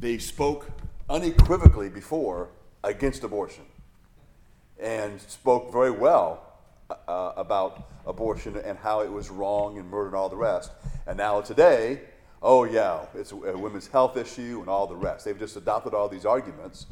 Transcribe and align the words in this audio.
they 0.00 0.16
spoke 0.16 0.66
unequivocally 1.08 1.90
before 1.90 2.48
against 2.82 3.22
abortion 3.22 3.64
and 4.78 5.20
spoke 5.20 5.70
very 5.70 5.90
well 5.90 6.42
uh, 7.06 7.32
about 7.36 7.88
abortion 8.06 8.56
and 8.56 8.78
how 8.78 9.00
it 9.00 9.12
was 9.12 9.28
wrong 9.28 9.78
and 9.78 9.88
murder 9.90 10.06
and 10.06 10.16
all 10.16 10.30
the 10.30 10.36
rest. 10.36 10.72
And 11.06 11.18
now 11.18 11.42
today, 11.42 12.00
oh 12.42 12.64
yeah, 12.64 13.04
it's 13.14 13.32
a 13.32 13.36
women's 13.36 13.88
health 13.88 14.16
issue 14.16 14.58
and 14.60 14.68
all 14.68 14.86
the 14.86 14.96
rest. 14.96 15.26
They've 15.26 15.38
just 15.38 15.56
adopted 15.56 15.92
all 15.92 16.08
these 16.08 16.24
arguments. 16.24 16.86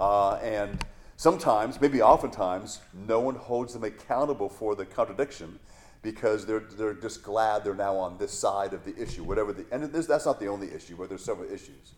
Uh, 0.00 0.36
and 0.36 0.82
sometimes, 1.16 1.80
maybe 1.80 2.00
oftentimes, 2.00 2.80
no 3.06 3.20
one 3.20 3.34
holds 3.34 3.74
them 3.74 3.84
accountable 3.84 4.48
for 4.48 4.74
the 4.74 4.86
contradiction 4.86 5.58
because 6.00 6.46
they're, 6.46 6.60
they're 6.60 6.94
just 6.94 7.22
glad 7.22 7.62
they're 7.62 7.74
now 7.74 7.96
on 7.96 8.16
this 8.16 8.32
side 8.32 8.72
of 8.72 8.84
the 8.84 8.96
issue, 9.00 9.22
whatever 9.22 9.52
the, 9.52 9.66
and 9.70 9.84
that's 9.84 10.26
not 10.26 10.40
the 10.40 10.48
only 10.48 10.72
issue, 10.72 10.96
but 10.96 11.08
there's 11.10 11.24
several 11.24 11.50
issues. 11.50 11.92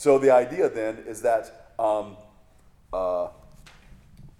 So 0.00 0.18
the 0.18 0.30
idea 0.30 0.70
then 0.70 1.04
is 1.06 1.20
that 1.20 1.74
um, 1.78 2.16
uh, 2.90 3.28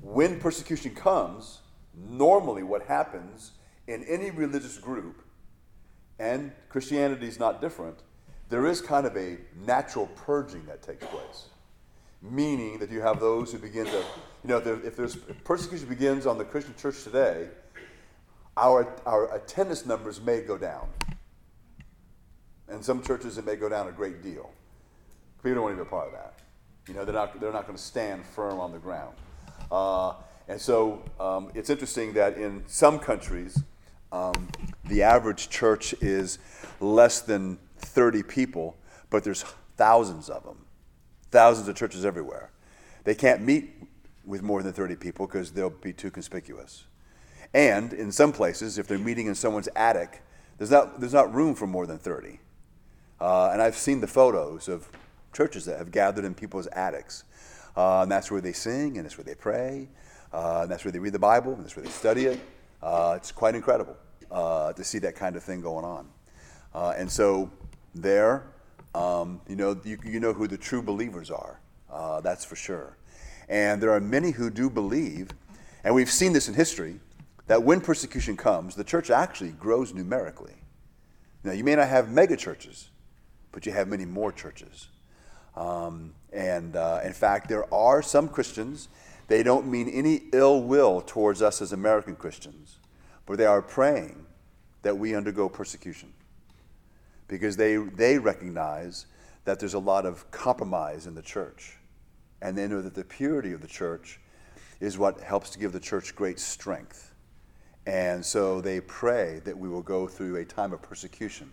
when 0.00 0.40
persecution 0.40 0.94
comes, 0.94 1.58
normally 1.94 2.62
what 2.62 2.86
happens 2.86 3.50
in 3.86 4.02
any 4.04 4.30
religious 4.30 4.78
group, 4.78 5.22
and 6.18 6.52
Christianity 6.70 7.26
is 7.28 7.38
not 7.38 7.60
different, 7.60 7.98
there 8.48 8.64
is 8.64 8.80
kind 8.80 9.06
of 9.06 9.14
a 9.18 9.36
natural 9.66 10.06
purging 10.16 10.64
that 10.64 10.80
takes 10.80 11.04
place. 11.04 11.48
Meaning 12.22 12.78
that 12.78 12.90
you 12.90 13.02
have 13.02 13.20
those 13.20 13.52
who 13.52 13.58
begin 13.58 13.84
to, 13.84 13.98
you 14.42 14.48
know, 14.48 14.56
if 14.56 14.96
there's 14.96 15.16
if 15.16 15.44
persecution 15.44 15.90
begins 15.90 16.24
on 16.24 16.38
the 16.38 16.44
Christian 16.46 16.74
church 16.78 17.04
today, 17.04 17.48
our, 18.56 18.96
our 19.04 19.34
attendance 19.36 19.84
numbers 19.84 20.22
may 20.22 20.40
go 20.40 20.56
down. 20.56 20.88
And 22.66 22.82
some 22.82 23.02
churches, 23.02 23.36
it 23.36 23.44
may 23.44 23.56
go 23.56 23.68
down 23.68 23.88
a 23.88 23.92
great 23.92 24.22
deal. 24.22 24.50
People 25.42 25.54
don't 25.54 25.62
want 25.64 25.78
to 25.78 25.82
be 25.82 25.88
a 25.88 25.90
part 25.90 26.08
of 26.08 26.12
that. 26.12 26.34
You 26.86 26.94
know, 26.94 27.04
they're 27.04 27.14
not, 27.14 27.40
they're 27.40 27.52
not 27.52 27.66
going 27.66 27.76
to 27.76 27.82
stand 27.82 28.24
firm 28.26 28.60
on 28.60 28.72
the 28.72 28.78
ground. 28.78 29.14
Uh, 29.70 30.14
and 30.48 30.60
so 30.60 31.02
um, 31.18 31.50
it's 31.54 31.70
interesting 31.70 32.12
that 32.14 32.36
in 32.36 32.62
some 32.66 32.98
countries, 32.98 33.62
um, 34.12 34.48
the 34.84 35.02
average 35.02 35.48
church 35.48 35.94
is 36.00 36.38
less 36.80 37.20
than 37.20 37.58
30 37.78 38.22
people, 38.24 38.76
but 39.08 39.24
there's 39.24 39.44
thousands 39.76 40.28
of 40.28 40.44
them, 40.44 40.66
thousands 41.30 41.68
of 41.68 41.76
churches 41.76 42.04
everywhere. 42.04 42.50
They 43.04 43.14
can't 43.14 43.40
meet 43.40 43.70
with 44.26 44.42
more 44.42 44.62
than 44.62 44.72
30 44.72 44.96
people 44.96 45.26
because 45.26 45.52
they'll 45.52 45.70
be 45.70 45.92
too 45.92 46.10
conspicuous. 46.10 46.84
And 47.54 47.92
in 47.92 48.12
some 48.12 48.32
places, 48.32 48.78
if 48.78 48.86
they're 48.86 48.98
meeting 48.98 49.26
in 49.26 49.34
someone's 49.34 49.68
attic, 49.74 50.22
there's 50.58 50.70
not, 50.70 51.00
there's 51.00 51.14
not 51.14 51.32
room 51.32 51.54
for 51.54 51.66
more 51.66 51.86
than 51.86 51.98
30. 51.98 52.40
Uh, 53.20 53.50
and 53.52 53.62
I've 53.62 53.76
seen 53.76 54.00
the 54.00 54.06
photos 54.06 54.68
of 54.68 54.88
churches 55.32 55.64
that 55.66 55.78
have 55.78 55.90
gathered 55.90 56.24
in 56.24 56.34
people's 56.34 56.66
attics. 56.68 57.24
Uh, 57.76 58.02
and 58.02 58.10
that's 58.10 58.30
where 58.30 58.40
they 58.40 58.52
sing, 58.52 58.96
and 58.96 59.04
that's 59.04 59.16
where 59.16 59.24
they 59.24 59.34
pray, 59.34 59.88
uh, 60.32 60.60
and 60.62 60.70
that's 60.70 60.84
where 60.84 60.92
they 60.92 60.98
read 60.98 61.12
the 61.12 61.18
Bible, 61.18 61.52
and 61.54 61.64
that's 61.64 61.76
where 61.76 61.84
they 61.84 61.90
study 61.90 62.26
it. 62.26 62.40
Uh, 62.82 63.14
it's 63.16 63.30
quite 63.30 63.54
incredible 63.54 63.96
uh, 64.30 64.72
to 64.72 64.82
see 64.82 64.98
that 64.98 65.14
kind 65.14 65.36
of 65.36 65.42
thing 65.42 65.60
going 65.60 65.84
on. 65.84 66.08
Uh, 66.74 66.94
and 66.96 67.10
so 67.10 67.50
there, 67.94 68.44
um, 68.94 69.40
you 69.48 69.56
know, 69.56 69.78
you, 69.84 69.98
you, 70.04 70.20
know 70.20 70.32
who 70.32 70.48
the 70.48 70.58
true 70.58 70.82
believers 70.82 71.30
are. 71.30 71.60
that's 72.22 72.44
for 72.44 72.56
sure. 72.56 72.96
And 73.48 73.82
there 73.82 73.92
are 73.92 74.00
many 74.00 74.30
who 74.30 74.50
do 74.50 74.70
believe, 74.70 75.30
and 75.84 75.94
we've 75.94 76.10
seen 76.10 76.32
this 76.32 76.48
in 76.48 76.54
history, 76.54 77.00
that 77.46 77.62
when 77.62 77.80
persecution 77.80 78.36
comes, 78.36 78.76
the 78.76 78.84
church 78.84 79.10
actually 79.10 79.50
grows 79.50 79.92
numerically. 79.92 80.54
Now, 81.42 81.52
you 81.52 81.64
may 81.64 81.74
not 81.74 81.88
have 81.88 82.10
mega 82.10 82.36
churches, 82.36 82.90
but 83.52 83.66
you 83.66 83.72
have 83.72 83.88
many 83.88 84.04
more 84.04 84.30
churches. 84.30 84.88
Um, 85.56 86.14
and 86.32 86.76
uh, 86.76 87.00
in 87.04 87.12
fact, 87.12 87.48
there 87.48 87.72
are 87.72 88.02
some 88.02 88.28
Christians, 88.28 88.88
they 89.28 89.42
don't 89.42 89.66
mean 89.66 89.88
any 89.88 90.22
ill 90.32 90.62
will 90.62 91.00
towards 91.00 91.42
us 91.42 91.60
as 91.60 91.72
American 91.72 92.16
Christians, 92.16 92.78
but 93.26 93.38
they 93.38 93.46
are 93.46 93.62
praying 93.62 94.26
that 94.82 94.96
we 94.96 95.14
undergo 95.14 95.48
persecution 95.48 96.12
because 97.28 97.56
they, 97.56 97.76
they 97.76 98.18
recognize 98.18 99.06
that 99.44 99.60
there's 99.60 99.74
a 99.74 99.78
lot 99.78 100.04
of 100.04 100.28
compromise 100.30 101.06
in 101.06 101.14
the 101.14 101.22
church. 101.22 101.76
And 102.42 102.56
they 102.56 102.66
know 102.66 102.82
that 102.82 102.94
the 102.94 103.04
purity 103.04 103.52
of 103.52 103.60
the 103.60 103.68
church 103.68 104.18
is 104.80 104.98
what 104.98 105.20
helps 105.20 105.50
to 105.50 105.58
give 105.58 105.72
the 105.72 105.80
church 105.80 106.16
great 106.16 106.40
strength. 106.40 107.14
And 107.86 108.24
so 108.24 108.60
they 108.60 108.80
pray 108.80 109.40
that 109.44 109.56
we 109.56 109.68
will 109.68 109.82
go 109.82 110.06
through 110.06 110.36
a 110.36 110.44
time 110.44 110.72
of 110.72 110.82
persecution. 110.82 111.50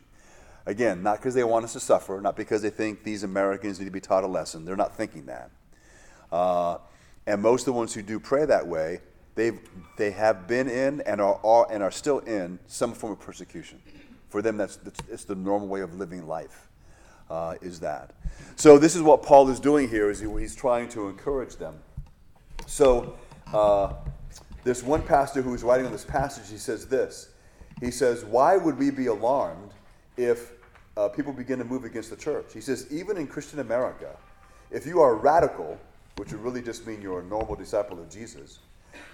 Again, 0.67 1.01
not 1.01 1.17
because 1.17 1.33
they 1.33 1.45
want 1.45 1.63
us 1.63 1.71
to 1.73 1.79
suffer, 1.79 2.19
not 2.19 2.35
because 2.35 2.61
they 2.61 2.69
think 2.69 3.05
these 3.05 3.23
Americans 3.23 3.79
need 3.79 3.85
to 3.85 3.91
be 3.91 4.01
taught 4.01 4.25
a 4.25 4.27
lesson. 4.27 4.65
They're 4.65 4.75
not 4.75 4.97
thinking 4.97 5.25
that. 5.27 5.49
Uh, 6.29 6.79
and 7.25 7.41
most 7.41 7.61
of 7.61 7.67
the 7.67 7.71
ones 7.71 7.93
who 7.93 8.01
do 8.01 8.19
pray 8.19 8.45
that 8.45 8.67
way, 8.67 8.99
they've, 9.35 9.57
they 9.97 10.11
have 10.11 10.45
been 10.45 10.67
in 10.69 10.99
and 11.01 11.21
are, 11.21 11.39
are, 11.41 11.71
and 11.71 11.81
are 11.81 11.89
still 11.89 12.19
in 12.19 12.59
some 12.67 12.91
form 12.93 13.13
of 13.13 13.19
persecution. 13.21 13.81
For 14.27 14.41
them, 14.41 14.57
that's, 14.57 14.75
that's 14.75 14.99
it's 15.09 15.23
the 15.23 15.35
normal 15.35 15.69
way 15.69 15.79
of 15.79 15.95
living 15.95 16.27
life, 16.27 16.67
uh, 17.29 17.55
is 17.61 17.79
that. 17.79 18.11
So 18.57 18.77
this 18.77 18.93
is 18.93 19.01
what 19.01 19.23
Paul 19.23 19.49
is 19.49 19.61
doing 19.61 19.87
here, 19.87 20.09
is 20.09 20.19
he, 20.19 20.27
he's 20.37 20.53
trying 20.55 20.89
to 20.89 21.07
encourage 21.07 21.55
them. 21.55 21.75
So 22.65 23.17
uh, 23.53 23.93
this 24.65 24.83
one 24.83 25.01
pastor 25.01 25.41
who 25.41 25.51
was 25.51 25.63
writing 25.63 25.85
on 25.85 25.93
this 25.93 26.03
passage, 26.03 26.51
he 26.51 26.57
says 26.57 26.87
this. 26.87 27.29
He 27.79 27.89
says, 27.89 28.25
Why 28.25 28.57
would 28.57 28.77
we 28.77 28.89
be 28.89 29.05
alarmed 29.05 29.71
if 30.17 30.56
uh, 30.97 31.07
people 31.09 31.31
begin 31.31 31.59
to 31.59 31.65
move 31.65 31.85
against 31.85 32.09
the 32.09 32.15
church? 32.15 32.47
He 32.53 32.61
says, 32.61 32.87
Even 32.91 33.17
in 33.17 33.27
Christian 33.27 33.59
America, 33.59 34.17
if 34.71 34.85
you 34.85 34.99
are 34.99 35.15
radical, 35.15 35.79
which 36.17 36.31
would 36.31 36.41
really 36.41 36.61
just 36.61 36.85
mean 36.87 37.01
you're 37.01 37.19
a 37.19 37.25
normal 37.25 37.55
disciple 37.55 38.01
of 38.01 38.09
Jesus, 38.09 38.59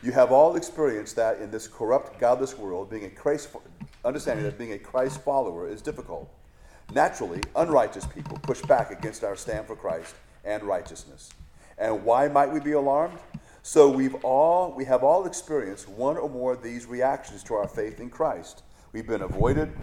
you 0.01 0.11
have 0.13 0.31
all 0.31 0.55
experienced 0.55 1.15
that 1.17 1.39
in 1.39 1.51
this 1.51 1.67
corrupt, 1.67 2.19
godless 2.19 2.57
world, 2.57 2.89
being 2.89 3.05
a 3.05 3.09
Christ, 3.09 3.49
understanding 4.05 4.45
that 4.45 4.57
being 4.57 4.73
a 4.73 4.79
Christ 4.79 5.21
follower 5.21 5.67
is 5.67 5.81
difficult. 5.81 6.29
Naturally, 6.93 7.41
unrighteous 7.55 8.05
people 8.05 8.37
push 8.37 8.61
back 8.61 8.91
against 8.91 9.23
our 9.23 9.35
stand 9.35 9.67
for 9.67 9.75
Christ 9.75 10.15
and 10.45 10.63
righteousness. 10.63 11.31
And 11.77 12.03
why 12.03 12.27
might 12.27 12.51
we 12.51 12.59
be 12.59 12.73
alarmed? 12.73 13.17
So 13.61 13.89
we've 13.89 14.15
all 14.23 14.73
we 14.75 14.85
have 14.85 15.03
all 15.03 15.25
experienced 15.25 15.87
one 15.87 16.17
or 16.17 16.29
more 16.29 16.53
of 16.53 16.61
these 16.61 16.85
reactions 16.85 17.43
to 17.43 17.53
our 17.55 17.67
faith 17.67 17.99
in 17.99 18.09
Christ. 18.09 18.63
We've 18.91 19.07
been 19.07 19.21
avoided, 19.21 19.73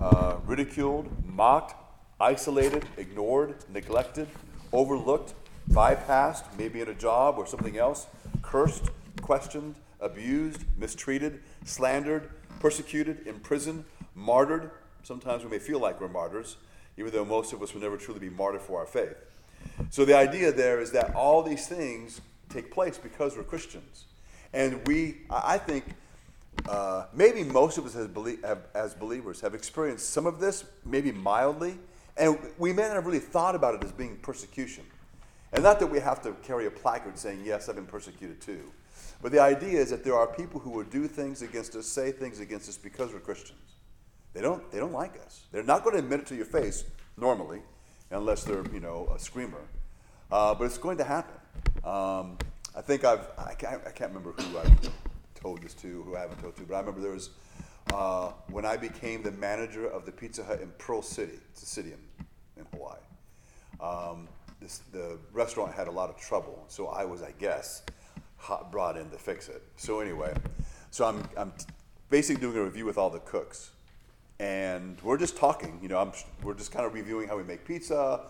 uh, 0.00 0.36
ridiculed, 0.44 1.08
mocked, 1.26 1.74
isolated, 2.20 2.84
ignored, 2.96 3.54
neglected, 3.72 4.28
overlooked, 4.72 5.34
bypassed, 5.70 6.44
maybe 6.58 6.80
in 6.80 6.88
a 6.88 6.94
job 6.94 7.36
or 7.38 7.46
something 7.46 7.76
else, 7.76 8.06
cursed, 8.42 8.90
questioned, 9.20 9.74
abused, 10.00 10.64
mistreated, 10.78 11.40
slandered, 11.64 12.30
persecuted, 12.60 13.26
imprisoned, 13.26 13.84
martyred. 14.14 14.70
Sometimes 15.02 15.44
we 15.44 15.50
may 15.50 15.58
feel 15.58 15.78
like 15.78 16.00
we're 16.00 16.08
martyrs, 16.08 16.56
even 16.96 17.12
though 17.12 17.24
most 17.24 17.52
of 17.52 17.62
us 17.62 17.74
will 17.74 17.80
never 17.80 17.96
truly 17.96 18.20
be 18.20 18.30
martyred 18.30 18.62
for 18.62 18.80
our 18.80 18.86
faith. 18.86 19.16
So 19.90 20.04
the 20.04 20.16
idea 20.16 20.52
there 20.52 20.80
is 20.80 20.92
that 20.92 21.14
all 21.14 21.42
these 21.42 21.66
things 21.66 22.20
take 22.48 22.70
place 22.70 22.98
because 22.98 23.36
we're 23.36 23.42
Christians. 23.42 24.04
And 24.52 24.86
we, 24.86 25.18
I 25.30 25.58
think, 25.58 25.84
uh, 26.68 27.06
maybe 27.12 27.44
most 27.44 27.78
of 27.78 27.86
us 27.86 27.94
as, 27.96 28.08
belie- 28.08 28.38
have, 28.44 28.66
as 28.74 28.94
believers 28.94 29.40
have 29.40 29.54
experienced 29.54 30.10
some 30.10 30.26
of 30.26 30.40
this, 30.40 30.64
maybe 30.84 31.12
mildly, 31.12 31.78
and 32.16 32.38
we 32.58 32.72
may 32.72 32.82
not 32.82 32.94
have 32.94 33.06
really 33.06 33.18
thought 33.18 33.54
about 33.54 33.74
it 33.74 33.84
as 33.84 33.92
being 33.92 34.16
persecution. 34.16 34.84
And 35.52 35.62
not 35.62 35.78
that 35.80 35.86
we 35.86 36.00
have 36.00 36.22
to 36.22 36.32
carry 36.42 36.66
a 36.66 36.70
placard 36.70 37.18
saying, 37.18 37.42
Yes, 37.44 37.68
I've 37.68 37.76
been 37.76 37.86
persecuted 37.86 38.40
too. 38.40 38.72
But 39.22 39.32
the 39.32 39.40
idea 39.40 39.80
is 39.80 39.90
that 39.90 40.04
there 40.04 40.14
are 40.14 40.26
people 40.26 40.60
who 40.60 40.70
will 40.70 40.84
do 40.84 41.06
things 41.06 41.42
against 41.42 41.74
us, 41.76 41.86
say 41.86 42.12
things 42.12 42.40
against 42.40 42.68
us 42.68 42.76
because 42.76 43.12
we're 43.12 43.20
Christians. 43.20 43.58
They 44.34 44.42
don't, 44.42 44.70
they 44.70 44.78
don't 44.78 44.92
like 44.92 45.18
us. 45.24 45.44
They're 45.52 45.62
not 45.62 45.82
going 45.82 45.94
to 45.94 46.00
admit 46.00 46.20
it 46.20 46.26
to 46.26 46.36
your 46.36 46.44
face 46.44 46.84
normally, 47.16 47.62
unless 48.10 48.44
they're, 48.44 48.64
you 48.72 48.80
know, 48.80 49.10
a 49.14 49.18
screamer. 49.18 49.62
Uh, 50.30 50.54
but 50.54 50.64
it's 50.64 50.76
going 50.76 50.98
to 50.98 51.04
happen. 51.04 51.34
Um, 51.84 52.36
I 52.76 52.82
think 52.82 53.04
I've, 53.04 53.26
I 53.38 53.54
can't, 53.54 53.80
I 53.86 53.90
can't 53.90 54.12
remember 54.12 54.32
who 54.32 54.58
I 54.58 54.64
told 55.46 55.62
this 55.62 55.74
to, 55.74 56.02
who 56.02 56.16
I 56.16 56.20
haven't 56.22 56.40
told 56.40 56.56
to, 56.56 56.62
but 56.64 56.74
I 56.74 56.80
remember 56.80 57.00
there 57.00 57.12
was, 57.12 57.30
uh, 57.94 58.32
when 58.50 58.66
I 58.66 58.76
became 58.76 59.22
the 59.22 59.30
manager 59.30 59.86
of 59.86 60.04
the 60.04 60.10
Pizza 60.10 60.42
Hut 60.42 60.60
in 60.60 60.72
Pearl 60.76 61.02
City, 61.02 61.38
it's 61.52 61.62
a 61.62 61.66
city 61.66 61.92
in, 61.92 62.26
in 62.56 62.66
Hawaii. 62.72 62.98
Um, 63.80 64.26
this, 64.60 64.78
the 64.92 65.18
restaurant 65.32 65.72
had 65.72 65.86
a 65.86 65.90
lot 65.92 66.10
of 66.10 66.16
trouble, 66.16 66.64
so 66.66 66.88
I 66.88 67.04
was, 67.04 67.22
I 67.22 67.32
guess, 67.38 67.84
hot, 68.38 68.72
brought 68.72 68.96
in 68.96 69.08
to 69.10 69.16
fix 69.16 69.48
it. 69.48 69.62
So 69.76 70.00
anyway, 70.00 70.34
so 70.90 71.04
I'm, 71.04 71.28
I'm 71.36 71.52
basically 72.10 72.40
doing 72.40 72.56
a 72.56 72.64
review 72.64 72.84
with 72.84 72.98
all 72.98 73.10
the 73.10 73.20
cooks, 73.20 73.70
and 74.40 75.00
we're 75.04 75.16
just 75.16 75.36
talking. 75.36 75.78
You 75.80 75.88
know, 75.90 76.00
I'm, 76.00 76.10
we're 76.42 76.54
just 76.54 76.72
kind 76.72 76.86
of 76.86 76.92
reviewing 76.92 77.28
how 77.28 77.36
we 77.36 77.44
make 77.44 77.64
pizza, 77.64 78.22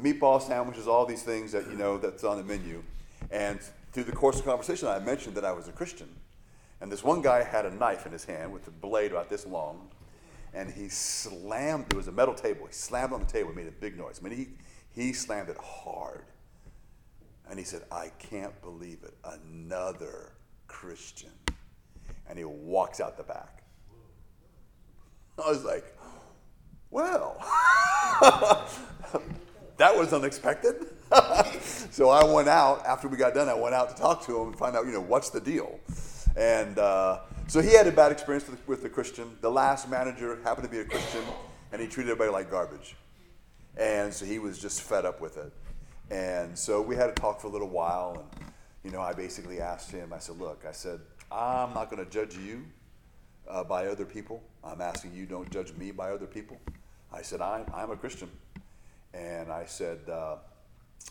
meatball 0.00 0.40
sandwiches, 0.40 0.88
all 0.88 1.04
these 1.04 1.22
things 1.22 1.52
that 1.52 1.66
you 1.66 1.76
know 1.76 1.98
that's 1.98 2.24
on 2.24 2.38
the 2.38 2.44
menu. 2.44 2.82
And 3.30 3.60
through 3.92 4.04
the 4.04 4.12
course 4.12 4.38
of 4.38 4.46
conversation, 4.46 4.88
I 4.88 5.00
mentioned 5.00 5.34
that 5.34 5.44
I 5.44 5.52
was 5.52 5.68
a 5.68 5.72
Christian. 5.72 6.08
And 6.82 6.90
this 6.90 7.04
one 7.04 7.22
guy 7.22 7.44
had 7.44 7.64
a 7.64 7.72
knife 7.72 8.06
in 8.06 8.12
his 8.12 8.24
hand 8.24 8.52
with 8.52 8.66
a 8.66 8.72
blade 8.72 9.12
about 9.12 9.30
this 9.30 9.46
long, 9.46 9.88
and 10.52 10.68
he 10.68 10.88
slammed. 10.88 11.86
It 11.90 11.96
was 11.96 12.08
a 12.08 12.12
metal 12.12 12.34
table. 12.34 12.66
He 12.66 12.72
slammed 12.72 13.12
on 13.12 13.20
the 13.20 13.26
table, 13.26 13.54
made 13.54 13.68
a 13.68 13.70
big 13.70 13.96
noise. 13.96 14.20
I 14.20 14.28
mean, 14.28 14.36
he 14.36 14.48
He 15.00 15.12
slammed 15.12 15.48
it 15.48 15.56
hard. 15.58 16.24
And 17.48 17.58
he 17.58 17.64
said, 17.64 17.82
I 17.92 18.10
can't 18.18 18.60
believe 18.62 18.98
it. 19.04 19.14
Another 19.24 20.32
Christian. 20.66 21.30
And 22.28 22.36
he 22.36 22.44
walks 22.44 23.00
out 23.00 23.16
the 23.16 23.22
back. 23.22 23.62
I 25.38 25.48
was 25.48 25.64
like, 25.64 25.96
well, 26.90 27.36
that 29.76 29.96
was 29.96 30.12
unexpected. 30.12 30.86
so 31.90 32.10
I 32.10 32.24
went 32.24 32.48
out, 32.48 32.84
after 32.86 33.06
we 33.06 33.16
got 33.16 33.34
done, 33.34 33.48
I 33.48 33.54
went 33.54 33.74
out 33.74 33.94
to 33.94 34.02
talk 34.02 34.24
to 34.26 34.40
him 34.40 34.48
and 34.48 34.58
find 34.58 34.76
out, 34.76 34.86
you 34.86 34.92
know, 34.92 35.00
what's 35.00 35.30
the 35.30 35.40
deal. 35.40 35.78
And 36.36 36.78
uh, 36.78 37.20
so 37.46 37.60
he 37.60 37.72
had 37.74 37.86
a 37.86 37.92
bad 37.92 38.12
experience 38.12 38.48
with, 38.48 38.66
with 38.66 38.82
the 38.82 38.88
Christian. 38.88 39.36
The 39.40 39.50
last 39.50 39.88
manager 39.88 40.38
happened 40.42 40.66
to 40.66 40.70
be 40.70 40.80
a 40.80 40.84
Christian, 40.84 41.22
and 41.72 41.80
he 41.80 41.86
treated 41.86 42.10
everybody 42.10 42.32
like 42.32 42.50
garbage. 42.50 42.96
And 43.76 44.12
so 44.12 44.24
he 44.24 44.38
was 44.38 44.58
just 44.58 44.82
fed 44.82 45.04
up 45.04 45.20
with 45.20 45.36
it. 45.36 45.52
And 46.10 46.58
so 46.58 46.80
we 46.82 46.96
had 46.96 47.14
to 47.14 47.20
talk 47.20 47.40
for 47.40 47.46
a 47.46 47.50
little 47.50 47.68
while. 47.68 48.26
And, 48.40 48.50
you 48.84 48.90
know, 48.90 49.00
I 49.00 49.12
basically 49.12 49.60
asked 49.60 49.90
him, 49.90 50.12
I 50.12 50.18
said, 50.18 50.38
look, 50.38 50.64
I 50.68 50.72
said, 50.72 51.00
I'm 51.30 51.72
not 51.72 51.90
going 51.90 52.04
to 52.04 52.10
judge 52.10 52.36
you 52.36 52.64
uh, 53.48 53.64
by 53.64 53.86
other 53.86 54.04
people. 54.04 54.42
I'm 54.62 54.80
asking 54.80 55.14
you 55.14 55.26
don't 55.26 55.50
judge 55.50 55.72
me 55.74 55.90
by 55.90 56.10
other 56.10 56.26
people. 56.26 56.60
I 57.12 57.22
said, 57.22 57.40
I'm, 57.40 57.64
I'm 57.74 57.90
a 57.90 57.96
Christian. 57.96 58.30
And 59.14 59.50
I 59.50 59.64
said, 59.66 60.00
uh, 60.08 60.36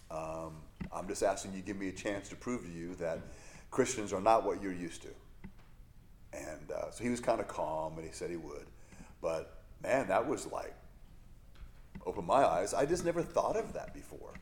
um, 0.09 0.53
I'm 0.91 1.07
just 1.07 1.23
asking 1.23 1.53
you 1.53 1.61
give 1.61 1.77
me 1.77 1.89
a 1.89 1.93
chance 1.93 2.29
to 2.29 2.35
prove 2.35 2.65
to 2.65 2.71
you 2.71 2.95
that 2.95 3.19
Christians 3.71 4.11
are 4.11 4.21
not 4.21 4.45
what 4.45 4.61
you're 4.61 4.73
used 4.73 5.01
to. 5.03 5.09
And 6.33 6.71
uh, 6.71 6.91
so 6.91 7.03
he 7.03 7.09
was 7.09 7.19
kind 7.19 7.39
of 7.39 7.47
calm 7.47 7.97
and 7.97 8.05
he 8.05 8.13
said 8.13 8.29
he 8.29 8.35
would. 8.35 8.67
But 9.21 9.63
man, 9.81 10.07
that 10.09 10.27
was 10.27 10.45
like, 10.47 10.75
opened 12.05 12.27
my 12.27 12.45
eyes. 12.45 12.73
I 12.73 12.85
just 12.85 13.05
never 13.05 13.21
thought 13.21 13.55
of 13.55 13.73
that 13.73 13.93
before. 13.93 14.33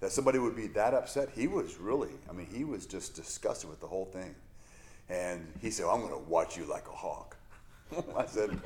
That 0.00 0.12
somebody 0.12 0.38
would 0.38 0.54
be 0.54 0.68
that 0.68 0.94
upset. 0.94 1.30
He 1.34 1.48
was 1.48 1.78
really, 1.78 2.12
I 2.30 2.32
mean, 2.32 2.46
he 2.52 2.64
was 2.64 2.86
just 2.86 3.16
disgusted 3.16 3.68
with 3.68 3.80
the 3.80 3.86
whole 3.86 4.04
thing. 4.04 4.34
And 5.08 5.46
he 5.60 5.70
said, 5.70 5.86
I'm 5.86 6.00
going 6.00 6.12
to 6.12 6.30
watch 6.30 6.56
you 6.56 6.64
like 6.64 6.86
a 6.86 6.92
hawk. 6.92 7.36
I 8.16 8.26
said, 8.26 8.60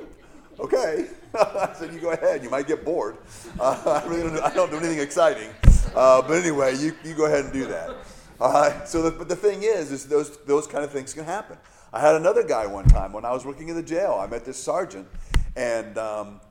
okay. 0.59 1.07
I 1.35 1.73
said, 1.73 1.93
you 1.93 1.99
go 1.99 2.11
ahead. 2.11 2.43
You 2.43 2.49
might 2.49 2.67
get 2.67 2.85
bored. 2.85 3.17
Uh, 3.59 4.01
I, 4.03 4.07
really 4.07 4.29
don't, 4.29 4.43
I 4.43 4.53
don't 4.53 4.69
do 4.69 4.77
anything 4.77 4.99
exciting. 4.99 5.49
Uh, 5.95 6.21
but 6.21 6.33
anyway, 6.33 6.75
you, 6.75 6.93
you 7.03 7.15
go 7.15 7.25
ahead 7.25 7.45
and 7.45 7.53
do 7.53 7.65
that. 7.65 7.95
Right. 8.43 8.85
So, 8.85 9.01
the, 9.03 9.11
but 9.11 9.29
the 9.29 9.37
thing 9.37 9.63
is, 9.63 9.93
is 9.93 10.05
those, 10.05 10.35
those 10.39 10.67
kind 10.67 10.83
of 10.83 10.91
things 10.91 11.13
can 11.13 11.23
happen. 11.23 11.57
I 11.93 12.01
had 12.01 12.15
another 12.15 12.43
guy 12.43 12.65
one 12.65 12.83
time 12.85 13.13
when 13.13 13.23
I 13.23 13.31
was 13.31 13.45
working 13.45 13.69
in 13.69 13.75
the 13.75 13.83
jail. 13.83 14.19
I 14.19 14.27
met 14.27 14.43
this 14.43 14.61
sergeant, 14.61 15.07
and 15.55 15.97
um, 15.97 16.41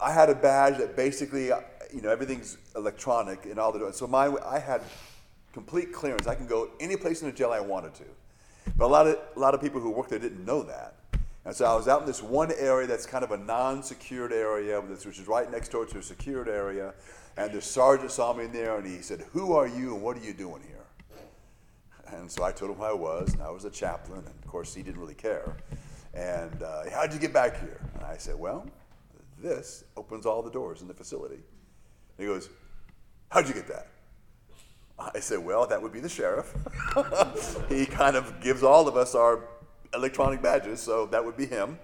I 0.00 0.12
had 0.12 0.28
a 0.28 0.34
badge 0.34 0.78
that 0.78 0.96
basically, 0.96 1.52
uh, 1.52 1.60
you 1.94 2.00
know, 2.02 2.10
everything's 2.10 2.58
electronic 2.74 3.44
and 3.46 3.60
all 3.60 3.70
the. 3.70 3.78
doors. 3.78 3.96
So 3.96 4.08
my, 4.08 4.34
I 4.44 4.58
had 4.58 4.82
complete 5.52 5.92
clearance. 5.92 6.26
I 6.26 6.34
can 6.34 6.48
go 6.48 6.70
any 6.80 6.96
place 6.96 7.22
in 7.22 7.28
the 7.28 7.32
jail 7.32 7.52
I 7.52 7.60
wanted 7.60 7.94
to. 7.94 8.04
But 8.76 8.86
a 8.86 8.88
lot 8.88 9.06
of 9.06 9.16
a 9.36 9.38
lot 9.38 9.54
of 9.54 9.60
people 9.60 9.80
who 9.80 9.90
worked 9.90 10.10
there 10.10 10.18
didn't 10.18 10.44
know 10.44 10.64
that. 10.64 10.96
And 11.44 11.54
so 11.54 11.64
I 11.64 11.76
was 11.76 11.86
out 11.86 12.00
in 12.00 12.06
this 12.06 12.22
one 12.24 12.50
area 12.58 12.88
that's 12.88 13.06
kind 13.06 13.22
of 13.22 13.30
a 13.30 13.36
non-secured 13.36 14.32
area, 14.32 14.80
which 14.80 15.06
is 15.06 15.28
right 15.28 15.50
next 15.50 15.68
door 15.68 15.86
to 15.86 15.98
a 15.98 16.02
secured 16.02 16.48
area. 16.48 16.92
And 17.36 17.52
the 17.52 17.62
sergeant 17.62 18.10
saw 18.10 18.32
me 18.32 18.46
in 18.46 18.52
there, 18.52 18.78
and 18.78 18.86
he 18.86 19.00
said, 19.00 19.24
"Who 19.32 19.52
are 19.52 19.68
you, 19.68 19.94
and 19.94 20.02
what 20.02 20.16
are 20.16 20.24
you 20.24 20.34
doing 20.34 20.62
here?" 20.66 20.79
And 22.14 22.30
so 22.30 22.44
I 22.44 22.52
told 22.52 22.72
him 22.72 22.78
who 22.78 22.84
I 22.84 22.92
was, 22.92 23.32
and 23.34 23.42
I 23.42 23.50
was 23.50 23.64
a 23.64 23.70
chaplain. 23.70 24.18
And 24.18 24.28
of 24.28 24.46
course, 24.46 24.74
he 24.74 24.82
didn't 24.82 25.00
really 25.00 25.14
care. 25.14 25.56
And 26.14 26.62
uh, 26.62 26.90
how'd 26.90 27.12
you 27.12 27.20
get 27.20 27.32
back 27.32 27.60
here? 27.60 27.80
And 27.94 28.04
I 28.04 28.16
said, 28.16 28.38
"Well, 28.38 28.66
this 29.38 29.84
opens 29.96 30.26
all 30.26 30.42
the 30.42 30.50
doors 30.50 30.82
in 30.82 30.88
the 30.88 30.94
facility." 30.94 31.36
And 31.36 32.18
he 32.18 32.26
goes, 32.26 32.48
"How'd 33.30 33.48
you 33.48 33.54
get 33.54 33.68
that?" 33.68 33.88
I 34.98 35.20
said, 35.20 35.38
"Well, 35.38 35.66
that 35.66 35.80
would 35.80 35.92
be 35.92 36.00
the 36.00 36.08
sheriff. 36.08 36.52
he 37.68 37.86
kind 37.86 38.16
of 38.16 38.40
gives 38.40 38.62
all 38.62 38.88
of 38.88 38.96
us 38.96 39.14
our 39.14 39.44
electronic 39.94 40.42
badges, 40.42 40.80
so 40.80 41.06
that 41.06 41.24
would 41.24 41.36
be 41.36 41.46
him. 41.46 41.78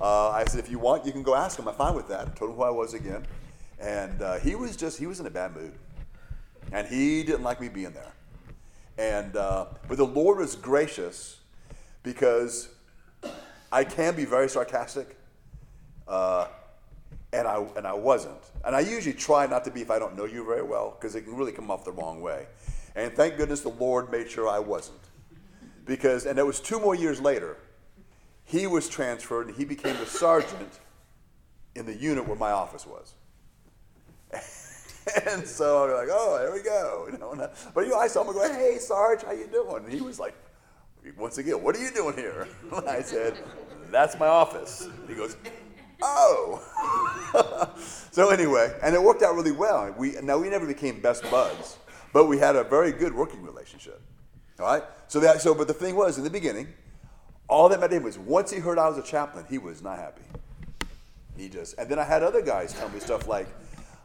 Uh, 0.00 0.30
I 0.30 0.44
said, 0.44 0.60
if 0.60 0.70
you 0.70 0.78
want, 0.78 1.04
you 1.04 1.12
can 1.12 1.22
go 1.22 1.34
ask 1.34 1.58
him. 1.58 1.68
I'm 1.68 1.74
fine 1.74 1.94
with 1.94 2.08
that. 2.08 2.28
I 2.28 2.30
told 2.30 2.52
him 2.52 2.56
who 2.56 2.62
I 2.62 2.70
was 2.70 2.94
again. 2.94 3.26
And 3.78 4.22
uh, 4.22 4.38
he 4.38 4.54
was 4.54 4.76
just, 4.76 4.98
he 4.98 5.06
was 5.06 5.20
in 5.20 5.26
a 5.26 5.30
bad 5.30 5.54
mood. 5.54 5.72
And 6.72 6.86
he 6.86 7.22
didn't 7.22 7.42
like 7.42 7.60
me 7.60 7.68
being 7.68 7.92
there. 7.92 8.12
And, 9.00 9.34
uh, 9.34 9.64
but 9.88 9.96
the 9.96 10.04
Lord 10.04 10.38
was 10.38 10.54
gracious 10.54 11.38
because 12.02 12.68
I 13.72 13.82
can 13.82 14.14
be 14.14 14.26
very 14.26 14.46
sarcastic. 14.46 15.16
Uh, 16.06 16.48
and 17.32 17.48
I, 17.48 17.64
and 17.76 17.86
I 17.86 17.94
wasn't. 17.94 18.42
And 18.62 18.76
I 18.76 18.80
usually 18.80 19.14
try 19.14 19.46
not 19.46 19.64
to 19.64 19.70
be 19.70 19.80
if 19.80 19.90
I 19.90 19.98
don't 19.98 20.18
know 20.18 20.26
you 20.26 20.44
very 20.44 20.62
well, 20.62 20.98
because 20.98 21.14
it 21.14 21.22
can 21.22 21.34
really 21.34 21.52
come 21.52 21.70
off 21.70 21.82
the 21.82 21.92
wrong 21.92 22.20
way. 22.20 22.46
And 22.94 23.14
thank 23.14 23.38
goodness 23.38 23.62
the 23.62 23.70
Lord 23.70 24.12
made 24.12 24.30
sure 24.30 24.46
I 24.46 24.58
wasn't 24.58 25.00
because, 25.86 26.26
and 26.26 26.38
it 26.38 26.44
was 26.44 26.60
two 26.60 26.78
more 26.78 26.94
years 26.94 27.22
later, 27.22 27.56
he 28.44 28.66
was 28.66 28.86
transferred 28.86 29.46
and 29.46 29.56
he 29.56 29.64
became 29.64 29.96
the 29.96 30.06
sergeant 30.06 30.78
in 31.74 31.86
the 31.86 31.94
unit 31.94 32.26
where 32.26 32.36
my 32.36 32.50
office 32.50 32.86
was. 32.86 33.14
and 35.26 35.46
so 35.46 35.84
I'm 35.84 35.94
like, 35.94 36.08
oh, 36.10 36.38
there 36.38 36.52
we 36.52 36.62
go. 36.62 37.08
You 37.10 37.18
know, 37.18 37.34
I, 37.34 37.44
uh, 37.44 37.54
but 37.74 37.84
you 37.84 37.90
know, 37.90 37.98
I 37.98 38.06
saw 38.06 38.22
him 38.22 38.32
go, 38.32 38.52
hey, 38.52 38.78
Sarge, 38.78 39.22
how 39.22 39.32
you 39.32 39.46
doing? 39.46 39.84
And 39.84 39.92
he 39.92 40.00
was 40.00 40.18
like, 40.18 40.34
once 41.16 41.38
again, 41.38 41.62
what 41.62 41.76
are 41.76 41.82
you 41.82 41.90
doing 41.90 42.16
here? 42.16 42.46
And 42.76 42.88
I 42.88 43.02
said, 43.02 43.36
that's 43.90 44.18
my 44.18 44.26
office. 44.26 44.82
And 44.82 45.08
he 45.08 45.14
goes, 45.14 45.36
oh. 46.02 46.62
so 48.10 48.30
anyway, 48.30 48.74
and 48.82 48.94
it 48.94 49.02
worked 49.02 49.22
out 49.22 49.34
really 49.34 49.52
well. 49.52 49.94
We, 49.96 50.12
now, 50.22 50.38
we 50.38 50.48
never 50.48 50.66
became 50.66 51.00
best 51.00 51.28
buds, 51.30 51.78
but 52.12 52.26
we 52.26 52.38
had 52.38 52.56
a 52.56 52.64
very 52.64 52.92
good 52.92 53.14
working 53.14 53.42
relationship. 53.42 54.00
All 54.60 54.66
right? 54.66 54.82
So 55.08 55.20
that 55.20 55.40
so 55.40 55.54
but 55.54 55.66
the 55.66 55.74
thing 55.74 55.96
was 55.96 56.18
in 56.18 56.24
the 56.24 56.30
beginning, 56.30 56.68
all 57.48 57.68
that 57.70 57.80
mattered 57.80 58.04
was 58.04 58.18
once 58.18 58.50
he 58.50 58.58
heard 58.58 58.78
I 58.78 58.88
was 58.88 58.98
a 58.98 59.02
chaplain, 59.02 59.44
he 59.48 59.58
was 59.58 59.82
not 59.82 59.98
happy. 59.98 60.22
He 61.36 61.48
just 61.48 61.78
and 61.78 61.88
then 61.88 61.98
I 61.98 62.04
had 62.04 62.22
other 62.22 62.42
guys 62.42 62.72
tell 62.72 62.88
me 62.90 63.00
stuff 63.00 63.26
like, 63.26 63.48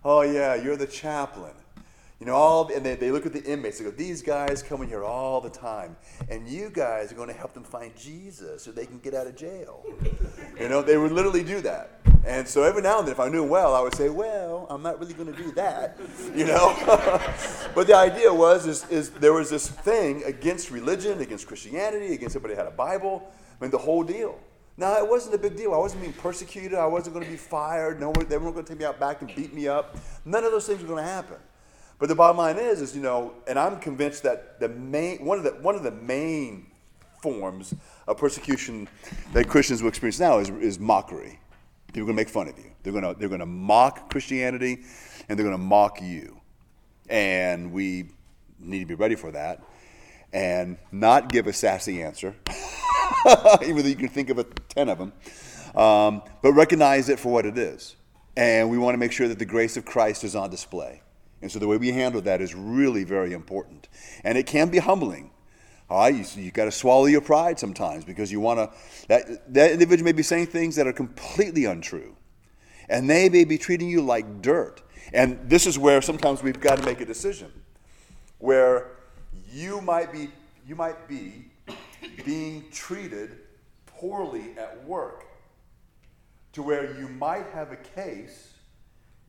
Oh 0.07 0.21
yeah, 0.21 0.53
you're 0.53 0.77
the 0.77 0.85
chaplain. 0.85 1.53
You 2.19 2.27
know, 2.27 2.35
all 2.35 2.71
and 2.71 2.85
they, 2.85 2.95
they 2.95 3.11
look 3.11 3.25
at 3.25 3.33
the 3.33 3.43
inmates, 3.43 3.79
they 3.79 3.85
go, 3.85 3.91
These 3.91 4.21
guys 4.21 4.61
come 4.61 4.83
in 4.83 4.87
here 4.87 5.03
all 5.03 5.41
the 5.41 5.49
time, 5.49 5.97
and 6.29 6.47
you 6.47 6.69
guys 6.69 7.11
are 7.11 7.15
going 7.15 7.27
to 7.27 7.33
help 7.33 7.55
them 7.55 7.63
find 7.63 7.93
Jesus 7.95 8.63
so 8.63 8.71
they 8.71 8.85
can 8.85 8.99
get 8.99 9.15
out 9.15 9.25
of 9.25 9.35
jail. 9.35 9.83
you 10.59 10.69
know, 10.69 10.83
they 10.83 10.97
would 10.97 11.11
literally 11.11 11.43
do 11.43 11.59
that. 11.61 12.01
And 12.23 12.47
so 12.47 12.61
every 12.63 12.83
now 12.83 12.99
and 12.99 13.07
then, 13.07 13.13
if 13.13 13.19
I 13.19 13.29
knew 13.29 13.43
well, 13.43 13.73
I 13.73 13.81
would 13.81 13.95
say, 13.95 14.09
"Well, 14.09 14.67
I'm 14.69 14.83
not 14.83 14.99
really 14.99 15.13
going 15.15 15.33
to 15.33 15.43
do 15.43 15.51
that," 15.53 15.99
you 16.35 16.45
know. 16.45 16.75
but 17.75 17.87
the 17.87 17.95
idea 17.95 18.31
was, 18.31 18.67
is, 18.67 18.87
is 18.89 19.09
there 19.09 19.33
was 19.33 19.49
this 19.49 19.67
thing 19.67 20.23
against 20.23 20.69
religion, 20.69 21.19
against 21.19 21.47
Christianity, 21.47 22.13
against 22.13 22.35
everybody 22.35 22.55
had 22.55 22.67
a 22.67 22.75
Bible. 22.75 23.27
I 23.59 23.63
mean, 23.63 23.71
the 23.71 23.79
whole 23.79 24.03
deal. 24.03 24.39
Now, 24.77 24.97
it 24.97 25.09
wasn't 25.09 25.35
a 25.35 25.37
big 25.37 25.55
deal. 25.55 25.73
I 25.73 25.77
wasn't 25.77 26.01
being 26.01 26.13
persecuted. 26.13 26.77
I 26.77 26.85
wasn't 26.85 27.13
going 27.13 27.25
to 27.25 27.31
be 27.31 27.37
fired. 27.37 27.99
No, 27.99 28.11
they 28.11 28.37
weren't 28.37 28.55
going 28.55 28.65
to 28.65 28.69
take 28.69 28.79
me 28.79 28.85
out 28.85 28.99
back 28.99 29.21
and 29.21 29.33
beat 29.33 29.53
me 29.53 29.67
up. 29.67 29.95
None 30.25 30.43
of 30.43 30.51
those 30.51 30.67
things 30.67 30.81
were 30.81 30.87
going 30.87 31.03
to 31.03 31.09
happen. 31.09 31.37
But 31.97 32.09
the 32.09 32.15
bottom 32.15 32.37
line 32.37 32.57
is, 32.57 32.81
is 32.81 32.93
you 32.95 33.01
know, 33.01 33.33
and 33.47 33.57
I'm 33.57 33.79
convinced 33.79 34.23
that 34.23 34.59
the 34.59 34.67
main 34.67 35.23
one 35.23 35.37
of 35.37 35.45
the 35.45 35.51
one 35.51 35.75
of 35.75 35.83
the 35.83 35.91
main 35.91 36.67
forms 37.21 37.73
of 38.07 38.17
persecution 38.17 38.87
that 39.33 39.47
Christians 39.47 39.81
will 39.81 39.89
experience 39.89 40.19
now 40.19 40.39
is, 40.39 40.49
is 40.49 40.77
mockery. 40.77 41.39
People 41.87 42.01
are 42.01 42.05
going 42.05 42.17
to 42.17 42.21
make 42.21 42.29
fun 42.29 42.49
of 42.49 42.57
you. 42.57 42.71
They're 42.83 42.91
going 42.91 43.05
to, 43.05 43.17
they're 43.17 43.29
going 43.29 43.39
to 43.39 43.45
mock 43.45 44.09
Christianity 44.11 44.83
and 45.29 45.39
they're 45.39 45.45
going 45.45 45.57
to 45.57 45.63
mock 45.63 46.01
you. 46.01 46.39
And 47.09 47.71
we 47.71 48.09
need 48.59 48.79
to 48.79 48.85
be 48.85 48.95
ready 48.95 49.15
for 49.15 49.31
that 49.31 49.63
and 50.35 50.77
not 50.91 51.29
give 51.29 51.47
a 51.47 51.53
sassy 51.53 52.03
answer, 52.03 52.35
even 53.61 53.77
though 53.77 53.87
you 53.87 53.95
can 53.95 54.09
think 54.09 54.29
of 54.29 54.37
a 54.37 54.43
10 54.43 54.89
of 54.89 54.97
them, 54.97 55.13
um, 55.75 56.21
but 56.41 56.51
recognize 56.51 57.07
it 57.07 57.19
for 57.19 57.31
what 57.31 57.45
it 57.45 57.57
is. 57.57 57.95
And 58.35 58.69
we 58.69 58.77
want 58.77 58.95
to 58.95 58.97
make 58.97 59.13
sure 59.13 59.29
that 59.29 59.39
the 59.39 59.45
grace 59.45 59.77
of 59.77 59.85
Christ 59.85 60.25
is 60.25 60.35
on 60.35 60.49
display. 60.49 61.01
And 61.41 61.49
so 61.49 61.57
the 61.57 61.69
way 61.69 61.77
we 61.77 61.91
handle 61.93 62.19
that 62.21 62.41
is 62.41 62.53
really 62.53 63.05
very 63.05 63.31
important. 63.31 63.87
And 64.25 64.37
it 64.37 64.45
can 64.45 64.69
be 64.69 64.79
humbling. 64.79 65.31
All 65.89 65.99
right, 65.99 66.13
you, 66.13 66.43
you 66.43 66.51
got 66.51 66.65
to 66.65 66.71
swallow 66.71 67.05
your 67.05 67.21
pride 67.21 67.57
sometimes 67.57 68.03
because 68.03 68.29
you 68.29 68.41
want 68.41 68.59
to. 68.59 68.77
That, 69.07 69.53
that 69.53 69.71
individual 69.71 70.03
may 70.03 70.11
be 70.11 70.23
saying 70.23 70.47
things 70.47 70.75
that 70.75 70.85
are 70.85 70.93
completely 70.93 71.63
untrue, 71.63 72.17
and 72.89 73.09
they 73.09 73.29
may 73.29 73.45
be 73.45 73.57
treating 73.57 73.87
you 73.87 74.01
like 74.01 74.41
dirt. 74.41 74.81
And 75.13 75.39
this 75.49 75.65
is 75.65 75.79
where 75.79 76.01
sometimes 76.01 76.43
we've 76.43 76.59
got 76.59 76.79
to 76.79 76.83
make 76.83 76.99
a 76.99 77.05
decision, 77.05 77.53
where 78.39 78.95
you 79.55 79.81
might 79.81 80.11
be 80.11 80.29
you 80.67 80.75
might 80.75 81.07
be 81.07 81.45
being 82.25 82.65
treated 82.71 83.37
poorly 83.85 84.55
at 84.57 84.83
work, 84.85 85.25
to 86.53 86.61
where 86.61 86.97
you 86.99 87.07
might 87.07 87.45
have 87.53 87.71
a 87.71 87.77
case 87.77 88.53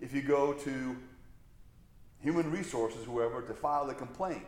if 0.01 0.13
you 0.15 0.23
go 0.23 0.53
to 0.53 0.97
human 2.21 2.51
resources, 2.51 3.05
whoever, 3.05 3.43
to 3.43 3.55
file 3.55 3.89
a 3.91 3.95
complaint 3.95 4.47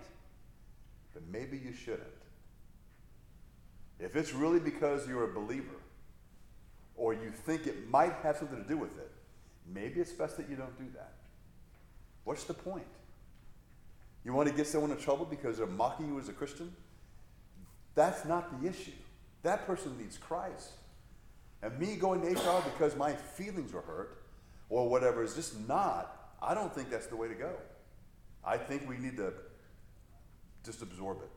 but 1.19 1.23
maybe 1.33 1.57
you 1.57 1.73
shouldn't. 1.73 2.03
If 3.99 4.15
it's 4.15 4.33
really 4.33 4.61
because 4.61 5.09
you're 5.09 5.25
a 5.25 5.35
believer, 5.35 5.67
or 6.97 7.13
you 7.13 7.31
think 7.31 7.67
it 7.67 7.91
might 7.91 8.13
have 8.23 8.37
something 8.37 8.63
to 8.63 8.69
do 8.69 8.77
with 8.77 8.97
it, 8.99 9.11
maybe 9.67 10.01
it's 10.01 10.13
best 10.13 10.37
that 10.37 10.49
you 10.49 10.55
don't 10.55 10.77
do 10.79 10.85
that. 10.95 11.15
What's 12.23 12.45
the 12.45 12.55
point? 12.55 12.87
You 14.29 14.35
want 14.35 14.47
to 14.47 14.55
get 14.55 14.67
someone 14.67 14.91
in 14.91 14.99
trouble 14.99 15.25
because 15.25 15.57
they're 15.57 15.67
mocking 15.67 16.09
you 16.09 16.19
as 16.19 16.29
a 16.29 16.35
Christian? 16.35 16.71
That's 17.95 18.27
not 18.27 18.61
the 18.61 18.69
issue. 18.69 18.93
That 19.43 19.67
person 19.67 19.97
needs 19.97 20.19
Christ. 20.19 20.73
And 21.63 21.79
me 21.79 21.97
going 21.97 22.21
to 22.21 22.27
HR 22.29 22.63
because 22.63 22.95
my 22.95 23.15
feelings 23.15 23.73
were 23.73 23.81
hurt 23.81 24.25
or 24.69 24.87
whatever 24.87 25.25
is 25.25 25.35
just 25.35 25.67
not, 25.67 26.35
I 26.43 26.53
don't 26.53 26.71
think 26.75 26.91
that's 26.91 27.07
the 27.07 27.17
way 27.17 27.27
to 27.29 27.35
go. 27.35 27.53
I 28.45 28.59
think 28.59 28.87
we 28.87 28.99
need 28.99 29.17
to 29.17 29.33
just 30.63 30.83
absorb 30.83 31.23
it. 31.23 31.31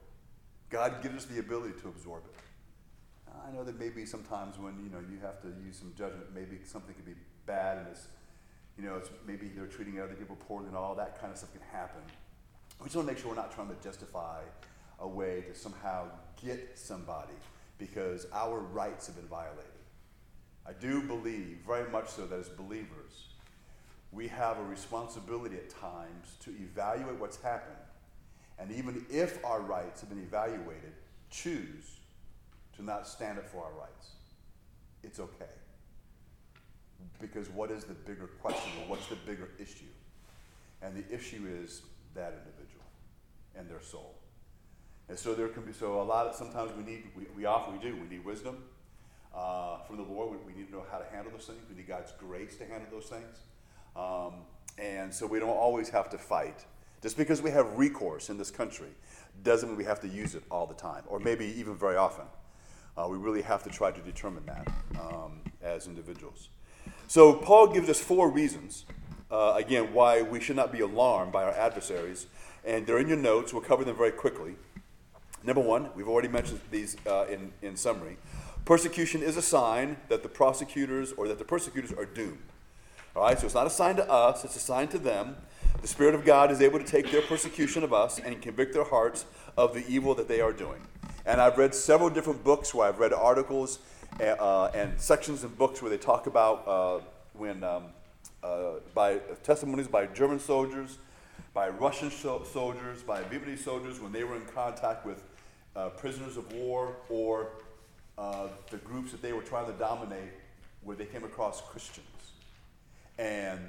God 0.69 1.01
gives 1.01 1.15
us 1.15 1.25
the 1.27 1.39
ability 1.39 1.79
to 1.83 1.87
absorb 1.87 2.23
it. 2.25 3.33
I 3.47 3.55
know 3.55 3.63
that 3.63 3.79
maybe 3.79 4.05
sometimes 4.05 4.59
when 4.59 4.77
you 4.83 4.89
know 4.89 4.99
you 4.99 5.17
have 5.21 5.41
to 5.43 5.47
use 5.65 5.77
some 5.77 5.93
judgment, 5.97 6.25
maybe 6.35 6.59
something 6.65 6.93
could 6.93 7.05
be 7.05 7.15
bad 7.45 7.77
and 7.77 7.87
it's, 7.87 8.07
you 8.77 8.83
know, 8.83 8.97
it's 8.97 9.09
maybe 9.25 9.49
they're 9.55 9.65
treating 9.65 10.01
other 10.01 10.13
people 10.13 10.35
poorly 10.45 10.67
and 10.67 10.75
all 10.75 10.93
that 10.95 11.21
kind 11.21 11.31
of 11.31 11.37
stuff 11.37 11.53
can 11.53 11.61
happen. 11.71 12.01
We 12.81 12.85
just 12.85 12.95
want 12.95 13.07
to 13.07 13.13
make 13.13 13.21
sure 13.21 13.29
we're 13.29 13.35
not 13.35 13.53
trying 13.53 13.69
to 13.69 13.83
justify 13.83 14.39
a 14.99 15.07
way 15.07 15.43
to 15.47 15.53
somehow 15.53 16.05
get 16.43 16.71
somebody 16.79 17.33
because 17.77 18.25
our 18.33 18.59
rights 18.59 19.05
have 19.05 19.15
been 19.15 19.27
violated. 19.27 19.65
I 20.65 20.73
do 20.73 21.03
believe 21.03 21.59
very 21.65 21.89
much 21.91 22.09
so 22.09 22.25
that 22.25 22.39
as 22.39 22.49
believers, 22.49 23.27
we 24.11 24.27
have 24.29 24.57
a 24.57 24.63
responsibility 24.63 25.57
at 25.57 25.69
times 25.69 26.35
to 26.43 26.49
evaluate 26.51 27.19
what's 27.19 27.39
happened. 27.41 27.77
And 28.57 28.71
even 28.71 29.05
if 29.11 29.43
our 29.45 29.61
rights 29.61 30.01
have 30.01 30.09
been 30.09 30.23
evaluated, 30.23 30.93
choose 31.29 31.99
to 32.75 32.83
not 32.83 33.07
stand 33.07 33.37
up 33.37 33.47
for 33.47 33.63
our 33.63 33.73
rights. 33.79 34.07
It's 35.03 35.19
okay. 35.19 35.45
Because 37.19 37.47
what 37.49 37.69
is 37.69 37.83
the 37.83 37.93
bigger 37.93 38.27
question 38.41 38.71
or 38.81 38.89
what's 38.89 39.07
the 39.07 39.15
bigger 39.17 39.49
issue? 39.59 39.85
And 40.81 40.95
the 40.95 41.13
issue 41.13 41.47
is 41.63 41.81
that 42.15 42.33
individual 42.45 42.85
and 43.55 43.69
their 43.69 43.81
soul. 43.81 44.15
And 45.09 45.17
so 45.17 45.33
there 45.33 45.49
can 45.49 45.63
be 45.63 45.73
so 45.73 46.01
a 46.01 46.03
lot 46.03 46.27
of 46.27 46.35
sometimes 46.35 46.71
we 46.75 46.83
need 46.83 47.03
we, 47.15 47.25
we 47.35 47.45
often 47.45 47.73
we 47.73 47.79
do 47.79 47.95
we 47.95 48.07
need 48.07 48.23
wisdom 48.23 48.63
uh, 49.35 49.79
from 49.79 49.97
the 49.97 50.03
Lord. 50.03 50.31
We, 50.31 50.53
we, 50.53 50.59
need 50.59 50.67
to 50.67 50.73
know 50.73 50.85
how 50.91 50.97
to 50.97 51.05
handle 51.11 51.31
those 51.31 51.45
things. 51.45 51.59
We 51.69 51.75
need 51.75 51.87
God's 51.87 52.13
grace 52.17 52.55
to 52.57 52.65
handle 52.65 52.87
those 52.91 53.05
things. 53.05 53.39
Um, 53.95 54.45
and 54.77 55.13
so 55.13 55.27
we 55.27 55.39
don't 55.39 55.49
always 55.49 55.89
have 55.89 56.09
to 56.11 56.17
fight. 56.17 56.65
Just 57.01 57.17
because 57.17 57.41
we 57.41 57.49
have 57.51 57.77
recourse 57.77 58.29
in 58.29 58.37
this 58.37 58.51
country 58.51 58.89
doesn't 59.43 59.69
mean 59.69 59.77
we 59.77 59.83
have 59.85 59.99
to 60.01 60.07
use 60.07 60.35
it 60.35 60.43
all 60.51 60.67
the 60.67 60.75
time, 60.75 61.03
or 61.07 61.19
maybe 61.19 61.45
even 61.57 61.75
very 61.75 61.95
often. 61.95 62.25
Uh, 62.97 63.07
we 63.09 63.17
really 63.17 63.41
have 63.41 63.63
to 63.63 63.69
try 63.69 63.91
to 63.91 64.01
determine 64.01 64.45
that 64.45 64.67
um, 64.99 65.41
as 65.63 65.87
individuals. 65.87 66.49
So 67.07 67.33
Paul 67.33 67.67
gives 67.67 67.89
us 67.89 67.99
four 67.99 68.29
reasons, 68.29 68.85
uh, 69.31 69.53
again, 69.55 69.93
why 69.93 70.21
we 70.21 70.41
should 70.41 70.55
not 70.55 70.71
be 70.71 70.81
alarmed 70.81 71.31
by 71.31 71.43
our 71.43 71.51
adversaries. 71.51 72.27
And 72.65 72.85
they're 72.85 72.99
in 72.99 73.07
your 73.07 73.17
notes. 73.17 73.53
We'll 73.53 73.63
cover 73.63 73.83
them 73.83 73.95
very 73.95 74.11
quickly. 74.11 74.55
Number 75.43 75.61
one, 75.61 75.89
we've 75.95 76.07
already 76.07 76.27
mentioned 76.27 76.59
these 76.69 76.97
uh, 77.07 77.25
in, 77.25 77.51
in 77.61 77.75
summary. 77.75 78.17
Persecution 78.65 79.23
is 79.23 79.37
a 79.37 79.41
sign 79.41 79.97
that 80.09 80.21
the 80.21 80.29
prosecutors 80.29 81.13
or 81.13 81.27
that 81.27 81.39
the 81.39 81.45
persecutors 81.45 81.91
are 81.91 82.05
doomed. 82.05 82.37
All 83.15 83.23
right, 83.23 83.37
so 83.37 83.45
it's 83.45 83.55
not 83.55 83.65
a 83.65 83.71
sign 83.71 83.95
to 83.95 84.09
us, 84.09 84.45
it's 84.45 84.55
a 84.55 84.59
sign 84.59 84.87
to 84.89 84.99
them. 84.99 85.35
The 85.81 85.87
Spirit 85.87 86.13
of 86.13 86.23
God 86.23 86.51
is 86.51 86.61
able 86.61 86.77
to 86.77 86.85
take 86.85 87.11
their 87.11 87.21
persecution 87.23 87.83
of 87.83 87.91
us 87.91 88.19
and 88.19 88.39
convict 88.41 88.73
their 88.73 88.83
hearts 88.83 89.25
of 89.57 89.73
the 89.73 89.83
evil 89.87 90.13
that 90.15 90.27
they 90.27 90.41
are 90.41 90.53
doing. 90.53 90.79
And 91.25 91.41
I've 91.41 91.57
read 91.57 91.73
several 91.73 92.09
different 92.09 92.43
books 92.43 92.73
where 92.73 92.87
I've 92.87 92.99
read 92.99 93.13
articles 93.13 93.79
and, 94.19 94.39
uh, 94.39 94.65
and 94.67 94.99
sections 94.99 95.43
in 95.43 95.49
books 95.49 95.81
where 95.81 95.89
they 95.89 95.97
talk 95.97 96.27
about 96.27 96.67
uh, 96.67 96.99
when 97.33 97.63
um, 97.63 97.85
uh, 98.43 98.79
by 98.93 99.17
testimonies 99.43 99.87
by 99.87 100.05
German 100.07 100.39
soldiers, 100.39 100.97
by 101.53 101.69
Russian 101.69 102.09
soldiers, 102.09 103.03
by 103.03 103.21
Vietnamese 103.23 103.59
soldiers 103.59 103.99
when 103.99 104.11
they 104.11 104.23
were 104.23 104.35
in 104.35 104.45
contact 104.45 105.05
with 105.05 105.23
uh, 105.75 105.89
prisoners 105.89 106.37
of 106.37 106.51
war 106.53 106.95
or 107.09 107.49
uh, 108.17 108.47
the 108.69 108.77
groups 108.77 109.11
that 109.11 109.21
they 109.21 109.33
were 109.33 109.41
trying 109.41 109.65
to 109.65 109.73
dominate 109.73 110.31
where 110.83 110.95
they 110.95 111.05
came 111.05 111.23
across 111.23 111.61
Christians 111.61 112.07
and 113.17 113.59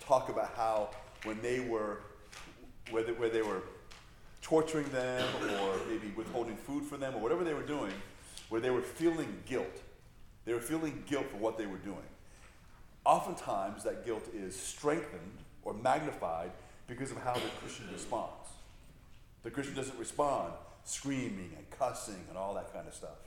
talk 0.00 0.28
about 0.28 0.52
how 0.56 0.90
when 1.24 1.40
they 1.42 1.60
were 1.60 2.00
where 2.90 3.02
they, 3.02 3.12
where 3.12 3.28
they 3.28 3.42
were 3.42 3.62
torturing 4.42 4.88
them 4.90 5.26
or 5.58 5.74
maybe 5.88 6.12
withholding 6.16 6.56
food 6.56 6.84
for 6.84 6.96
them 6.96 7.14
or 7.14 7.20
whatever 7.20 7.44
they 7.44 7.54
were 7.54 7.62
doing, 7.62 7.92
where 8.50 8.60
they 8.60 8.70
were 8.70 8.82
feeling 8.82 9.42
guilt. 9.46 9.82
They 10.44 10.52
were 10.52 10.60
feeling 10.60 11.02
guilt 11.06 11.30
for 11.30 11.38
what 11.38 11.56
they 11.56 11.66
were 11.66 11.78
doing. 11.78 11.96
Oftentimes, 13.04 13.84
that 13.84 14.04
guilt 14.04 14.28
is 14.34 14.58
strengthened 14.58 15.38
or 15.62 15.74
magnified 15.74 16.50
because 16.86 17.10
of 17.10 17.18
how 17.18 17.34
the 17.34 17.40
Christian 17.60 17.86
responds. 17.92 18.48
The 19.42 19.50
Christian 19.50 19.74
doesn't 19.74 19.98
respond 19.98 20.52
screaming 20.84 21.52
and 21.56 21.68
cussing 21.70 22.22
and 22.28 22.38
all 22.38 22.54
that 22.54 22.72
kind 22.72 22.86
of 22.86 22.94
stuff. 22.94 23.18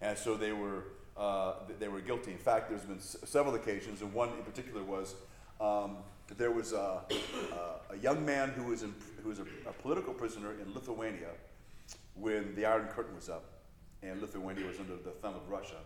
And 0.00 0.16
so 0.16 0.36
they 0.36 0.52
were, 0.52 0.84
uh, 1.16 1.54
they 1.78 1.88
were 1.88 2.00
guilty. 2.00 2.32
In 2.32 2.38
fact, 2.38 2.70
there's 2.70 2.84
been 2.84 2.98
s- 2.98 3.16
several 3.24 3.54
occasions, 3.54 4.00
and 4.00 4.12
one 4.12 4.30
in 4.30 4.42
particular 4.44 4.82
was 4.82 5.14
um, 5.60 5.98
there 6.38 6.50
was 6.50 6.72
a, 6.72 7.02
a, 7.90 7.96
young 7.96 8.24
man 8.24 8.50
who 8.50 8.64
was, 8.64 8.82
in, 8.82 8.94
who 9.22 9.28
was 9.28 9.40
a, 9.40 9.46
a, 9.68 9.72
political 9.82 10.14
prisoner 10.14 10.52
in 10.52 10.72
Lithuania 10.72 11.28
when 12.14 12.54
the 12.54 12.64
Iron 12.64 12.86
Curtain 12.86 13.14
was 13.14 13.28
up, 13.28 13.44
and 14.02 14.20
Lithuania 14.20 14.66
was 14.66 14.78
under 14.78 14.96
the 14.96 15.10
thumb 15.10 15.34
of 15.34 15.48
Russia. 15.50 15.76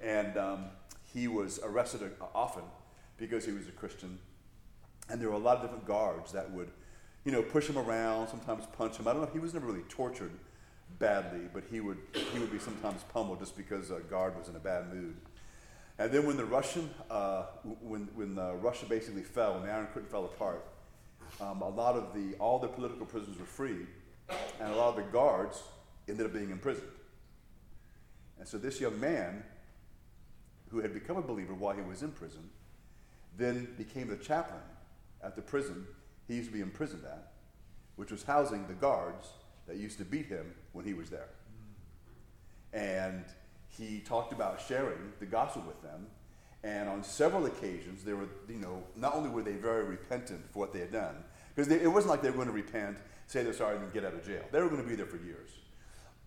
And 0.00 0.36
um, 0.38 0.64
he 1.12 1.28
was 1.28 1.58
arrested 1.62 2.02
uh, 2.20 2.24
often 2.34 2.64
because 3.16 3.44
he 3.44 3.52
was 3.52 3.66
a 3.68 3.72
Christian. 3.72 4.18
And 5.08 5.20
there 5.20 5.28
were 5.28 5.36
a 5.36 5.38
lot 5.38 5.56
of 5.56 5.62
different 5.62 5.86
guards 5.86 6.32
that 6.32 6.50
would, 6.50 6.70
you 7.24 7.32
know, 7.32 7.42
push 7.42 7.68
him 7.68 7.78
around, 7.78 8.28
sometimes 8.28 8.64
punch 8.76 8.98
him. 8.98 9.08
I 9.08 9.12
don't 9.12 9.22
know, 9.22 9.30
he 9.32 9.38
was 9.38 9.54
never 9.54 9.66
really 9.66 9.84
tortured 9.88 10.32
badly, 10.98 11.48
but 11.52 11.64
he 11.70 11.80
would, 11.80 11.98
he 12.32 12.38
would 12.38 12.52
be 12.52 12.58
sometimes 12.58 13.02
pummeled 13.12 13.40
just 13.40 13.56
because 13.56 13.90
a 13.90 14.00
guard 14.00 14.36
was 14.38 14.48
in 14.48 14.56
a 14.56 14.60
bad 14.60 14.92
mood. 14.92 15.16
And 15.98 16.12
then 16.12 16.26
when 16.26 16.36
the 16.36 16.44
Russian, 16.44 16.90
uh, 17.10 17.44
when, 17.80 18.08
when 18.14 18.38
uh, 18.38 18.54
Russia 18.54 18.86
basically 18.86 19.22
fell, 19.22 19.54
when 19.54 19.64
the 19.64 19.72
Iron 19.72 19.86
Curtain 19.86 20.08
fell 20.08 20.26
apart, 20.26 20.64
um, 21.40 21.60
a 21.62 21.68
lot 21.68 21.96
of 21.96 22.14
the, 22.14 22.36
all 22.38 22.58
the 22.58 22.68
political 22.68 23.04
prisoners 23.04 23.38
were 23.38 23.44
freed, 23.44 23.86
and 24.60 24.72
a 24.72 24.76
lot 24.76 24.90
of 24.90 24.96
the 24.96 25.10
guards 25.10 25.62
ended 26.08 26.26
up 26.26 26.32
being 26.32 26.50
imprisoned. 26.50 26.88
And 28.38 28.46
so 28.46 28.58
this 28.58 28.80
young 28.80 28.98
man, 29.00 29.42
who 30.70 30.80
had 30.80 30.92
become 30.92 31.16
a 31.16 31.22
believer 31.22 31.54
while 31.54 31.74
he 31.74 31.82
was 31.82 32.02
in 32.02 32.12
prison, 32.12 32.50
then 33.36 33.68
became 33.78 34.08
the 34.08 34.16
chaplain 34.16 34.60
at 35.22 35.36
the 35.36 35.42
prison 35.42 35.86
he 36.26 36.34
used 36.34 36.48
to 36.48 36.54
be 36.54 36.60
imprisoned 36.60 37.04
at, 37.04 37.32
which 37.96 38.10
was 38.10 38.22
housing 38.22 38.66
the 38.66 38.74
guards 38.74 39.28
that 39.66 39.76
used 39.76 39.98
to 39.98 40.04
beat 40.04 40.26
him 40.26 40.54
when 40.72 40.84
he 40.84 40.94
was 40.94 41.10
there. 41.10 41.28
And 42.72 43.24
he 43.68 44.00
talked 44.00 44.32
about 44.32 44.60
sharing 44.60 45.12
the 45.20 45.26
gospel 45.26 45.62
with 45.66 45.80
them. 45.82 46.06
And 46.64 46.88
on 46.88 47.04
several 47.04 47.46
occasions, 47.46 48.02
they 48.02 48.12
were, 48.12 48.28
you 48.48 48.58
know, 48.58 48.82
not 48.96 49.14
only 49.14 49.30
were 49.30 49.42
they 49.42 49.52
very 49.52 49.84
repentant 49.84 50.44
for 50.52 50.58
what 50.58 50.72
they 50.72 50.80
had 50.80 50.92
done, 50.92 51.16
because 51.54 51.70
it 51.72 51.86
wasn't 51.86 52.10
like 52.10 52.22
they 52.22 52.30
were 52.30 52.36
going 52.36 52.48
to 52.48 52.52
repent, 52.52 52.98
say 53.26 53.42
they're 53.42 53.52
sorry, 53.52 53.76
and 53.76 53.92
get 53.92 54.04
out 54.04 54.14
of 54.14 54.26
jail. 54.26 54.42
They 54.50 54.60
were 54.60 54.68
going 54.68 54.82
to 54.82 54.88
be 54.88 54.96
there 54.96 55.06
for 55.06 55.16
years. 55.18 55.50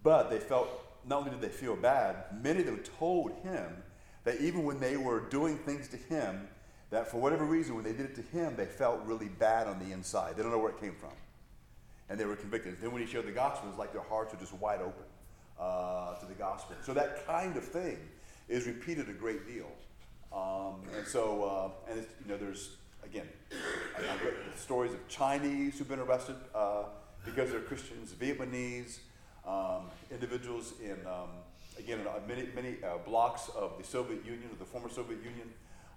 But 0.04 0.30
they 0.30 0.40
felt, 0.40 0.70
not 1.06 1.20
only 1.20 1.32
did 1.32 1.42
they 1.42 1.50
feel 1.50 1.76
bad, 1.76 2.16
many 2.42 2.62
of 2.62 2.66
them 2.66 2.80
told 2.98 3.34
him 3.44 3.84
that 4.24 4.40
even 4.40 4.64
when 4.64 4.80
they 4.80 4.98
were 4.98 5.22
doing 5.22 5.58
things 5.58 5.88
to 5.90 5.98
him, 5.98 6.48
that 6.90 7.10
for 7.10 7.18
whatever 7.18 7.46
reason, 7.46 7.76
when 7.76 7.84
they 7.84 7.94
did 7.94 8.02
it 8.02 8.16
to 8.16 8.22
him, 8.22 8.56
they 8.56 8.66
felt 8.66 9.02
really 9.06 9.30
bad 9.30 9.68
on 9.68 9.80
the 9.80 9.94
inside. 9.94 10.36
They 10.36 10.44
don't 10.44 10.52
know 10.52 10.60
where 10.60 10.72
it 10.72 10.80
came 10.80 10.94
from 10.94 11.12
and 12.12 12.20
they 12.20 12.26
were 12.26 12.36
convicted. 12.36 12.76
Then 12.82 12.92
when 12.92 13.02
he 13.02 13.08
shared 13.08 13.26
the 13.26 13.32
gospel, 13.32 13.70
it's 13.70 13.80
like 13.80 13.94
their 13.94 14.02
hearts 14.02 14.34
were 14.34 14.40
just 14.40 14.54
wide 14.56 14.82
open 14.82 15.06
uh, 15.58 16.16
to 16.16 16.26
the 16.26 16.34
gospel. 16.34 16.76
So 16.84 16.94
that 16.94 17.26
kind 17.26 17.56
of 17.56 17.64
thing 17.64 17.98
is 18.50 18.68
repeated 18.68 19.08
a 19.08 19.14
great 19.14 19.48
deal. 19.48 19.72
Um, 20.34 20.82
and 20.98 21.08
so, 21.08 21.74
uh, 21.88 21.92
and 21.92 22.06
you 22.24 22.32
know, 22.32 22.38
there's 22.38 22.72
again, 23.04 23.28
I, 23.98 24.02
have 24.04 24.22
read 24.24 24.34
stories 24.58 24.94
of 24.94 25.08
Chinese 25.08 25.78
who've 25.78 25.88
been 25.88 26.00
arrested 26.00 26.36
uh, 26.54 26.84
because 27.26 27.50
they're 27.50 27.62
Christians, 27.62 28.14
Vietnamese, 28.14 29.00
um, 29.48 29.90
individuals 30.12 30.74
in 30.84 30.98
um, 31.08 31.30
again 31.82 32.00
uh, 32.08 32.20
many 32.28 32.48
many 32.56 32.78
uh, 32.84 32.98
blocks 33.06 33.50
of 33.56 33.78
the 33.78 33.84
Soviet 33.84 34.26
Union, 34.26 34.50
of 34.52 34.60
the 34.60 34.66
former 34.66 34.90
Soviet 34.90 35.20
Union. 35.24 35.50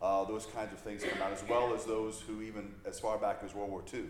Uh, 0.03 0.25
those 0.25 0.45
kinds 0.47 0.73
of 0.73 0.81
things 0.81 1.03
come 1.03 1.23
out, 1.23 1.33
as 1.33 1.43
well 1.49 1.73
as 1.75 1.85
those 1.85 2.21
who 2.21 2.43
even 2.43 2.75
as 2.85 3.00
far 3.00 3.17
back 3.17 3.41
as 3.43 3.55
World 3.55 3.71
War 3.71 3.83
II 3.93 4.05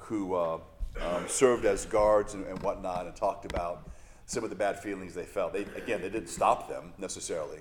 who 0.00 0.34
um, 0.36 1.28
served 1.28 1.64
as 1.64 1.86
guards 1.86 2.34
and, 2.34 2.46
and, 2.46 2.60
whatnot 2.62 3.06
and 3.06 3.14
talked 3.14 3.44
about 3.44 3.88
some 4.26 4.44
of 4.44 4.50
the 4.50 4.56
bad 4.56 4.78
feelings 4.78 5.14
they 5.14 5.24
felt. 5.24 5.52
They, 5.52 5.62
again, 5.76 6.00
they 6.00 6.08
didn't 6.08 6.28
stop 6.28 6.68
them 6.68 6.92
necessarily, 6.98 7.60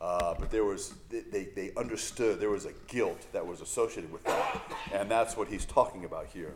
uh, 0.00 0.34
but 0.38 0.50
there 0.50 0.64
was 0.64 0.94
they, 1.10 1.48
they 1.54 1.72
understood 1.76 2.40
there 2.40 2.50
was 2.50 2.66
a 2.66 2.72
guilt 2.88 3.26
that 3.32 3.46
was 3.46 3.60
associated 3.60 4.12
with 4.12 4.24
that, 4.24 4.62
and 4.92 5.10
that's 5.10 5.36
what 5.36 5.48
he's 5.48 5.64
talking 5.64 6.04
about 6.04 6.26
here. 6.26 6.54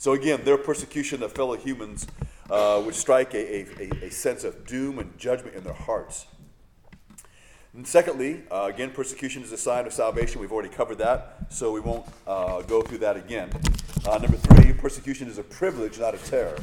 So 0.00 0.14
again, 0.14 0.40
their 0.44 0.56
persecution 0.56 1.22
of 1.22 1.32
fellow 1.32 1.56
humans 1.58 2.06
uh, 2.48 2.80
would 2.82 2.94
strike 2.94 3.34
a, 3.34 3.66
a, 3.78 4.06
a 4.06 4.10
sense 4.10 4.44
of 4.44 4.66
doom 4.66 4.98
and 4.98 5.18
judgment 5.18 5.54
in 5.54 5.62
their 5.62 5.74
hearts. 5.74 6.24
And 7.74 7.86
secondly, 7.86 8.44
uh, 8.50 8.70
again, 8.72 8.92
persecution 8.92 9.42
is 9.42 9.52
a 9.52 9.58
sign 9.58 9.84
of 9.84 9.92
salvation. 9.92 10.40
We've 10.40 10.52
already 10.52 10.70
covered 10.70 10.96
that, 10.96 11.48
so 11.50 11.70
we 11.70 11.80
won't 11.80 12.06
uh, 12.26 12.62
go 12.62 12.80
through 12.80 12.96
that 12.96 13.18
again. 13.18 13.50
Uh, 14.08 14.16
number 14.16 14.38
three, 14.38 14.72
persecution 14.72 15.28
is 15.28 15.36
a 15.36 15.42
privilege, 15.42 16.00
not 16.00 16.14
a 16.14 16.18
terror. 16.18 16.56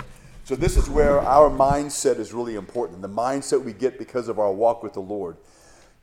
So 0.44 0.56
this 0.56 0.76
is 0.76 0.90
where 0.90 1.20
our 1.20 1.52
mindset 1.52 2.18
is 2.18 2.34
really 2.34 2.56
important. 2.56 3.04
The 3.04 3.08
mindset 3.08 3.64
we 3.64 3.72
get 3.72 4.00
because 4.00 4.30
of 4.30 4.40
our 4.40 4.52
walk 4.52 4.82
with 4.82 4.94
the 4.94 5.02
Lord. 5.02 5.38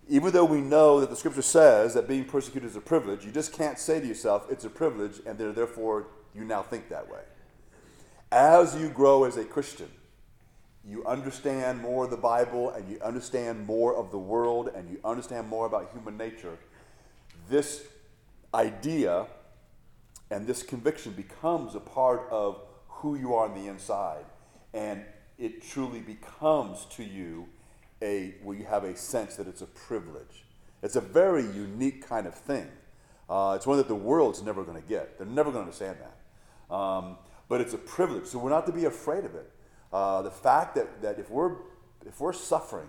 Even 0.08 0.32
though 0.32 0.44
we 0.44 0.60
know 0.60 1.00
that 1.00 1.10
the 1.10 1.16
scripture 1.16 1.42
says 1.42 1.94
that 1.94 2.06
being 2.06 2.26
persecuted 2.26 2.70
is 2.70 2.76
a 2.76 2.80
privilege, 2.80 3.24
you 3.24 3.32
just 3.32 3.52
can't 3.52 3.76
say 3.76 3.98
to 3.98 4.06
yourself, 4.06 4.46
it's 4.48 4.64
a 4.64 4.70
privilege, 4.70 5.20
and 5.26 5.36
therefore 5.36 6.06
you 6.34 6.44
now 6.44 6.62
think 6.62 6.88
that 6.88 7.08
way. 7.08 7.20
As 8.32 8.76
you 8.76 8.88
grow 8.88 9.24
as 9.24 9.36
a 9.36 9.44
Christian, 9.44 9.88
you 10.86 11.04
understand 11.06 11.80
more 11.80 12.04
of 12.04 12.10
the 12.10 12.16
Bible 12.16 12.70
and 12.70 12.88
you 12.88 13.00
understand 13.00 13.66
more 13.66 13.96
of 13.96 14.10
the 14.10 14.18
world 14.18 14.70
and 14.74 14.90
you 14.90 15.00
understand 15.04 15.48
more 15.48 15.66
about 15.66 15.90
human 15.92 16.16
nature, 16.16 16.58
this 17.48 17.84
idea 18.52 19.26
and 20.30 20.46
this 20.46 20.62
conviction 20.62 21.12
becomes 21.12 21.74
a 21.74 21.80
part 21.80 22.26
of 22.30 22.60
who 22.88 23.16
you 23.16 23.34
are 23.34 23.48
on 23.48 23.54
the 23.54 23.68
inside. 23.68 24.24
And 24.72 25.04
it 25.38 25.62
truly 25.62 26.00
becomes 26.00 26.86
to 26.90 27.04
you 27.04 27.48
a, 28.02 28.34
where 28.42 28.56
you 28.56 28.64
have 28.64 28.84
a 28.84 28.96
sense 28.96 29.36
that 29.36 29.46
it's 29.46 29.62
a 29.62 29.66
privilege. 29.66 30.44
It's 30.82 30.96
a 30.96 31.00
very 31.00 31.44
unique 31.44 32.06
kind 32.06 32.26
of 32.26 32.34
thing. 32.34 32.68
Uh, 33.28 33.54
it's 33.56 33.66
one 33.66 33.78
that 33.78 33.88
the 33.88 33.94
world's 33.94 34.42
never 34.42 34.64
going 34.64 34.80
to 34.80 34.86
get. 34.86 35.18
They're 35.18 35.26
never 35.26 35.50
going 35.50 35.64
to 35.64 35.70
understand 35.70 35.98
that. 36.00 36.16
Um, 36.70 37.16
but 37.48 37.60
it's 37.60 37.74
a 37.74 37.78
privilege. 37.78 38.26
So 38.26 38.38
we're 38.38 38.50
not 38.50 38.66
to 38.66 38.72
be 38.72 38.84
afraid 38.86 39.24
of 39.24 39.34
it. 39.34 39.50
Uh, 39.92 40.22
the 40.22 40.30
fact 40.30 40.74
that, 40.74 41.02
that 41.02 41.18
if, 41.18 41.30
we're, 41.30 41.56
if 42.06 42.20
we're 42.20 42.32
suffering 42.32 42.88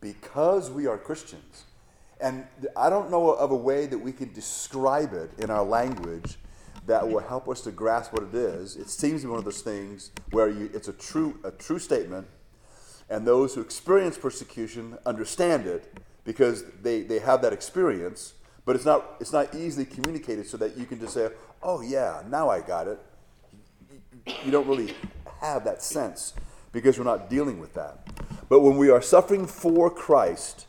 because 0.00 0.70
we 0.70 0.86
are 0.86 0.98
Christians, 0.98 1.64
and 2.20 2.46
I 2.76 2.88
don't 2.88 3.10
know 3.10 3.32
of 3.32 3.50
a 3.50 3.56
way 3.56 3.86
that 3.86 3.98
we 3.98 4.12
can 4.12 4.32
describe 4.32 5.12
it 5.12 5.30
in 5.38 5.50
our 5.50 5.64
language 5.64 6.36
that 6.86 7.06
will 7.06 7.20
help 7.20 7.48
us 7.48 7.60
to 7.62 7.72
grasp 7.72 8.12
what 8.12 8.22
it 8.22 8.34
is. 8.34 8.76
It 8.76 8.88
seems 8.88 9.22
to 9.22 9.26
be 9.26 9.30
one 9.30 9.38
of 9.38 9.44
those 9.44 9.62
things 9.62 10.12
where 10.30 10.48
you, 10.48 10.70
it's 10.72 10.88
a 10.88 10.92
true, 10.92 11.38
a 11.44 11.50
true 11.50 11.78
statement, 11.78 12.26
and 13.10 13.26
those 13.26 13.54
who 13.54 13.60
experience 13.60 14.16
persecution 14.16 14.96
understand 15.04 15.66
it 15.66 16.00
because 16.24 16.64
they, 16.82 17.02
they 17.02 17.18
have 17.18 17.42
that 17.42 17.52
experience, 17.52 18.34
but 18.66 18.74
it's 18.74 18.84
not, 18.84 19.14
it's 19.20 19.32
not 19.32 19.54
easily 19.54 19.86
communicated 19.86 20.46
so 20.46 20.56
that 20.58 20.76
you 20.76 20.84
can 20.84 20.98
just 21.00 21.14
say, 21.14 21.30
oh, 21.62 21.80
yeah, 21.80 22.22
now 22.28 22.50
I 22.50 22.60
got 22.60 22.88
it. 22.88 22.98
You 24.44 24.50
don't 24.50 24.66
really 24.66 24.92
have 25.40 25.64
that 25.64 25.82
sense 25.82 26.34
because 26.72 26.98
we're 26.98 27.04
not 27.04 27.30
dealing 27.30 27.60
with 27.60 27.72
that. 27.74 28.00
But 28.48 28.60
when 28.60 28.76
we 28.76 28.90
are 28.90 29.00
suffering 29.00 29.46
for 29.46 29.88
Christ, 29.88 30.66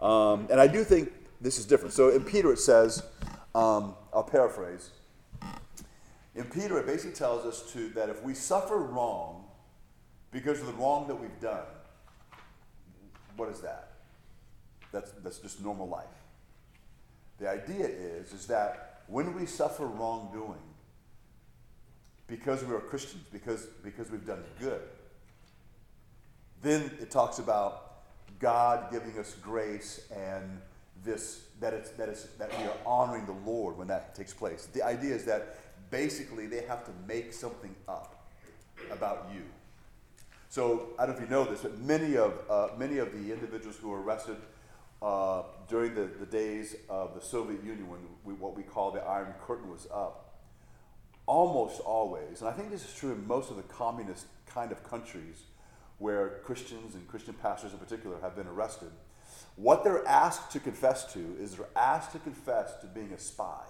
um, 0.00 0.48
and 0.50 0.58
I 0.58 0.66
do 0.66 0.84
think 0.84 1.12
this 1.40 1.58
is 1.58 1.66
different. 1.66 1.92
So 1.92 2.08
in 2.08 2.24
Peter 2.24 2.50
it 2.50 2.58
says, 2.58 3.02
um, 3.54 3.94
I'll 4.12 4.24
paraphrase. 4.24 4.90
In 6.34 6.44
Peter 6.44 6.78
it 6.78 6.86
basically 6.86 7.12
tells 7.12 7.44
us 7.44 7.70
to 7.72 7.90
that 7.90 8.08
if 8.08 8.22
we 8.22 8.32
suffer 8.32 8.78
wrong 8.78 9.44
because 10.30 10.60
of 10.60 10.66
the 10.66 10.72
wrong 10.72 11.06
that 11.08 11.14
we've 11.14 11.40
done, 11.40 11.66
what 13.36 13.50
is 13.50 13.60
that? 13.60 13.92
That's, 14.92 15.10
that's 15.22 15.38
just 15.40 15.62
normal 15.62 15.88
life. 15.88 16.06
The 17.38 17.48
idea 17.48 17.86
is, 17.86 18.32
is 18.32 18.46
that 18.46 19.02
when 19.06 19.34
we 19.34 19.46
suffer 19.46 19.86
wrongdoing, 19.86 20.62
because 22.26 22.64
we 22.64 22.74
are 22.74 22.80
Christians, 22.80 23.22
because, 23.32 23.66
because 23.82 24.10
we've 24.10 24.26
done 24.26 24.42
good. 24.58 24.80
Then 26.62 26.90
it 27.00 27.10
talks 27.10 27.38
about 27.38 27.94
God 28.40 28.90
giving 28.90 29.18
us 29.18 29.34
grace 29.42 30.06
and 30.14 30.60
this 31.04 31.42
that 31.60 31.74
it's 31.74 31.90
that 31.90 32.08
it's 32.08 32.24
that 32.38 32.50
we 32.58 32.64
are 32.64 32.76
honoring 32.86 33.26
the 33.26 33.50
Lord 33.50 33.76
when 33.76 33.88
that 33.88 34.14
takes 34.14 34.32
place. 34.32 34.66
The 34.72 34.82
idea 34.82 35.14
is 35.14 35.24
that 35.26 35.56
basically 35.90 36.46
they 36.46 36.62
have 36.62 36.84
to 36.86 36.90
make 37.06 37.32
something 37.32 37.74
up 37.86 38.26
about 38.90 39.28
you. 39.34 39.42
So 40.48 40.90
I 40.98 41.06
don't 41.06 41.16
know 41.16 41.22
if 41.22 41.28
you 41.28 41.34
know 41.34 41.44
this, 41.44 41.60
but 41.60 41.78
many 41.80 42.16
of 42.16 42.32
uh, 42.48 42.68
many 42.78 42.98
of 42.98 43.12
the 43.12 43.32
individuals 43.32 43.76
who 43.76 43.90
were 43.90 44.02
arrested 44.02 44.36
uh, 45.04 45.42
during 45.68 45.94
the, 45.94 46.08
the 46.18 46.24
days 46.24 46.76
of 46.88 47.14
the 47.14 47.20
Soviet 47.20 47.62
Union, 47.62 47.90
when 47.90 48.00
we, 48.24 48.32
what 48.32 48.56
we 48.56 48.62
call 48.62 48.90
the 48.90 49.00
Iron 49.00 49.34
Curtain 49.46 49.70
was 49.70 49.86
up, 49.92 50.40
almost 51.26 51.80
always, 51.80 52.40
and 52.40 52.48
I 52.48 52.52
think 52.52 52.70
this 52.70 52.88
is 52.88 52.94
true 52.94 53.12
in 53.12 53.26
most 53.26 53.50
of 53.50 53.56
the 53.56 53.62
communist 53.64 54.26
kind 54.46 54.72
of 54.72 54.82
countries 54.82 55.42
where 55.98 56.40
Christians 56.44 56.94
and 56.94 57.06
Christian 57.06 57.34
pastors 57.34 57.72
in 57.72 57.78
particular 57.78 58.16
have 58.22 58.34
been 58.34 58.46
arrested, 58.46 58.90
what 59.56 59.84
they're 59.84 60.06
asked 60.08 60.50
to 60.52 60.58
confess 60.58 61.12
to 61.12 61.36
is 61.38 61.56
they're 61.56 61.68
asked 61.76 62.12
to 62.12 62.18
confess 62.18 62.74
to 62.80 62.86
being 62.86 63.12
a 63.12 63.18
spy. 63.18 63.62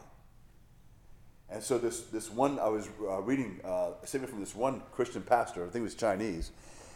And 1.50 1.62
so 1.62 1.78
this, 1.78 2.02
this 2.04 2.30
one, 2.30 2.60
I 2.60 2.68
was 2.68 2.88
uh, 3.02 3.20
reading 3.22 3.60
uh, 3.64 3.90
a 4.00 4.06
statement 4.06 4.30
from 4.30 4.40
this 4.40 4.54
one 4.54 4.82
Christian 4.92 5.22
pastor, 5.22 5.62
I 5.62 5.66
think 5.66 5.80
it 5.80 5.82
was 5.82 5.94
Chinese, 5.96 6.52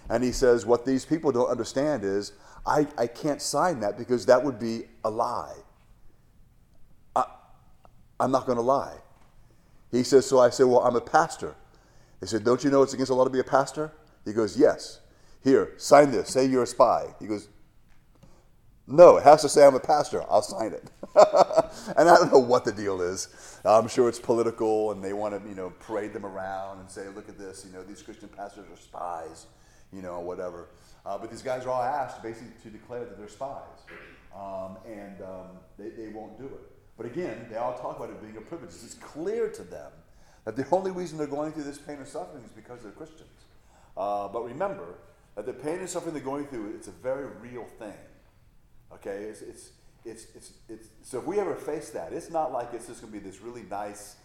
and 0.09 0.25
he 0.25 0.33
says, 0.33 0.64
what 0.64 0.85
these 0.85 1.05
people 1.05 1.33
don't 1.33 1.49
understand 1.49 2.05
is, 2.05 2.33
I, 2.66 2.87
I 2.97 3.07
can't 3.07 3.40
sign 3.40 3.81
that 3.81 3.97
because 3.97 4.27
that 4.27 4.42
would 4.42 4.59
be 4.59 4.85
a 5.05 5.11
lie. 5.11 5.55
I, 7.16 7.25
I'm 8.21 8.31
not 8.31 8.47
going 8.47 8.57
to 8.57 8.62
lie. 8.62 8.97
He 9.90 10.03
says, 10.03 10.27
So 10.27 10.38
I 10.38 10.51
said, 10.51 10.66
Well, 10.66 10.81
I'm 10.81 10.97
a 10.97 11.01
pastor. 11.01 11.55
They 12.21 12.27
said, 12.27 12.44
Don't 12.44 12.62
you 12.62 12.71
know 12.71 12.83
it's 12.83 12.92
against 12.92 13.09
the 13.09 13.14
law 13.14 13.25
to 13.25 13.31
be 13.31 13.40
a 13.40 13.44
pastor? 13.44 13.92
He 14.25 14.33
goes, 14.33 14.59
Yes. 14.59 15.01
Here, 15.42 15.73
sign 15.77 16.11
this. 16.11 16.31
Say 16.31 16.47
you're 16.47 16.64
a 16.64 16.66
spy. 16.66 17.07
He 17.21 17.27
goes, 17.27 17.49
No, 18.87 19.16
it 19.16 19.25
has 19.25 19.42
to 19.42 19.49
say 19.49 19.64
I'm 19.66 19.75
a 19.75 19.81
pastor. 19.81 20.23
I'll 20.29 20.42
sign 20.42 20.73
it. 20.73 20.90
and 21.97 22.09
I 22.09 22.16
don't 22.16 22.33
know 22.33 22.38
what 22.38 22.64
the 22.64 22.73
deal 22.73 23.01
is. 23.01 23.29
I'm 23.64 23.88
sure 23.88 24.09
it's 24.09 24.18
political 24.18 24.92
and 24.92 25.03
they 25.03 25.12
want 25.12 25.40
to, 25.40 25.49
you 25.49 25.55
know, 25.55 25.71
parade 25.81 26.12
them 26.12 26.27
around 26.27 26.81
and 26.81 26.90
say, 26.90 27.09
Look 27.09 27.29
at 27.29 27.38
this, 27.38 27.64
you 27.66 27.73
know, 27.73 27.83
these 27.83 28.03
Christian 28.03 28.29
pastors 28.29 28.66
are 28.71 28.77
spies, 28.77 29.47
you 29.92 30.03
know, 30.03 30.20
whatever. 30.20 30.68
Uh, 31.07 31.16
but 31.18 31.31
these 31.31 31.42
guys 31.42 31.64
are 31.64 31.70
all 31.70 31.83
asked 31.83 32.22
basically 32.22 32.53
to 32.62 32.70
declare 32.70 33.01
that 33.01 33.18
they're 33.18 33.29
spies. 33.29 33.62
Um, 34.35 34.77
and 34.87 35.20
um, 35.22 35.59
they, 35.79 35.88
they 35.90 36.09
won't 36.09 36.38
do 36.38 36.46
it. 36.46 36.70
But 36.96 37.07
again, 37.07 37.46
they 37.51 37.57
all 37.57 37.74
talk 37.79 37.96
about 37.96 38.11
it 38.11 38.20
being 38.20 38.37
a 38.37 38.40
privilege. 38.40 38.70
It's 38.70 38.94
clear 38.94 39.48
to 39.51 39.62
them 39.62 39.90
that 40.44 40.57
the 40.57 40.66
only 40.70 40.90
reason 40.90 41.18
they're 41.18 41.27
going 41.27 41.53
through 41.53 41.64
this 41.64 41.79
pain 41.79 41.96
and 41.96 42.07
suffering 42.07 42.44
is 42.44 42.51
because 42.51 42.83
they're 42.83 42.92
Christians. 42.92 43.29
Uh, 43.96 44.29
but 44.29 44.44
remember 44.44 44.94
that 45.35 45.46
the 45.46 45.53
pain 45.53 45.79
and 45.79 45.88
suffering 45.88 46.14
they're 46.14 46.22
going 46.22 46.46
through, 46.46 46.74
it's 46.74 46.88
a 46.88 46.92
very 46.92 47.27
real 47.40 47.64
thing. 47.79 47.94
Okay? 48.92 49.24
It's, 49.24 49.42
it's, 49.42 49.70
it's, 50.05 50.27
it's, 50.35 50.53
it's, 50.68 50.88
so 51.03 51.18
if 51.18 51.24
we 51.24 51.38
ever 51.38 51.55
face 51.55 51.90
that, 51.90 52.12
it's 52.12 52.31
not 52.31 52.53
like 52.53 52.68
it's 52.72 52.87
just 52.87 53.01
going 53.01 53.12
to 53.12 53.18
be 53.18 53.24
this 53.24 53.40
really 53.40 53.62
nice, 53.62 54.16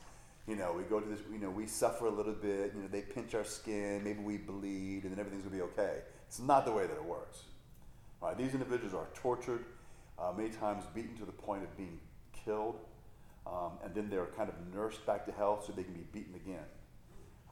you 0.48 0.56
know, 0.56 0.74
we 0.74 0.84
go 0.84 1.00
to 1.00 1.08
this, 1.08 1.20
you 1.32 1.40
know, 1.40 1.50
we 1.50 1.66
suffer 1.66 2.08
a 2.08 2.12
little 2.12 2.34
bit, 2.34 2.74
you 2.76 2.82
know, 2.82 2.88
they 2.92 3.02
pinch 3.02 3.34
our 3.34 3.46
skin, 3.46 4.04
maybe 4.04 4.20
we 4.20 4.38
bleed, 4.38 5.04
and 5.04 5.12
then 5.12 5.20
everything's 5.20 5.44
to 5.46 5.50
be 5.50 5.62
okay. 5.62 6.00
It's 6.28 6.40
not 6.40 6.66
the 6.66 6.72
way 6.72 6.86
that 6.86 6.96
it 6.96 7.06
works. 7.06 7.44
Right? 8.22 8.38
These 8.38 8.54
individuals 8.54 8.94
are 8.94 9.08
tortured, 9.14 9.66
uh, 10.20 10.34
many 10.36 10.50
times 10.50 10.84
beaten 10.94 11.16
to 11.18 11.26
the 11.26 11.32
point 11.32 11.64
of 11.64 11.76
being 11.78 12.00
killed, 12.46 12.80
um, 13.48 13.74
and 13.84 13.94
then 13.96 14.10
they're 14.10 14.28
kind 14.38 14.50
of 14.50 14.56
nursed 14.74 15.06
back 15.06 15.26
to 15.26 15.32
health 15.32 15.66
so 15.66 15.74
they 15.74 15.84
can 15.84 15.94
be 15.94 16.06
beaten 16.12 16.36
again. 16.36 16.66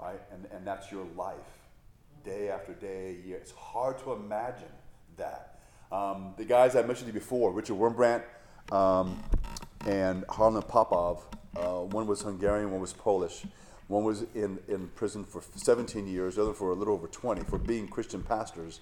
Right? 0.01 0.21
And, 0.33 0.47
and 0.51 0.67
that's 0.67 0.91
your 0.91 1.05
life, 1.15 1.35
day 2.25 2.49
after 2.49 2.73
day, 2.73 3.17
year. 3.25 3.37
It's 3.37 3.51
hard 3.51 3.99
to 3.99 4.13
imagine 4.13 4.71
that. 5.17 5.59
Um, 5.91 6.33
the 6.37 6.45
guys 6.45 6.75
I 6.75 6.81
mentioned 6.81 7.09
to 7.09 7.13
you 7.13 7.19
before, 7.19 7.51
Richard 7.51 7.75
Wurmbrand 7.75 8.23
um, 8.71 9.21
and 9.85 10.23
Harlan 10.29 10.61
Popov, 10.63 11.25
uh, 11.55 11.79
one 11.79 12.07
was 12.07 12.21
Hungarian, 12.21 12.71
one 12.71 12.81
was 12.81 12.93
Polish. 12.93 13.45
One 13.87 14.05
was 14.05 14.23
in, 14.33 14.57
in 14.69 14.87
prison 14.95 15.25
for 15.25 15.43
17 15.55 16.07
years, 16.07 16.35
the 16.35 16.43
other 16.43 16.53
for 16.53 16.71
a 16.71 16.75
little 16.75 16.93
over 16.93 17.07
20 17.07 17.41
for 17.43 17.57
being 17.57 17.89
Christian 17.89 18.23
pastors. 18.23 18.79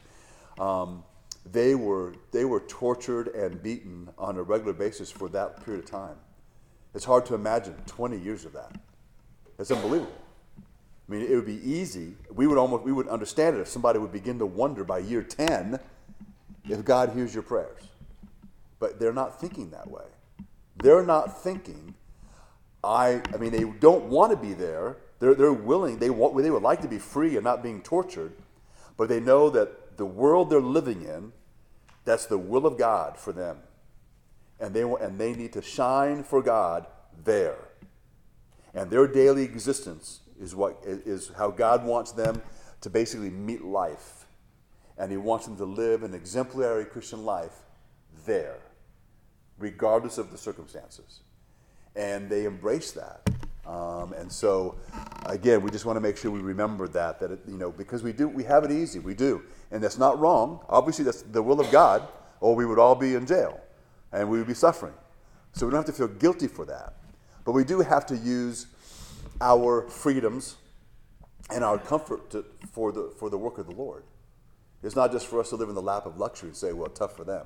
Um, 0.60 1.04
they 1.52 1.74
were, 1.74 2.14
they 2.32 2.46
were 2.46 2.60
tortured 2.62 3.30
and 3.30 3.62
beaten 3.64 4.10
on 4.20 4.38
a 4.38 4.44
regular 4.44 4.74
basis 4.74 5.10
for 5.10 5.28
that 5.30 5.66
period 5.66 5.84
of 5.84 5.90
time. 5.90 6.16
It's 6.94 7.06
hard 7.06 7.26
to 7.28 7.36
imagine 7.36 7.76
20 7.88 8.20
years 8.20 8.46
of 8.46 8.54
that. 8.54 8.76
It's 9.58 9.72
unbelievable. 9.72 10.14
I 11.10 11.12
mean, 11.12 11.22
it 11.22 11.36
would 11.36 11.46
be 11.46 11.60
easy. 11.68 12.14
We 12.32 12.46
would 12.46 12.58
almost 12.58 12.84
we 12.84 12.92
would 12.92 13.08
understand 13.08 13.58
it 13.58 13.62
if 13.62 13.68
somebody 13.68 13.98
would 13.98 14.12
begin 14.12 14.38
to 14.40 14.46
wonder 14.46 14.84
by 14.84 15.00
year 15.00 15.24
10 15.24 15.80
if 16.68 16.86
God 16.86 17.10
hears 17.14 17.34
your 17.34 17.44
prayers. 17.44 17.82
But 18.80 19.00
they're 19.00 19.14
not 19.14 19.42
thinking 19.42 19.72
that 19.72 19.90
way. 19.90 20.06
They're 20.78 21.06
not 21.06 21.42
thinking, 21.44 21.96
I, 22.84 23.22
I 23.34 23.38
mean, 23.38 23.52
they 23.52 23.66
don't 23.80 24.06
want 24.06 24.32
to 24.32 24.38
be 24.38 24.54
there. 24.54 24.98
They're, 25.20 25.36
they're 25.36 25.54
willing, 25.54 26.00
they, 26.00 26.10
want, 26.10 26.42
they 26.42 26.52
would 26.52 26.64
like 26.64 26.82
to 26.82 26.88
be 26.88 27.00
free 27.00 27.36
and 27.36 27.44
not 27.44 27.62
being 27.62 27.82
tortured, 27.82 28.34
but 28.98 29.10
they 29.10 29.20
know 29.20 29.50
that 29.50 29.98
the 29.98 30.06
world 30.06 30.50
they're 30.50 30.62
living 30.62 31.04
in, 31.04 31.34
that's 32.06 32.26
the 32.26 32.38
will 32.38 32.66
of 32.66 32.78
God 32.78 33.18
for 33.18 33.34
them. 33.34 33.58
And 34.60 34.74
they, 34.74 34.82
and 34.84 35.20
they 35.20 35.34
need 35.34 35.54
to 35.54 35.62
shine 35.62 36.24
for 36.24 36.42
God 36.42 36.88
there. 37.26 37.58
And 38.74 38.90
their 38.90 39.08
daily 39.08 39.44
existence 39.44 40.22
is, 40.40 40.56
what, 40.56 40.80
is 40.86 41.32
how 41.38 41.52
God 41.52 41.86
wants 41.86 42.14
them 42.14 42.42
to 42.82 42.90
basically 42.90 43.30
meet 43.30 43.64
life. 43.64 44.26
And 44.98 45.12
He 45.12 45.18
wants 45.18 45.46
them 45.46 45.58
to 45.58 45.66
live 45.66 46.04
an 46.04 46.14
exemplary 46.14 46.86
Christian 46.86 47.26
life 47.26 47.56
there. 48.26 48.60
regardless 49.60 50.18
of 50.18 50.32
the 50.32 50.38
circumstances. 50.38 51.20
And 52.00 52.30
they 52.30 52.46
embrace 52.46 52.92
that. 52.94 53.30
Um, 53.70 54.14
and 54.14 54.32
so, 54.32 54.78
again, 55.28 55.62
we 55.62 55.70
just 55.70 55.86
want 55.86 55.98
to 55.98 56.02
make 56.02 56.18
sure 56.18 56.32
we 56.32 56.40
remember 56.40 56.88
that, 56.88 57.20
that, 57.20 57.32
it, 57.32 57.40
you 57.48 57.58
know, 57.58 57.72
because 57.72 58.02
we 58.02 58.14
do, 58.14 58.28
we 58.28 58.44
have 58.46 58.64
it 58.64 58.72
easy, 58.72 58.98
we 58.98 59.14
do. 59.14 59.44
And 59.70 59.84
that's 59.84 60.00
not 60.00 60.20
wrong. 60.20 60.66
Obviously, 60.70 61.06
that's 61.06 61.22
the 61.22 61.44
will 61.44 61.60
of 61.60 61.70
God, 61.72 62.08
or 62.40 62.56
we 62.56 62.66
would 62.66 62.80
all 62.80 62.96
be 62.96 63.14
in 63.14 63.28
jail 63.28 63.60
and 64.12 64.28
we 64.28 64.40
would 64.40 64.48
be 64.48 64.56
suffering. 64.56 64.94
So 65.54 65.68
we 65.68 65.72
don't 65.72 65.86
have 65.86 65.96
to 65.96 65.98
feel 65.98 66.08
guilty 66.08 66.48
for 66.48 66.66
that. 66.66 66.94
But 67.46 67.52
we 67.52 67.64
do 67.64 67.82
have 67.82 68.06
to 68.08 68.18
use 68.18 68.68
our 69.42 69.88
freedoms 69.88 70.56
and 71.52 71.64
our 71.64 71.78
comfort 71.78 72.30
to, 72.32 72.46
for, 72.72 72.92
the, 72.92 73.14
for 73.18 73.30
the 73.30 73.38
work 73.38 73.58
of 73.58 73.68
the 73.68 73.74
Lord. 73.74 74.04
It's 74.82 74.96
not 74.96 75.12
just 75.12 75.28
for 75.28 75.40
us 75.40 75.50
to 75.50 75.56
live 75.56 75.70
in 75.70 75.76
the 75.76 75.82
lap 75.82 76.06
of 76.06 76.18
luxury 76.18 76.50
and 76.50 76.58
say, 76.58 76.74
well, 76.74 76.90
tough 76.90 77.16
for 77.16 77.24
them. 77.24 77.46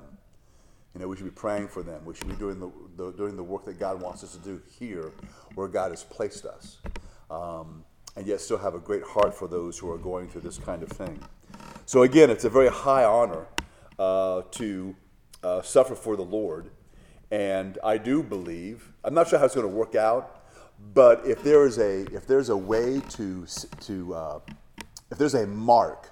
You 0.94 1.00
know, 1.00 1.08
we 1.08 1.16
should 1.16 1.24
be 1.24 1.30
praying 1.30 1.68
for 1.68 1.82
them. 1.82 2.04
We 2.04 2.14
should 2.14 2.28
be 2.28 2.36
doing 2.36 2.60
the, 2.60 2.70
the 2.96 3.12
doing 3.12 3.36
the 3.36 3.42
work 3.42 3.64
that 3.64 3.80
God 3.80 4.00
wants 4.00 4.22
us 4.22 4.32
to 4.36 4.38
do 4.38 4.62
here 4.78 5.12
where 5.54 5.68
God 5.68 5.90
has 5.90 6.04
placed 6.04 6.46
us. 6.46 6.78
Um, 7.30 7.84
and 8.16 8.26
yet 8.26 8.40
still 8.40 8.58
have 8.58 8.74
a 8.74 8.78
great 8.78 9.02
heart 9.02 9.34
for 9.34 9.48
those 9.48 9.76
who 9.76 9.90
are 9.90 9.98
going 9.98 10.28
through 10.28 10.42
this 10.42 10.58
kind 10.58 10.82
of 10.82 10.88
thing. 10.88 11.18
So, 11.84 12.02
again, 12.02 12.30
it's 12.30 12.44
a 12.44 12.50
very 12.50 12.68
high 12.68 13.04
honor 13.04 13.46
uh, 13.98 14.42
to 14.52 14.94
uh, 15.42 15.62
suffer 15.62 15.94
for 15.94 16.16
the 16.16 16.22
Lord. 16.22 16.70
And 17.30 17.78
I 17.82 17.98
do 17.98 18.22
believe, 18.22 18.92
I'm 19.02 19.14
not 19.14 19.28
sure 19.28 19.38
how 19.38 19.46
it's 19.46 19.54
going 19.54 19.68
to 19.68 19.74
work 19.74 19.96
out, 19.96 20.44
but 20.94 21.26
if 21.26 21.42
there 21.42 21.66
is 21.66 21.78
a, 21.78 22.02
if 22.14 22.26
there's 22.26 22.50
a 22.50 22.56
way 22.56 23.00
to, 23.10 23.46
to 23.80 24.14
uh, 24.14 24.38
if 25.10 25.18
there's 25.18 25.34
a 25.34 25.46
mark 25.46 26.10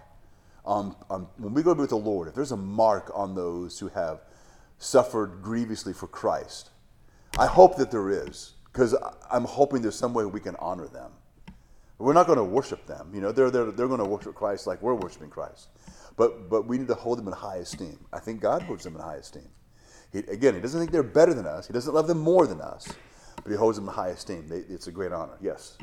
on, 0.64 0.94
on, 1.10 1.26
when 1.38 1.54
we 1.54 1.62
go 1.62 1.70
to 1.70 1.74
be 1.74 1.80
with 1.82 1.90
the 1.90 1.96
Lord, 1.96 2.28
if 2.28 2.34
there's 2.34 2.52
a 2.52 2.56
mark 2.56 3.10
on 3.14 3.34
those 3.34 3.78
who 3.78 3.88
have 3.88 4.20
suffered 4.82 5.42
grievously 5.42 5.92
for 5.92 6.08
Christ, 6.08 6.70
I 7.38 7.46
hope 7.46 7.76
that 7.76 7.90
there 7.90 8.10
is, 8.10 8.54
because 8.64 8.94
I'm 9.30 9.44
hoping 9.44 9.80
there's 9.80 9.96
some 9.96 10.12
way 10.12 10.24
we 10.24 10.40
can 10.40 10.56
honor 10.56 10.88
them. 10.88 11.12
We're 11.98 12.12
not 12.12 12.26
going 12.26 12.38
to 12.38 12.44
worship 12.44 12.84
them. 12.86 13.10
You 13.14 13.20
know, 13.20 13.30
they're, 13.30 13.50
they're, 13.50 13.70
they're 13.70 13.86
going 13.86 14.00
to 14.00 14.08
worship 14.08 14.34
Christ 14.34 14.66
like 14.66 14.82
we're 14.82 14.94
worshiping 14.94 15.30
Christ. 15.30 15.68
But, 16.16 16.50
but 16.50 16.66
we 16.66 16.78
need 16.78 16.88
to 16.88 16.94
hold 16.94 17.18
them 17.18 17.28
in 17.28 17.32
high 17.32 17.58
esteem. 17.58 17.98
I 18.12 18.18
think 18.18 18.40
God 18.40 18.62
holds 18.62 18.82
them 18.82 18.96
in 18.96 19.00
high 19.00 19.16
esteem. 19.16 19.48
He, 20.12 20.18
again, 20.18 20.54
He 20.54 20.60
doesn't 20.60 20.80
think 20.80 20.90
they're 20.90 21.02
better 21.04 21.32
than 21.32 21.46
us. 21.46 21.68
He 21.68 21.72
doesn't 21.72 21.94
love 21.94 22.08
them 22.08 22.18
more 22.18 22.46
than 22.46 22.60
us. 22.60 22.92
But 23.42 23.50
He 23.50 23.56
holds 23.56 23.78
them 23.78 23.88
in 23.88 23.94
high 23.94 24.08
esteem. 24.08 24.48
They, 24.48 24.58
it's 24.58 24.88
a 24.88 24.92
great 24.92 25.12
honor. 25.12 25.38
Yes? 25.40 25.78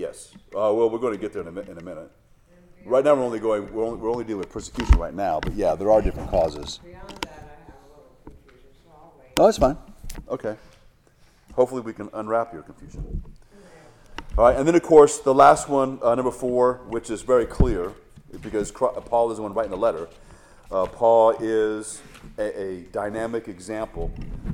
Yes. 0.00 0.32
Uh, 0.56 0.72
well, 0.72 0.88
we're 0.88 0.98
going 0.98 1.12
to 1.12 1.20
get 1.20 1.34
there 1.34 1.46
in 1.46 1.54
a, 1.54 1.60
in 1.60 1.76
a 1.76 1.82
minute. 1.82 2.10
Right 2.86 3.04
now, 3.04 3.14
we're 3.14 3.22
only 3.22 3.38
going. 3.38 3.70
We're 3.70 3.84
only, 3.84 3.98
we're 3.98 4.10
only 4.10 4.24
dealing 4.24 4.38
with 4.38 4.50
persecution 4.50 4.96
right 4.96 5.12
now. 5.12 5.40
But 5.40 5.52
yeah, 5.52 5.74
there 5.74 5.90
are 5.90 6.00
different 6.00 6.30
causes. 6.30 6.80
Beyond 6.82 7.06
that, 7.20 7.28
I 7.28 7.34
have 7.66 7.74
a 7.84 7.88
little 7.90 8.16
confusion, 8.24 8.68
so 8.82 8.90
I'll 8.90 9.12
wait. 9.20 9.28
Oh, 9.38 9.44
that's 9.44 9.58
fine. 9.58 9.76
Okay. 10.30 10.56
Hopefully, 11.52 11.82
we 11.82 11.92
can 11.92 12.08
unwrap 12.14 12.54
your 12.54 12.62
confusion. 12.62 13.22
All 14.38 14.44
right, 14.44 14.56
and 14.56 14.66
then 14.66 14.74
of 14.74 14.82
course 14.82 15.18
the 15.18 15.34
last 15.34 15.68
one, 15.68 15.98
uh, 16.02 16.14
number 16.14 16.30
four, 16.30 16.80
which 16.88 17.10
is 17.10 17.20
very 17.20 17.44
clear, 17.44 17.92
because 18.40 18.70
Paul 18.70 19.30
is 19.30 19.36
the 19.36 19.42
one 19.42 19.52
writing 19.52 19.72
the 19.72 19.76
letter. 19.76 20.08
Uh, 20.72 20.86
Paul 20.86 21.30
is 21.40 22.00
a, 22.38 22.60
a 22.60 22.80
dynamic 22.92 23.48
example 23.48 24.12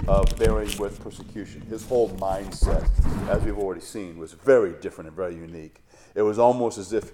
of 0.08 0.34
bearing 0.38 0.70
with 0.78 0.98
persecution. 1.02 1.60
His 1.62 1.86
whole 1.86 2.08
mindset, 2.10 2.88
as 3.28 3.42
we've 3.42 3.58
already 3.58 3.82
seen, 3.82 4.16
was 4.16 4.32
very 4.32 4.72
different 4.80 5.08
and 5.08 5.16
very 5.16 5.34
unique. 5.34 5.82
It 6.14 6.22
was 6.22 6.38
almost 6.38 6.78
as 6.78 6.94
if 6.94 7.12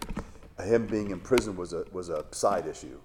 him 0.64 0.86
being 0.86 1.10
in 1.10 1.18
prison 1.18 1.56
was 1.56 1.72
a, 1.72 1.84
was 1.90 2.10
a 2.10 2.24
side 2.30 2.68
issue. 2.68 3.00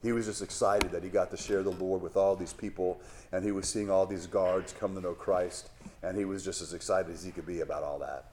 He 0.00 0.12
was 0.12 0.26
just 0.26 0.42
excited 0.42 0.92
that 0.92 1.02
he 1.02 1.08
got 1.08 1.30
to 1.32 1.36
share 1.36 1.64
the 1.64 1.70
Lord 1.70 2.02
with 2.02 2.16
all 2.16 2.36
these 2.36 2.52
people, 2.52 3.00
and 3.32 3.44
he 3.44 3.50
was 3.50 3.68
seeing 3.68 3.90
all 3.90 4.06
these 4.06 4.28
guards 4.28 4.72
come 4.72 4.94
to 4.94 5.00
know 5.00 5.14
Christ, 5.14 5.70
and 6.04 6.16
he 6.16 6.24
was 6.24 6.44
just 6.44 6.62
as 6.62 6.72
excited 6.72 7.12
as 7.12 7.24
he 7.24 7.32
could 7.32 7.46
be 7.46 7.60
about 7.60 7.82
all 7.82 7.98
that. 7.98 8.31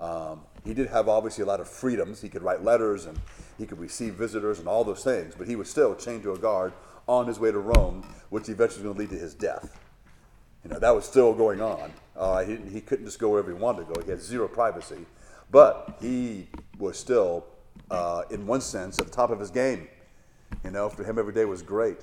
Um, 0.00 0.40
he 0.64 0.74
did 0.74 0.88
have 0.88 1.08
obviously 1.08 1.42
a 1.42 1.46
lot 1.46 1.60
of 1.60 1.68
freedoms. 1.68 2.20
He 2.20 2.28
could 2.28 2.42
write 2.42 2.62
letters 2.62 3.06
and 3.06 3.18
he 3.58 3.66
could 3.66 3.78
receive 3.78 4.14
visitors 4.14 4.58
and 4.58 4.68
all 4.68 4.84
those 4.84 5.04
things, 5.04 5.34
but 5.36 5.46
he 5.46 5.56
was 5.56 5.70
still 5.70 5.94
chained 5.94 6.22
to 6.24 6.32
a 6.32 6.38
guard 6.38 6.72
on 7.08 7.26
his 7.26 7.38
way 7.38 7.52
to 7.52 7.58
Rome, 7.58 8.02
which 8.30 8.48
eventually 8.48 8.82
was 8.82 8.82
going 8.82 8.94
to 8.94 9.00
lead 9.00 9.10
to 9.10 9.18
his 9.18 9.34
death. 9.34 9.78
You 10.64 10.70
know, 10.70 10.78
that 10.80 10.94
was 10.94 11.04
still 11.04 11.32
going 11.32 11.60
on. 11.60 11.92
Uh, 12.16 12.44
he, 12.44 12.56
he 12.56 12.80
couldn't 12.80 13.04
just 13.04 13.18
go 13.18 13.28
wherever 13.30 13.48
he 13.48 13.56
wanted 13.56 13.86
to 13.86 13.94
go. 13.94 14.02
He 14.02 14.10
had 14.10 14.20
zero 14.20 14.48
privacy. 14.48 15.06
But 15.50 15.96
he 16.00 16.48
was 16.78 16.98
still, 16.98 17.46
uh, 17.90 18.22
in 18.30 18.46
one 18.46 18.60
sense, 18.60 18.98
at 18.98 19.06
the 19.06 19.12
top 19.12 19.30
of 19.30 19.38
his 19.38 19.50
game. 19.50 19.86
You 20.64 20.72
know, 20.72 20.88
for 20.88 21.04
him, 21.04 21.18
every 21.18 21.32
day 21.32 21.44
was 21.44 21.62
great 21.62 21.98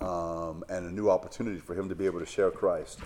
um, 0.00 0.64
and 0.68 0.86
a 0.86 0.90
new 0.90 1.10
opportunity 1.10 1.58
for 1.58 1.74
him 1.74 1.88
to 1.88 1.94
be 1.94 2.06
able 2.06 2.20
to 2.20 2.26
share 2.26 2.50
Christ. 2.50 3.00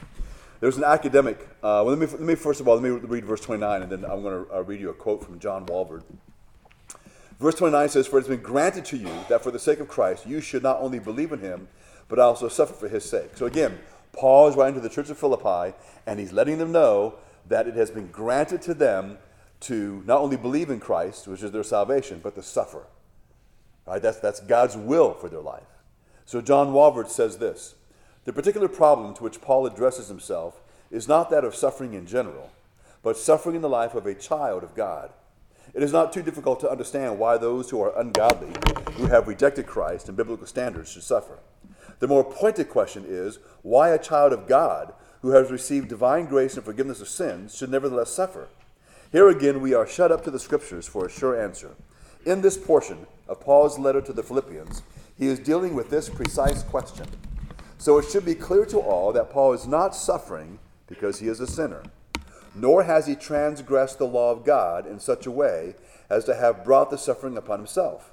There's 0.60 0.76
an 0.76 0.84
academic. 0.84 1.40
Uh, 1.62 1.82
well, 1.84 1.86
let 1.86 1.98
me, 1.98 2.06
let 2.06 2.20
me 2.20 2.34
first 2.34 2.60
of 2.60 2.68
all 2.68 2.74
let 2.76 2.82
me 2.82 2.90
read 2.90 3.24
verse 3.24 3.40
29, 3.40 3.82
and 3.82 3.90
then 3.90 4.04
I'm 4.04 4.22
going 4.22 4.44
to 4.44 4.54
uh, 4.54 4.60
read 4.62 4.80
you 4.80 4.90
a 4.90 4.94
quote 4.94 5.24
from 5.24 5.38
John 5.38 5.66
Walvoord. 5.66 6.02
Verse 7.40 7.54
29 7.54 7.88
says, 7.88 8.06
For 8.06 8.18
it 8.18 8.22
has 8.22 8.28
been 8.28 8.42
granted 8.42 8.84
to 8.86 8.98
you 8.98 9.10
that 9.30 9.42
for 9.42 9.50
the 9.50 9.58
sake 9.58 9.80
of 9.80 9.88
Christ 9.88 10.26
you 10.26 10.42
should 10.42 10.62
not 10.62 10.78
only 10.80 10.98
believe 10.98 11.32
in 11.32 11.40
him, 11.40 11.68
but 12.08 12.18
also 12.18 12.48
suffer 12.48 12.74
for 12.74 12.88
his 12.88 13.04
sake. 13.04 13.30
So 13.36 13.46
again, 13.46 13.78
Paul 14.12 14.48
is 14.48 14.56
writing 14.56 14.74
to 14.74 14.80
the 14.80 14.90
church 14.90 15.08
of 15.08 15.16
Philippi, 15.16 15.74
and 16.06 16.20
he's 16.20 16.32
letting 16.32 16.58
them 16.58 16.72
know 16.72 17.14
that 17.48 17.66
it 17.66 17.74
has 17.74 17.90
been 17.90 18.08
granted 18.08 18.60
to 18.62 18.74
them 18.74 19.16
to 19.60 20.02
not 20.06 20.20
only 20.20 20.36
believe 20.36 20.68
in 20.68 20.80
Christ, 20.80 21.26
which 21.26 21.42
is 21.42 21.52
their 21.52 21.62
salvation, 21.62 22.20
but 22.22 22.34
to 22.34 22.42
suffer. 22.42 22.84
Right? 23.86 24.02
That's, 24.02 24.18
that's 24.18 24.40
God's 24.40 24.76
will 24.76 25.14
for 25.14 25.28
their 25.30 25.40
life. 25.40 25.62
So 26.26 26.42
John 26.42 26.68
Walvoord 26.68 27.08
says 27.08 27.38
this 27.38 27.74
The 28.30 28.34
particular 28.34 28.68
problem 28.68 29.12
to 29.14 29.24
which 29.24 29.40
Paul 29.40 29.66
addresses 29.66 30.06
himself 30.06 30.60
is 30.88 31.08
not 31.08 31.30
that 31.30 31.44
of 31.44 31.56
suffering 31.56 31.94
in 31.94 32.06
general, 32.06 32.52
but 33.02 33.16
suffering 33.16 33.56
in 33.56 33.60
the 33.60 33.68
life 33.68 33.96
of 33.96 34.06
a 34.06 34.14
child 34.14 34.62
of 34.62 34.76
God 34.76 35.10
it 35.74 35.82
is 35.82 35.92
not 35.92 36.12
too 36.12 36.22
difficult 36.22 36.60
to 36.60 36.70
understand 36.70 37.18
why 37.18 37.36
those 37.36 37.70
who 37.70 37.80
are 37.80 37.98
ungodly, 37.98 38.52
who 38.94 39.06
have 39.06 39.26
rejected 39.26 39.66
Christ 39.66 40.06
and 40.06 40.16
biblical 40.16 40.46
standards, 40.46 40.92
should 40.92 41.02
suffer. 41.02 41.40
The 41.98 42.06
more 42.06 42.22
pointed 42.24 42.68
question 42.68 43.04
is 43.04 43.40
why 43.62 43.90
a 43.90 43.98
child 43.98 44.32
of 44.32 44.46
God 44.46 44.92
who 45.22 45.30
has 45.30 45.50
received 45.50 45.88
divine 45.88 46.26
grace 46.26 46.54
and 46.54 46.64
forgiveness 46.64 47.00
of 47.00 47.08
sins 47.08 47.56
should 47.56 47.70
nevertheless 47.70 48.10
suffer. 48.10 48.48
Here 49.12 49.28
again, 49.28 49.60
we 49.60 49.74
are 49.74 49.88
shut 49.88 50.12
up 50.12 50.22
to 50.24 50.30
the 50.30 50.38
Scriptures 50.38 50.86
for 50.86 51.06
a 51.06 51.10
sure 51.10 51.40
answer. 51.40 51.72
In 52.24 52.42
this 52.42 52.56
portion 52.56 53.06
of 53.28 53.40
Paul's 53.40 53.76
letter 53.76 54.00
to 54.00 54.12
the 54.12 54.22
Philippians, 54.22 54.82
he 55.18 55.26
is 55.26 55.38
dealing 55.38 55.74
with 55.74 55.90
this 55.90 56.08
precise 56.08 56.62
question. 56.62 57.06
So 57.80 57.98
it 57.98 58.08
should 58.10 58.24
be 58.24 58.36
clear 58.36 58.64
to 58.66 58.78
all 58.78 59.12
that 59.14 59.30
Paul 59.30 59.52
is 59.54 59.66
not 59.66 59.96
suffering 59.96 60.60
because 60.86 61.18
he 61.18 61.26
is 61.26 61.40
a 61.40 61.46
sinner 61.46 61.82
nor 62.54 62.84
has 62.84 63.06
he 63.06 63.14
transgressed 63.14 63.98
the 63.98 64.06
law 64.06 64.32
of 64.32 64.44
God 64.44 64.86
in 64.86 64.98
such 64.98 65.26
a 65.26 65.30
way 65.30 65.74
as 66.08 66.24
to 66.24 66.34
have 66.34 66.64
brought 66.64 66.90
the 66.90 66.98
suffering 66.98 67.36
upon 67.36 67.58
himself. 67.58 68.12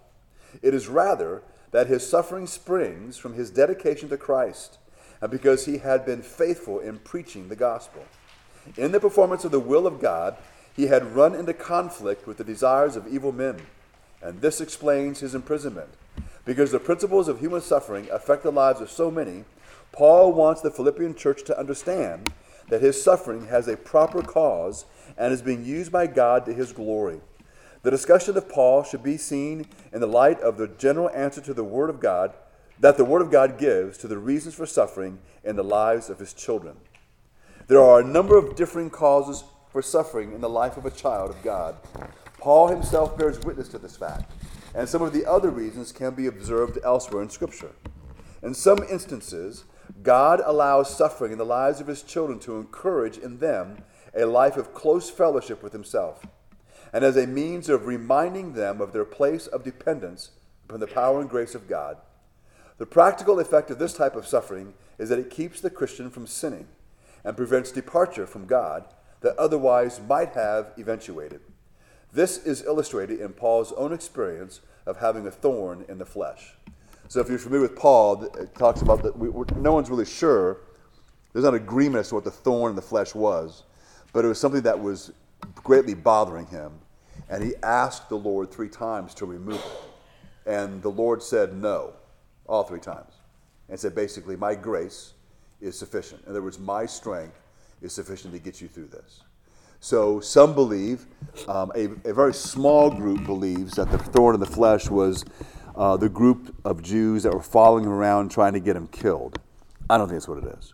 It 0.61 0.73
is 0.73 0.87
rather 0.87 1.41
that 1.71 1.87
his 1.87 2.07
suffering 2.07 2.47
springs 2.47 3.17
from 3.17 3.33
his 3.33 3.49
dedication 3.49 4.09
to 4.09 4.17
Christ, 4.17 4.77
and 5.21 5.31
because 5.31 5.65
he 5.65 5.79
had 5.79 6.05
been 6.05 6.21
faithful 6.21 6.79
in 6.79 6.99
preaching 6.99 7.49
the 7.49 7.55
gospel. 7.55 8.05
In 8.77 8.91
the 8.91 8.99
performance 8.99 9.43
of 9.43 9.51
the 9.51 9.59
will 9.59 9.87
of 9.87 9.99
God, 9.99 10.37
he 10.75 10.87
had 10.87 11.15
run 11.15 11.33
into 11.33 11.53
conflict 11.53 12.27
with 12.27 12.37
the 12.37 12.43
desires 12.43 12.95
of 12.95 13.07
evil 13.07 13.31
men, 13.31 13.57
and 14.21 14.41
this 14.41 14.61
explains 14.61 15.19
his 15.19 15.33
imprisonment. 15.33 15.89
Because 16.45 16.71
the 16.71 16.79
principles 16.79 17.27
of 17.27 17.39
human 17.39 17.61
suffering 17.61 18.07
affect 18.11 18.43
the 18.43 18.51
lives 18.51 18.79
of 18.79 18.91
so 18.91 19.09
many, 19.11 19.43
Paul 19.97 20.31
wants 20.31 20.61
the 20.61 20.69
Philippian 20.69 21.15
church 21.15 21.43
to 21.45 21.59
understand 21.59 22.31
that 22.69 22.83
his 22.83 23.03
suffering 23.03 23.47
has 23.47 23.67
a 23.67 23.75
proper 23.75 24.21
cause 24.21 24.85
and 25.17 25.33
is 25.33 25.41
being 25.41 25.65
used 25.65 25.91
by 25.91 26.05
God 26.05 26.45
to 26.45 26.53
his 26.53 26.71
glory. 26.71 27.19
The 27.81 27.89
discussion 27.89 28.37
of 28.37 28.47
Paul 28.47 28.83
should 28.83 29.01
be 29.01 29.17
seen 29.17 29.65
in 29.91 29.99
the 29.99 30.05
light 30.05 30.39
of 30.41 30.59
the 30.59 30.67
general 30.67 31.09
answer 31.09 31.41
to 31.41 31.51
the 31.51 31.63
Word 31.63 31.89
of 31.89 31.99
God 31.99 32.35
that 32.79 32.97
the 32.97 33.05
Word 33.05 33.23
of 33.23 33.31
God 33.31 33.57
gives 33.57 33.97
to 33.97 34.07
the 34.07 34.19
reasons 34.19 34.53
for 34.53 34.67
suffering 34.67 35.17
in 35.43 35.55
the 35.55 35.63
lives 35.63 36.11
of 36.11 36.19
his 36.19 36.31
children. 36.31 36.77
There 37.65 37.81
are 37.81 37.99
a 37.99 38.07
number 38.07 38.37
of 38.37 38.55
differing 38.55 38.91
causes 38.91 39.45
for 39.71 39.81
suffering 39.81 40.31
in 40.31 40.41
the 40.41 40.47
life 40.47 40.77
of 40.77 40.85
a 40.85 40.91
child 40.91 41.31
of 41.31 41.41
God. 41.41 41.75
Paul 42.37 42.67
himself 42.67 43.17
bears 43.17 43.39
witness 43.39 43.67
to 43.69 43.79
this 43.79 43.97
fact, 43.97 44.31
and 44.75 44.87
some 44.87 45.01
of 45.01 45.11
the 45.11 45.25
other 45.25 45.49
reasons 45.49 45.91
can 45.91 46.13
be 46.13 46.27
observed 46.27 46.77
elsewhere 46.83 47.23
in 47.23 47.31
Scripture. 47.31 47.71
In 48.43 48.53
some 48.53 48.83
instances, 48.91 49.63
God 50.03 50.41
allows 50.45 50.95
suffering 50.95 51.31
in 51.31 51.37
the 51.37 51.45
lives 51.45 51.79
of 51.79 51.87
his 51.87 52.03
children 52.03 52.39
to 52.39 52.57
encourage 52.57 53.17
in 53.17 53.39
them 53.39 53.83
a 54.15 54.25
life 54.25 54.57
of 54.57 54.73
close 54.73 55.09
fellowship 55.09 55.61
with 55.63 55.73
himself, 55.73 56.25
and 56.91 57.03
as 57.03 57.17
a 57.17 57.27
means 57.27 57.69
of 57.69 57.85
reminding 57.85 58.53
them 58.53 58.81
of 58.81 58.93
their 58.93 59.05
place 59.05 59.47
of 59.47 59.63
dependence 59.63 60.31
upon 60.65 60.79
the 60.79 60.87
power 60.87 61.21
and 61.21 61.29
grace 61.29 61.55
of 61.55 61.67
God. 61.67 61.97
The 62.77 62.85
practical 62.85 63.39
effect 63.39 63.71
of 63.71 63.79
this 63.79 63.93
type 63.93 64.15
of 64.15 64.27
suffering 64.27 64.73
is 64.97 65.09
that 65.09 65.19
it 65.19 65.29
keeps 65.29 65.61
the 65.61 65.69
Christian 65.69 66.09
from 66.09 66.27
sinning 66.27 66.67
and 67.23 67.37
prevents 67.37 67.71
departure 67.71 68.27
from 68.27 68.45
God 68.45 68.85
that 69.21 69.37
otherwise 69.37 69.99
might 69.99 70.33
have 70.33 70.73
eventuated. 70.77 71.41
This 72.13 72.37
is 72.37 72.63
illustrated 72.63 73.19
in 73.19 73.33
Paul's 73.33 73.73
own 73.73 73.91
experience 73.91 74.61
of 74.85 74.97
having 74.97 75.27
a 75.27 75.31
thorn 75.31 75.85
in 75.89 75.97
the 75.97 76.05
flesh. 76.05 76.55
So, 77.09 77.21
if 77.21 77.29
you're 77.29 77.39
familiar 77.39 77.61
with 77.61 77.75
Paul, 77.75 78.23
it 78.23 78.53
talks 78.55 78.81
about 78.81 79.01
that 79.03 79.17
we, 79.17 79.29
no 79.55 79.73
one's 79.73 79.89
really 79.89 80.05
sure. 80.05 80.57
There's 81.31 81.45
not 81.45 81.53
agreement 81.53 82.01
as 82.01 82.09
to 82.09 82.15
what 82.15 82.23
the 82.23 82.31
thorn 82.31 82.71
in 82.71 82.75
the 82.75 82.81
flesh 82.81 83.15
was, 83.15 83.63
but 84.11 84.25
it 84.25 84.27
was 84.27 84.39
something 84.39 84.61
that 84.61 84.79
was 84.79 85.11
greatly 85.55 85.93
bothering 85.93 86.47
him. 86.47 86.71
And 87.29 87.43
he 87.43 87.53
asked 87.63 88.09
the 88.09 88.17
Lord 88.17 88.51
three 88.51 88.69
times 88.69 89.13
to 89.15 89.25
remove 89.25 89.55
it. 89.55 90.51
And 90.51 90.81
the 90.81 90.89
Lord 90.89 91.21
said 91.21 91.55
no, 91.55 91.93
all 92.47 92.63
three 92.63 92.79
times. 92.79 93.13
And 93.69 93.79
said 93.79 93.95
basically, 93.95 94.35
My 94.35 94.55
grace 94.55 95.13
is 95.61 95.77
sufficient. 95.77 96.23
In 96.25 96.31
other 96.31 96.41
words, 96.41 96.59
my 96.59 96.85
strength 96.85 97.39
is 97.81 97.93
sufficient 97.93 98.33
to 98.33 98.39
get 98.39 98.61
you 98.61 98.67
through 98.67 98.87
this. 98.87 99.21
So 99.79 100.19
some 100.19 100.53
believe, 100.55 101.05
um, 101.47 101.71
a, 101.75 101.85
a, 102.09 102.13
very 102.13 102.33
small 102.33 102.89
group 102.89 103.25
believes 103.25 103.73
that 103.73 103.91
the 103.91 103.99
thorn 103.99 104.33
in 104.33 104.39
the 104.39 104.45
flesh 104.47 104.89
was 104.89 105.23
uh, 105.77 105.95
the 105.95 106.09
group 106.09 106.55
of 106.65 106.81
Jews 106.81 107.23
that 107.23 107.33
were 107.33 107.41
following 107.41 107.85
him 107.85 107.91
around 107.91 108.31
trying 108.31 108.53
to 108.53 108.59
get 108.59 108.75
him 108.75 108.87
killed. 108.87 109.39
I 109.89 109.97
don't 109.97 110.07
think 110.07 110.19
that's 110.19 110.27
what 110.27 110.43
it 110.43 110.57
is. 110.57 110.73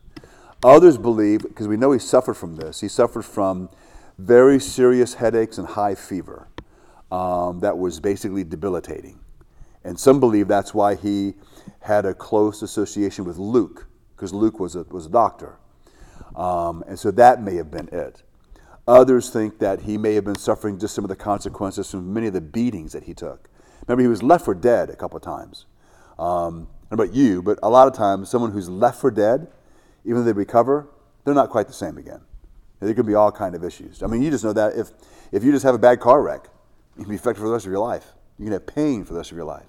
Others 0.63 0.97
believe, 0.97 1.41
because 1.43 1.67
we 1.67 1.75
know 1.75 1.91
he 1.91 1.99
suffered 1.99 2.35
from 2.35 2.55
this, 2.55 2.79
he 2.79 2.87
suffered 2.87 3.23
from 3.23 3.69
very 4.17 4.59
serious 4.59 5.15
headaches 5.15 5.57
and 5.57 5.67
high 5.67 5.93
fever 5.93 6.47
um, 7.11 7.59
that 7.59 7.77
was 7.77 7.99
basically 7.99 8.43
debilitating. 8.43 9.19
And 9.83 9.99
some 9.99 10.21
believe 10.21 10.47
that's 10.47 10.73
why 10.73 10.95
he 10.95 11.33
had 11.81 12.05
a 12.05 12.13
close 12.13 12.61
association 12.61 13.25
with 13.25 13.37
Luke, 13.37 13.87
because 14.15 14.33
Luke 14.33 14.59
was 14.59 14.75
a, 14.75 14.83
was 14.83 15.07
a 15.07 15.09
doctor. 15.09 15.57
Um, 16.35 16.83
and 16.87 16.97
so 16.97 17.11
that 17.11 17.41
may 17.41 17.55
have 17.55 17.69
been 17.69 17.89
it. 17.91 18.23
Others 18.87 19.29
think 19.29 19.59
that 19.59 19.81
he 19.81 19.97
may 19.97 20.13
have 20.13 20.23
been 20.23 20.37
suffering 20.37 20.79
just 20.79 20.95
some 20.95 21.03
of 21.03 21.09
the 21.09 21.15
consequences 21.15 21.91
from 21.91 22.13
many 22.13 22.27
of 22.27 22.33
the 22.33 22.41
beatings 22.41 22.93
that 22.93 23.03
he 23.03 23.13
took. 23.13 23.49
Remember, 23.88 24.02
he 24.02 24.08
was 24.08 24.24
left 24.24 24.46
for 24.46 24.54
dead 24.54 24.89
a 24.89 24.96
couple 24.96 25.17
of 25.17 25.24
times. 25.24 25.65
Um, 26.17 26.67
about 26.91 27.13
you, 27.13 27.41
but 27.41 27.58
a 27.63 27.69
lot 27.69 27.88
of 27.88 27.93
times, 27.93 28.30
someone 28.30 28.52
who's 28.52 28.69
left 28.69 29.02
for 29.02 29.10
dead, 29.10 29.48
even 30.06 30.19
if 30.19 30.26
they 30.26 30.34
recover, 30.34 30.88
they're 31.26 31.34
not 31.34 31.50
quite 31.50 31.67
the 31.67 31.74
same 31.74 31.98
again. 31.98 32.22
There 32.80 32.93
could 32.93 33.08
be 33.08 33.15
all 33.15 33.32
kind 33.32 33.56
of 33.56 33.63
issues. 33.63 34.04
I 34.04 34.08
mean, 34.08 34.22
you 34.22 34.30
just 34.30 34.43
know 34.43 34.54
that 34.54 34.78
if, 34.78 34.91
if 35.32 35.43
you 35.43 35.52
just 35.52 35.63
have 35.63 35.74
a 35.74 35.80
bad 35.80 36.00
car 36.00 36.22
wreck, 36.22 36.50
you 36.98 37.04
can 37.04 37.10
be 37.10 37.15
affected 37.15 37.41
for 37.41 37.48
the 37.48 37.54
rest 37.54 37.65
of 37.65 37.72
your 37.72 37.80
life. 37.80 38.06
You 38.38 38.46
can 38.46 38.54
have 38.54 38.67
pain 38.67 39.06
for 39.06 39.13
the 39.13 39.19
rest 39.19 39.32
of 39.32 39.38
your 39.38 39.46
life. 39.46 39.65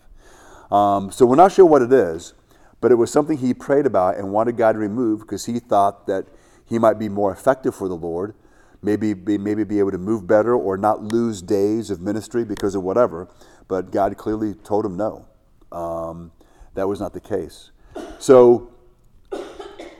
Um, 0.71 1.11
so 1.11 1.25
we're 1.25 1.37
not 1.37 1.53
sure 1.53 1.65
what 1.65 1.83
it 1.83 1.93
is, 1.93 2.35
but 2.81 2.93
it 2.93 2.97
was 2.97 3.11
something 3.11 3.39
he 3.39 3.55
prayed 3.55 3.87
about 3.87 4.17
and 4.17 4.33
wanted 4.33 4.57
God 4.57 4.73
to 4.73 4.79
remove 4.79 5.21
because 5.21 5.47
he 5.47 5.61
thought 5.61 6.07
that 6.07 6.27
he 6.67 6.79
might 6.79 6.99
be 6.99 7.09
more 7.09 7.33
effective 7.33 7.75
for 7.75 7.89
the 7.89 7.97
Lord 7.97 8.35
maybe 8.85 9.15
be, 9.15 9.39
maybe 9.39 9.65
be 9.65 9.79
able 9.79 9.91
to 9.91 9.99
move 9.99 10.27
better 10.27 10.55
or 10.55 10.77
not 10.77 11.03
lose 11.03 11.41
days 11.43 11.91
of 11.91 12.01
ministry 12.01 12.45
because 12.45 12.75
of 12.75 12.83
whatever. 12.83 13.29
But 13.69 13.91
God 13.91 14.17
clearly 14.17 14.55
told 14.55 14.85
him 14.85 14.97
no. 14.97 15.27
Um, 15.73 16.33
that 16.75 16.87
was 16.89 17.01
not 17.01 17.13
the 17.13 17.21
case. 17.21 17.71
So 18.19 18.73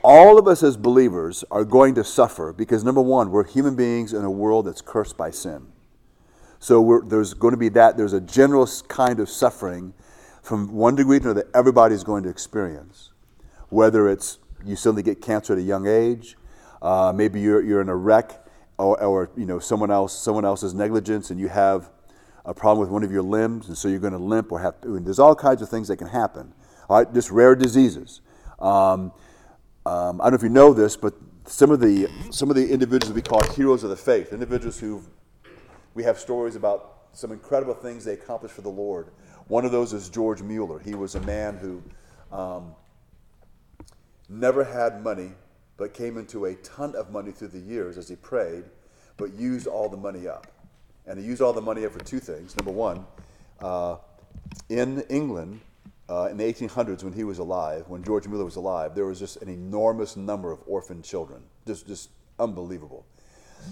all 0.03 0.37
of 0.37 0.47
us 0.47 0.61
as 0.61 0.77
believers 0.77 1.43
are 1.49 1.65
going 1.65 1.95
to 1.95 2.03
suffer 2.03 2.53
because 2.53 2.83
number 2.83 3.01
one, 3.01 3.31
we're 3.31 3.43
human 3.43 3.75
beings 3.75 4.13
in 4.13 4.23
a 4.23 4.31
world 4.31 4.67
that's 4.67 4.81
cursed 4.81 5.17
by 5.17 5.31
sin. 5.31 5.67
So 6.59 7.01
there's 7.05 7.33
going 7.33 7.53
to 7.53 7.57
be 7.57 7.69
that. 7.69 7.97
There's 7.97 8.13
a 8.13 8.21
general 8.21 8.67
kind 8.87 9.19
of 9.19 9.29
suffering 9.29 9.93
from 10.41 10.73
one 10.73 10.95
degree 10.95 11.19
to 11.19 11.25
another 11.25 11.43
that 11.43 11.57
everybody's 11.57 12.03
going 12.03 12.23
to 12.23 12.29
experience. 12.29 13.11
Whether 13.69 14.09
it's 14.09 14.37
you 14.63 14.75
suddenly 14.75 15.03
get 15.03 15.21
cancer 15.21 15.53
at 15.53 15.59
a 15.59 15.63
young 15.63 15.87
age, 15.87 16.37
uh, 16.81 17.11
maybe 17.15 17.41
you're, 17.41 17.63
you're 17.63 17.81
in 17.81 17.89
a 17.89 17.95
wreck 17.95 18.45
or, 18.77 19.01
or 19.01 19.29
you 19.35 19.45
know 19.45 19.59
someone 19.59 19.89
else 19.89 20.17
someone 20.17 20.45
else's 20.45 20.73
negligence 20.73 21.31
and 21.31 21.39
you 21.39 21.47
have 21.47 21.89
a 22.45 22.53
problem 22.53 22.79
with 22.79 22.89
one 22.89 23.03
of 23.03 23.11
your 23.11 23.23
limbs 23.23 23.67
and 23.67 23.77
so 23.77 23.87
you're 23.87 23.99
going 23.99 24.13
to 24.13 24.19
limp 24.19 24.51
or 24.51 24.59
have 24.59 24.75
there's 24.83 25.19
all 25.19 25.35
kinds 25.35 25.61
of 25.61 25.69
things 25.69 25.87
that 25.87 25.97
can 25.97 26.07
happen. 26.07 26.53
All 26.89 26.97
right 26.97 27.13
just 27.13 27.31
rare 27.31 27.55
diseases. 27.55 28.21
Um, 28.59 29.11
um, 29.85 30.19
i 30.19 30.25
don't 30.25 30.31
know 30.31 30.35
if 30.37 30.43
you 30.43 30.49
know 30.49 30.73
this 30.73 30.95
but 30.97 31.13
some 31.45 31.69
of 31.69 31.79
the 31.79 32.07
some 32.31 32.49
of 32.49 32.55
the 32.55 32.67
individuals 32.67 33.13
we 33.13 33.21
call 33.21 33.43
heroes 33.53 33.83
of 33.83 33.89
the 33.89 33.97
faith 33.97 34.33
individuals 34.33 34.79
who 34.79 35.03
we 35.93 36.03
have 36.03 36.17
stories 36.17 36.55
about 36.55 36.95
some 37.13 37.31
incredible 37.31 37.73
things 37.73 38.03
they 38.03 38.13
accomplished 38.13 38.55
for 38.55 38.61
the 38.61 38.69
lord. 38.69 39.09
One 39.47 39.65
of 39.65 39.71
those 39.71 39.93
is 39.93 40.09
george 40.09 40.41
mueller. 40.41 40.79
He 40.79 40.95
was 40.95 41.15
a 41.15 41.21
man 41.21 41.57
who 41.57 41.83
um, 42.35 42.75
never 44.29 44.63
had 44.63 45.03
money 45.03 45.31
but 45.77 45.93
came 45.93 46.17
into 46.17 46.45
a 46.45 46.55
ton 46.55 46.95
of 46.95 47.11
money 47.11 47.31
through 47.31 47.49
the 47.49 47.59
years 47.59 47.97
as 47.97 48.07
he 48.07 48.15
prayed, 48.15 48.63
but 49.17 49.33
used 49.33 49.67
all 49.67 49.89
the 49.89 49.97
money 49.97 50.27
up. 50.27 50.47
And 51.07 51.19
he 51.19 51.25
used 51.25 51.41
all 51.41 51.53
the 51.53 51.61
money 51.61 51.85
up 51.85 51.91
for 51.91 51.99
two 51.99 52.19
things. 52.19 52.55
Number 52.55 52.71
one, 52.71 53.05
uh, 53.59 53.97
in 54.69 55.01
England, 55.09 55.61
uh, 56.09 56.27
in 56.29 56.37
the 56.37 56.43
1800s, 56.43 57.03
when 57.03 57.13
he 57.13 57.23
was 57.23 57.39
alive, 57.39 57.87
when 57.87 58.03
George 58.03 58.27
Mueller 58.27 58.45
was 58.45 58.55
alive, 58.55 58.95
there 58.95 59.05
was 59.05 59.19
just 59.19 59.37
an 59.37 59.49
enormous 59.49 60.15
number 60.15 60.51
of 60.51 60.59
orphan 60.67 61.01
children, 61.01 61.41
just 61.65 61.87
just 61.87 62.09
unbelievable, 62.39 63.05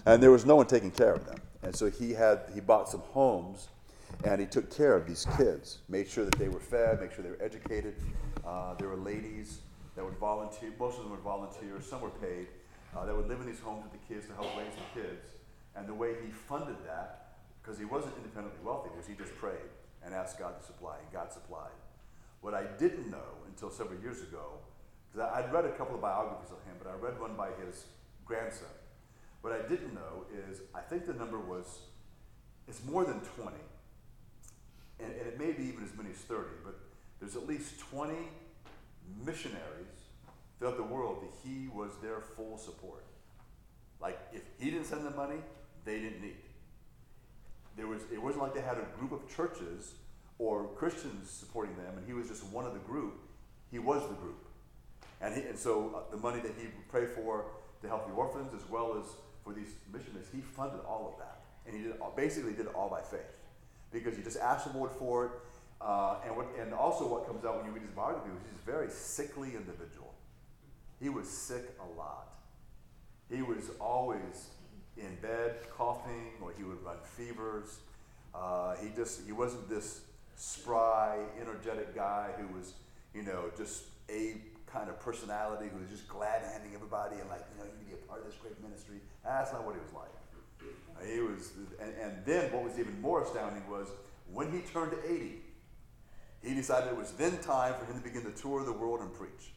and 0.06 0.22
there 0.22 0.32
was 0.32 0.46
no 0.46 0.56
one 0.56 0.66
taking 0.66 0.92
care 0.92 1.14
of 1.14 1.26
them. 1.26 1.38
And 1.62 1.76
so 1.76 1.90
he 1.90 2.12
had 2.12 2.50
he 2.54 2.60
bought 2.60 2.90
some 2.90 3.02
homes, 3.02 3.68
and 4.24 4.42
he 4.42 4.48
took 4.48 4.76
care 4.76 4.96
of 4.96 5.08
these 5.08 5.28
kids, 5.38 5.80
made 5.90 6.08
sure 6.08 6.26
that 6.26 6.38
they 6.40 6.50
were 6.50 6.60
fed, 6.60 7.02
made 7.02 7.14
sure 7.14 7.24
they 7.24 7.30
were 7.30 7.42
educated. 7.42 7.96
Uh, 8.46 8.74
there 8.76 8.88
were 8.88 8.98
ladies 8.98 9.60
that 9.96 10.04
would 10.04 10.18
volunteer, 10.18 10.72
most 10.80 10.98
of 10.98 11.04
them 11.04 11.12
would 11.12 11.20
volunteer, 11.20 11.80
some 11.82 12.02
were 12.02 12.10
paid, 12.10 12.48
uh, 12.96 13.06
that 13.06 13.16
would 13.16 13.28
live 13.28 13.40
in 13.42 13.46
these 13.46 13.60
homes 13.60 13.84
with 13.84 13.92
the 13.92 14.14
kids 14.14 14.26
to 14.28 14.34
help 14.34 14.58
raise 14.58 14.74
the 14.74 15.02
kids. 15.02 15.34
And 15.76 15.88
the 15.88 15.94
way 15.94 16.14
he 16.24 16.32
funded 16.32 16.76
that, 16.86 17.23
because 17.64 17.80
he 17.80 17.86
wasn't 17.86 18.14
independently 18.18 18.60
wealthy, 18.64 18.90
was 18.96 19.08
he 19.08 19.14
just 19.14 19.36
prayed 19.36 19.72
and 20.04 20.14
asked 20.14 20.38
God 20.38 20.60
to 20.60 20.66
supply, 20.66 20.98
and 21.00 21.12
God 21.14 21.32
supplied. 21.32 21.72
What 22.42 22.54
I 22.54 22.66
didn't 22.78 23.10
know 23.10 23.40
until 23.48 23.72
several 23.72 24.00
years 24.02 24.22
ago, 24.22 24.60
because 25.12 25.30
I'd 25.34 25.52
read 25.54 25.66
a 25.66 25.72
couple 25.72 25.96
of 25.96 26.02
biographies 26.02 26.52
of 26.52 26.58
him, 26.66 26.76
but 26.78 26.90
I 26.90 26.96
read 26.96 27.20
one 27.20 27.36
by 27.36 27.50
his 27.66 27.86
grandson. 28.26 28.68
What 29.42 29.54
I 29.54 29.68
didn't 29.68 29.94
know 29.94 30.26
is 30.50 30.62
I 30.76 30.82
think 30.82 31.06
the 31.06 31.14
number 31.14 31.40
was, 31.40 31.80
it's 32.68 32.84
more 32.84 33.06
than 33.06 33.22
20, 33.22 33.56
and, 35.00 35.12
and 35.14 35.28
it 35.28 35.40
may 35.40 35.52
be 35.52 35.64
even 35.64 35.84
as 35.84 35.96
many 35.96 36.10
as 36.10 36.18
30, 36.18 36.50
but 36.66 36.76
there's 37.20 37.38
at 37.38 37.48
least 37.48 37.80
20 37.80 38.14
missionaries 39.26 39.60
throughout 40.60 40.78
the 40.78 40.84
world 40.84 41.22
that 41.22 41.32
he 41.44 41.68
was 41.68 41.92
their 42.02 42.20
full 42.20 42.58
support. 42.58 43.04
Like 44.02 44.20
if 44.34 44.42
he 44.60 44.70
didn't 44.70 44.86
send 44.86 45.06
them 45.06 45.16
money, 45.16 45.40
they 45.86 46.00
didn't 46.00 46.22
need. 46.22 46.36
There 47.76 47.88
was 47.88 48.02
it 48.12 48.22
wasn't 48.22 48.44
like 48.44 48.54
they 48.54 48.62
had 48.62 48.78
a 48.78 48.86
group 48.98 49.12
of 49.12 49.28
churches 49.34 49.96
or 50.40 50.68
Christians 50.76 51.30
supporting 51.30 51.76
them, 51.76 51.98
and 51.98 52.06
he 52.08 52.14
was 52.14 52.28
just 52.28 52.44
one 52.46 52.66
of 52.66 52.74
the 52.74 52.80
group. 52.80 53.14
He 53.72 53.80
was 53.80 54.08
the 54.08 54.16
group, 54.16 54.46
and 55.22 55.34
he, 55.34 55.42
and 55.42 55.58
so 55.58 55.96
uh, 55.96 56.16
the 56.16 56.22
money 56.22 56.40
that 56.42 56.52
he 56.58 56.66
would 56.66 56.88
pray 56.90 57.06
for 57.06 57.46
to 57.82 57.88
help 57.88 58.08
the 58.08 58.14
orphans 58.14 58.54
as 58.56 58.70
well 58.70 58.98
as 59.00 59.06
for 59.44 59.54
these 59.54 59.74
missionaries, 59.92 60.28
he 60.32 60.42
funded 60.42 60.80
all 60.88 61.12
of 61.12 61.20
that, 61.20 61.42
and 61.66 61.76
he 61.76 61.84
did 61.84 61.96
basically 62.16 62.54
did 62.54 62.68
it 62.68 62.76
all 62.76 62.90
by 62.90 63.02
faith, 63.02 63.40
because 63.92 64.16
he 64.16 64.24
just 64.24 64.38
asked 64.38 64.72
the 64.72 64.78
Lord 64.78 64.92
for 64.92 65.26
it 65.26 65.32
uh, 65.84 66.16
and, 66.26 66.36
what, 66.38 66.48
and 66.60 66.74
also, 66.74 67.08
what 67.08 67.28
comes 67.28 67.44
out 67.44 67.58
when 67.58 67.66
you 67.66 67.72
read 67.72 67.82
his 67.84 67.92
biography 67.92 68.30
was 68.30 68.42
he's 68.50 68.60
a 68.60 68.66
very 68.66 68.90
sickly 68.90 69.50
individual. 69.50 70.14
He 71.02 71.10
was 71.10 71.28
sick 71.28 71.76
a 71.82 72.00
lot. 72.00 72.30
He 73.30 73.42
was 73.42 73.70
always 73.82 74.48
in 74.98 75.16
bed 75.22 75.56
coughing, 75.76 76.34
or 76.42 76.54
he 76.58 76.64
would 76.64 76.84
run 76.84 76.98
fevers. 77.04 77.80
Uh, 78.34 78.76
he 78.76 78.90
just 78.96 79.26
he 79.26 79.32
wasn't 79.32 79.70
this 79.70 80.02
spry, 80.36 81.20
energetic 81.40 81.96
guy 81.96 82.30
who 82.38 82.48
was, 82.56 82.74
you 83.14 83.24
know, 83.24 83.52
just 83.58 83.84
a 84.10 84.36
kind 84.66 84.90
of 84.90 85.00
personality 85.00 85.70
who 85.72 85.80
was 85.80 85.90
just 85.90 86.08
glad 86.08 86.42
handing 86.42 86.74
everybody 86.74 87.16
and 87.20 87.30
like, 87.30 87.42
you 87.54 87.64
know, 87.64 87.70
you 87.70 87.78
can 87.78 87.86
be 87.86 87.94
a 87.94 88.08
part 88.08 88.22
of 88.22 88.26
this 88.26 88.36
great 88.42 88.60
ministry. 88.62 88.98
That's 89.24 89.54
not 89.54 89.66
what 89.66 89.76
he 89.76 89.82
was 89.82 89.94
like. 89.94 90.10
Uh, 90.98 91.06
he 91.06 91.20
was, 91.20 91.52
and, 91.80 91.94
and 92.02 92.26
then 92.26 92.52
what 92.52 92.64
was 92.64 92.80
even 92.80 93.00
more 93.00 93.24
astounding 93.24 93.68
was 93.70 93.88
when 94.32 94.52
he 94.52 94.60
turned 94.60 94.94
80, 95.08 95.42
he 96.42 96.54
decided 96.56 96.90
it 96.90 96.98
was 96.98 97.12
then 97.12 97.38
time 97.38 97.76
for 97.80 97.86
him 97.86 97.98
to 97.98 98.04
begin 98.04 98.24
to 98.24 98.32
tour 98.32 98.60
of 98.60 98.66
the 98.66 98.74
world 98.74 99.02
and 99.02 99.14
preach, 99.14 99.54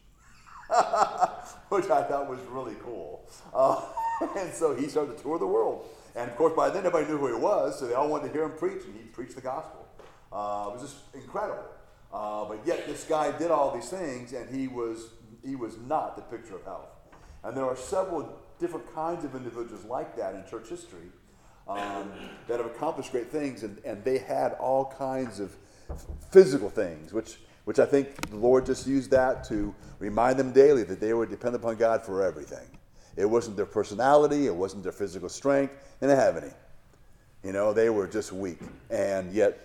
which 1.69 1.89
I 1.89 2.03
thought 2.03 2.29
was 2.29 2.39
really 2.49 2.75
cool. 2.83 3.27
Uh, 3.53 3.81
and 4.37 4.53
so 4.53 4.75
he 4.75 4.87
started 4.87 5.17
to 5.17 5.23
tour 5.23 5.39
the 5.39 5.47
world. 5.47 5.87
And 6.15 6.29
of 6.29 6.35
course, 6.35 6.53
by 6.55 6.69
then 6.69 6.79
everybody 6.79 7.05
knew 7.05 7.17
who 7.17 7.27
he 7.27 7.33
was, 7.33 7.79
so 7.79 7.87
they 7.87 7.93
all 7.93 8.09
wanted 8.09 8.27
to 8.27 8.33
hear 8.33 8.43
him 8.43 8.53
preach, 8.53 8.83
and 8.85 8.95
he 8.95 9.03
preached 9.03 9.35
the 9.35 9.41
gospel. 9.41 9.87
Uh, 10.31 10.69
it 10.69 10.73
was 10.73 10.81
just 10.81 10.95
incredible. 11.13 11.63
Uh, 12.11 12.45
but 12.45 12.59
yet, 12.65 12.87
this 12.87 13.03
guy 13.03 13.37
did 13.37 13.51
all 13.51 13.73
these 13.73 13.89
things, 13.89 14.33
and 14.33 14.49
he 14.49 14.67
was 14.67 15.09
he 15.45 15.55
was 15.55 15.77
not 15.77 16.15
the 16.15 16.21
picture 16.23 16.55
of 16.55 16.63
health. 16.63 16.89
And 17.43 17.55
there 17.55 17.65
are 17.65 17.75
several 17.75 18.37
different 18.59 18.93
kinds 18.93 19.23
of 19.23 19.35
individuals 19.35 19.85
like 19.85 20.15
that 20.17 20.35
in 20.35 20.43
church 20.49 20.69
history 20.69 21.09
um, 21.67 22.11
that 22.47 22.57
have 22.57 22.65
accomplished 22.65 23.11
great 23.11 23.31
things, 23.31 23.63
and, 23.63 23.79
and 23.85 24.03
they 24.03 24.17
had 24.17 24.53
all 24.53 24.85
kinds 24.97 25.39
of 25.39 25.55
physical 26.31 26.69
things, 26.69 27.13
which, 27.13 27.37
which 27.65 27.79
I 27.79 27.85
think 27.85 28.29
the 28.29 28.35
Lord 28.35 28.65
just 28.65 28.87
used 28.87 29.11
that 29.11 29.43
to 29.45 29.73
remind 29.99 30.37
them 30.37 30.51
daily 30.51 30.83
that 30.83 30.99
they 30.99 31.13
would 31.13 31.29
depend 31.29 31.55
upon 31.55 31.75
God 31.75 32.03
for 32.03 32.23
everything. 32.23 32.67
It 33.17 33.25
wasn't 33.25 33.57
their 33.57 33.65
personality, 33.65 34.45
it 34.45 34.55
wasn't 34.55 34.83
their 34.83 34.91
physical 34.91 35.27
strength, 35.27 35.73
And 35.99 36.09
they 36.09 36.15
didn't 36.15 36.33
have 36.33 36.43
any. 36.43 36.53
You 37.43 37.51
know, 37.51 37.73
they 37.73 37.89
were 37.89 38.07
just 38.07 38.31
weak. 38.31 38.59
And 38.89 39.33
yet, 39.33 39.59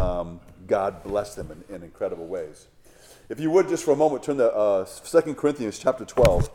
um, 0.00 0.40
God 0.66 1.02
blessed 1.04 1.36
them 1.36 1.64
in, 1.68 1.74
in, 1.74 1.82
incredible 1.82 2.26
ways. 2.26 2.66
If 3.28 3.38
you 3.38 3.50
would, 3.50 3.68
just 3.68 3.84
for 3.84 3.92
a 3.92 3.96
moment, 3.96 4.22
turn 4.22 4.38
to 4.38 4.52
uh, 4.52 4.84
2 4.84 5.34
Corinthians 5.34 5.78
chapter 5.78 6.04
12. 6.04 6.50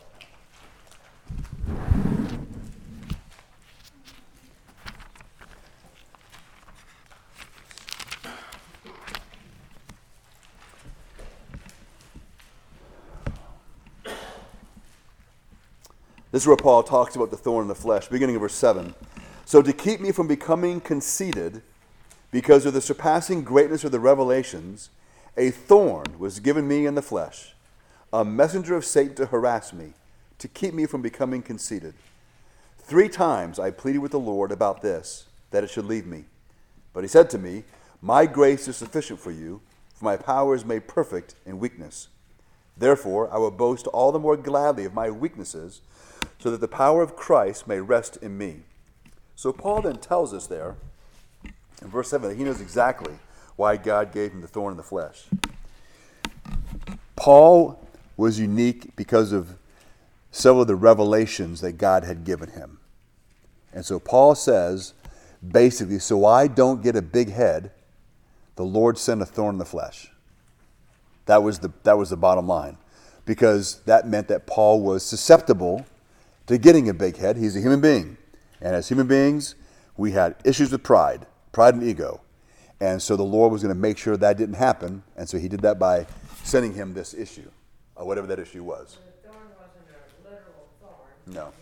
This 16.40 16.44
is 16.44 16.48
where 16.48 16.56
Paul 16.56 16.82
talks 16.82 17.16
about 17.16 17.30
the 17.30 17.36
thorn 17.36 17.64
in 17.64 17.68
the 17.68 17.74
flesh, 17.74 18.08
beginning 18.08 18.34
of 18.34 18.40
verse 18.40 18.54
7. 18.54 18.94
So, 19.44 19.60
to 19.60 19.74
keep 19.74 20.00
me 20.00 20.10
from 20.10 20.26
becoming 20.26 20.80
conceited, 20.80 21.60
because 22.30 22.64
of 22.64 22.72
the 22.72 22.80
surpassing 22.80 23.42
greatness 23.42 23.84
of 23.84 23.92
the 23.92 24.00
revelations, 24.00 24.88
a 25.36 25.50
thorn 25.50 26.18
was 26.18 26.40
given 26.40 26.66
me 26.66 26.86
in 26.86 26.94
the 26.94 27.02
flesh, 27.02 27.52
a 28.10 28.24
messenger 28.24 28.74
of 28.74 28.86
Satan 28.86 29.16
to 29.16 29.26
harass 29.26 29.74
me, 29.74 29.92
to 30.38 30.48
keep 30.48 30.72
me 30.72 30.86
from 30.86 31.02
becoming 31.02 31.42
conceited. 31.42 31.92
Three 32.78 33.10
times 33.10 33.58
I 33.58 33.70
pleaded 33.70 33.98
with 33.98 34.12
the 34.12 34.18
Lord 34.18 34.50
about 34.50 34.80
this, 34.80 35.26
that 35.50 35.62
it 35.62 35.68
should 35.68 35.84
leave 35.84 36.06
me. 36.06 36.24
But 36.94 37.04
he 37.04 37.08
said 37.08 37.28
to 37.30 37.38
me, 37.38 37.64
My 38.00 38.24
grace 38.24 38.66
is 38.66 38.78
sufficient 38.78 39.20
for 39.20 39.30
you, 39.30 39.60
for 39.92 40.06
my 40.06 40.16
power 40.16 40.54
is 40.54 40.64
made 40.64 40.88
perfect 40.88 41.34
in 41.44 41.58
weakness. 41.58 42.08
Therefore, 42.78 43.30
I 43.30 43.36
will 43.36 43.50
boast 43.50 43.86
all 43.88 44.10
the 44.10 44.18
more 44.18 44.38
gladly 44.38 44.86
of 44.86 44.94
my 44.94 45.10
weaknesses 45.10 45.82
so 46.38 46.50
that 46.50 46.60
the 46.60 46.68
power 46.68 47.02
of 47.02 47.16
Christ 47.16 47.66
may 47.68 47.80
rest 47.80 48.16
in 48.18 48.36
me. 48.38 48.60
So 49.36 49.52
Paul 49.52 49.82
then 49.82 49.96
tells 49.98 50.34
us 50.34 50.46
there 50.46 50.76
in 51.82 51.88
verse 51.88 52.10
7 52.10 52.28
that 52.28 52.36
he 52.36 52.44
knows 52.44 52.60
exactly 52.60 53.14
why 53.56 53.76
God 53.76 54.12
gave 54.12 54.32
him 54.32 54.40
the 54.40 54.48
thorn 54.48 54.72
in 54.72 54.76
the 54.76 54.82
flesh. 54.82 55.24
Paul 57.16 57.86
was 58.16 58.38
unique 58.38 58.96
because 58.96 59.32
of 59.32 59.56
several 60.30 60.62
of 60.62 60.68
the 60.68 60.76
revelations 60.76 61.60
that 61.60 61.72
God 61.72 62.04
had 62.04 62.24
given 62.24 62.50
him. 62.50 62.78
And 63.72 63.84
so 63.84 63.98
Paul 63.98 64.34
says, 64.34 64.94
basically, 65.46 65.98
so 65.98 66.24
I 66.24 66.46
don't 66.46 66.82
get 66.82 66.96
a 66.96 67.02
big 67.02 67.30
head, 67.30 67.72
the 68.56 68.64
Lord 68.64 68.98
sent 68.98 69.22
a 69.22 69.26
thorn 69.26 69.56
in 69.56 69.58
the 69.58 69.64
flesh. 69.64 70.10
That 71.26 71.42
was 71.42 71.60
the, 71.60 71.72
that 71.84 71.96
was 71.96 72.10
the 72.10 72.16
bottom 72.16 72.46
line. 72.46 72.76
Because 73.24 73.80
that 73.82 74.08
meant 74.08 74.28
that 74.28 74.46
Paul 74.46 74.80
was 74.80 75.04
susceptible 75.04 75.86
to 76.50 76.58
getting 76.58 76.88
a 76.88 76.94
big 76.94 77.16
head. 77.16 77.36
He's 77.36 77.54
a 77.54 77.60
human 77.60 77.80
being. 77.80 78.16
And 78.60 78.74
as 78.74 78.88
human 78.88 79.06
beings, 79.06 79.54
we 79.96 80.10
had 80.10 80.34
issues 80.44 80.72
with 80.72 80.82
pride, 80.82 81.24
pride 81.52 81.74
and 81.74 81.82
ego. 81.84 82.22
And 82.80 83.00
so 83.00 83.14
the 83.14 83.22
Lord 83.22 83.52
was 83.52 83.62
going 83.62 83.72
to 83.72 83.80
make 83.80 83.96
sure 83.96 84.16
that 84.16 84.36
didn't 84.36 84.56
happen. 84.56 85.04
And 85.16 85.28
so 85.28 85.38
he 85.38 85.46
did 85.46 85.60
that 85.60 85.78
by 85.78 86.08
sending 86.42 86.74
him 86.74 86.92
this 86.92 87.14
issue, 87.14 87.48
or 87.94 88.04
whatever 88.04 88.26
that 88.26 88.40
issue 88.40 88.64
was. 88.64 88.98
The 89.22 89.28
thorn 89.28 89.44
wasn't 89.60 89.84
a 89.94 90.28
literal 90.28 90.68
thorn. 90.80 91.34
No. 91.34 91.52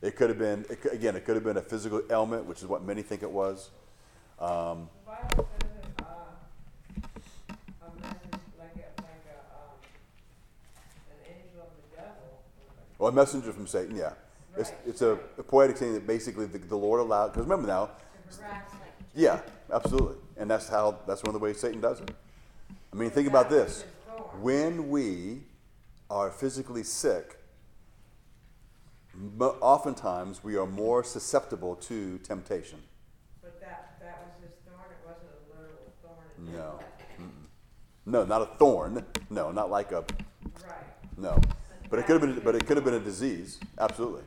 It 0.00 0.16
could 0.16 0.30
have 0.30 0.38
been, 0.38 0.64
it, 0.70 0.80
could- 0.80 0.92
again, 0.94 1.14
it 1.14 1.26
could 1.26 1.34
have 1.34 1.44
been 1.44 1.58
a 1.58 1.62
physical 1.62 2.00
ailment, 2.10 2.46
which 2.46 2.60
is 2.60 2.66
what 2.66 2.82
many 2.82 3.02
think 3.02 3.22
it 3.22 3.30
was. 3.30 3.68
Um, 4.38 4.88
or 13.04 13.10
a 13.10 13.12
messenger 13.12 13.52
from 13.52 13.66
Satan, 13.66 13.94
yeah. 13.96 14.12
It's, 14.56 14.72
it's 14.86 15.02
a, 15.02 15.18
a 15.36 15.42
poetic 15.42 15.76
saying 15.76 15.92
that 15.94 16.06
basically 16.06 16.46
the, 16.46 16.56
the 16.58 16.76
Lord 16.76 17.00
allowed, 17.00 17.28
because 17.28 17.42
remember 17.42 17.66
now, 17.66 17.86
To 18.30 18.42
harass 18.42 18.62
like. 18.72 18.92
yeah, 19.14 19.40
absolutely. 19.70 20.16
And 20.38 20.50
that's 20.50 20.68
how, 20.68 20.98
that's 21.06 21.22
one 21.22 21.34
of 21.34 21.40
the 21.40 21.44
ways 21.44 21.60
Satan 21.60 21.80
does 21.82 22.00
it. 22.00 22.10
I 22.92 22.96
mean, 22.96 23.10
think 23.10 23.28
about 23.28 23.50
this. 23.50 23.84
When 24.40 24.88
we 24.88 25.42
are 26.08 26.30
physically 26.30 26.82
sick, 26.82 27.38
oftentimes 29.38 30.42
we 30.42 30.56
are 30.56 30.66
more 30.66 31.04
susceptible 31.04 31.76
to 31.76 32.18
temptation. 32.18 32.78
But 33.42 33.60
that, 33.60 33.96
that 34.00 34.24
was 34.24 34.48
his 34.48 34.52
thorn, 34.66 34.86
it 34.90 35.06
wasn't 35.06 35.28
a 35.28 35.60
literal 35.60 35.92
thorn. 36.02 36.54
No. 36.54 36.80
No, 38.06 38.24
not 38.24 38.40
a 38.42 38.46
thorn. 38.58 39.04
No, 39.30 39.50
not 39.50 39.70
like 39.70 39.92
a, 39.92 40.04
Right. 40.66 40.84
no. 41.18 41.40
But 41.94 42.00
it 42.00 42.06
could 42.06 42.20
have 42.20 42.34
been, 42.34 42.40
but 42.42 42.56
it 42.56 42.66
could 42.66 42.76
have 42.76 42.84
been 42.84 42.94
a 42.94 42.98
disease. 42.98 43.60
Absolutely. 43.78 44.22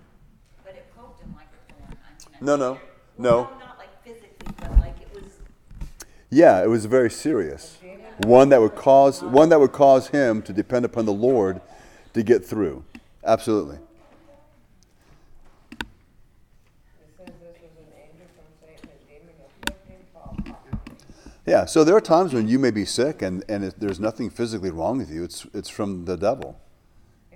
But 0.63 0.75
it 0.75 0.85
poked 0.95 1.21
him 1.21 1.35
like 1.35 1.47
a 1.47 1.73
thorn. 1.73 1.97
I 2.07 2.29
mean, 2.29 2.45
No, 2.45 2.55
no, 2.55 2.71
well, 2.71 2.79
no. 3.17 3.41
Not 3.59 3.77
like 3.77 4.03
physically, 4.05 4.53
but 4.57 4.79
like 4.79 4.95
it 5.01 5.13
was. 5.13 5.33
Yeah, 6.29 6.63
it 6.63 6.69
was 6.69 6.85
very 6.85 7.09
serious. 7.09 7.77
One 8.19 8.47
that 8.49 8.61
would 8.61 8.75
cause 8.75 9.21
one 9.21 9.49
that 9.49 9.59
would 9.59 9.73
cause 9.73 10.07
him 10.07 10.41
to 10.43 10.53
depend 10.53 10.85
upon 10.85 11.03
the 11.03 11.11
Lord 11.11 11.59
to 12.13 12.23
get 12.23 12.45
through. 12.45 12.85
Absolutely. 13.25 13.75
It 13.75 13.81
says 17.17 17.27
this 17.27 17.57
was 17.61 17.71
an 17.79 17.91
angel 17.99 18.27
from 18.37 18.45
Satan, 18.61 18.89
a 18.95 19.11
demon 19.11 19.35
afflicting 19.45 20.05
Paul. 20.13 20.37
Yeah, 21.45 21.65
so 21.65 21.83
there 21.83 21.97
are 21.97 21.99
times 21.99 22.33
when 22.33 22.47
you 22.47 22.59
may 22.59 22.71
be 22.71 22.85
sick 22.85 23.21
and, 23.21 23.43
and 23.49 23.65
it, 23.65 23.77
there's 23.77 23.99
nothing 23.99 24.29
physically 24.29 24.71
wrong 24.71 24.99
with 24.99 25.11
you. 25.11 25.25
It's, 25.25 25.45
it's 25.53 25.67
from 25.67 26.05
the 26.05 26.15
devil. 26.15 26.61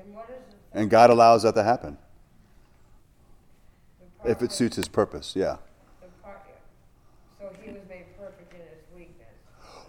And 0.02 0.16
what 0.16 0.30
is 0.30 0.42
the 0.50 0.58
And 0.74 0.90
God 0.90 1.10
allows 1.10 1.44
that 1.44 1.56
to 1.56 1.64
happen 1.64 1.98
if 4.24 4.42
it 4.42 4.52
suits 4.52 4.76
his 4.76 4.88
purpose. 4.88 5.34
Yeah. 5.36 5.58
So 7.40 7.52
he 7.62 7.72
was 7.72 7.82
made 7.90 8.06
perfect 8.18 8.54
in 8.54 8.60
his 8.60 8.84
weakness. 8.96 9.28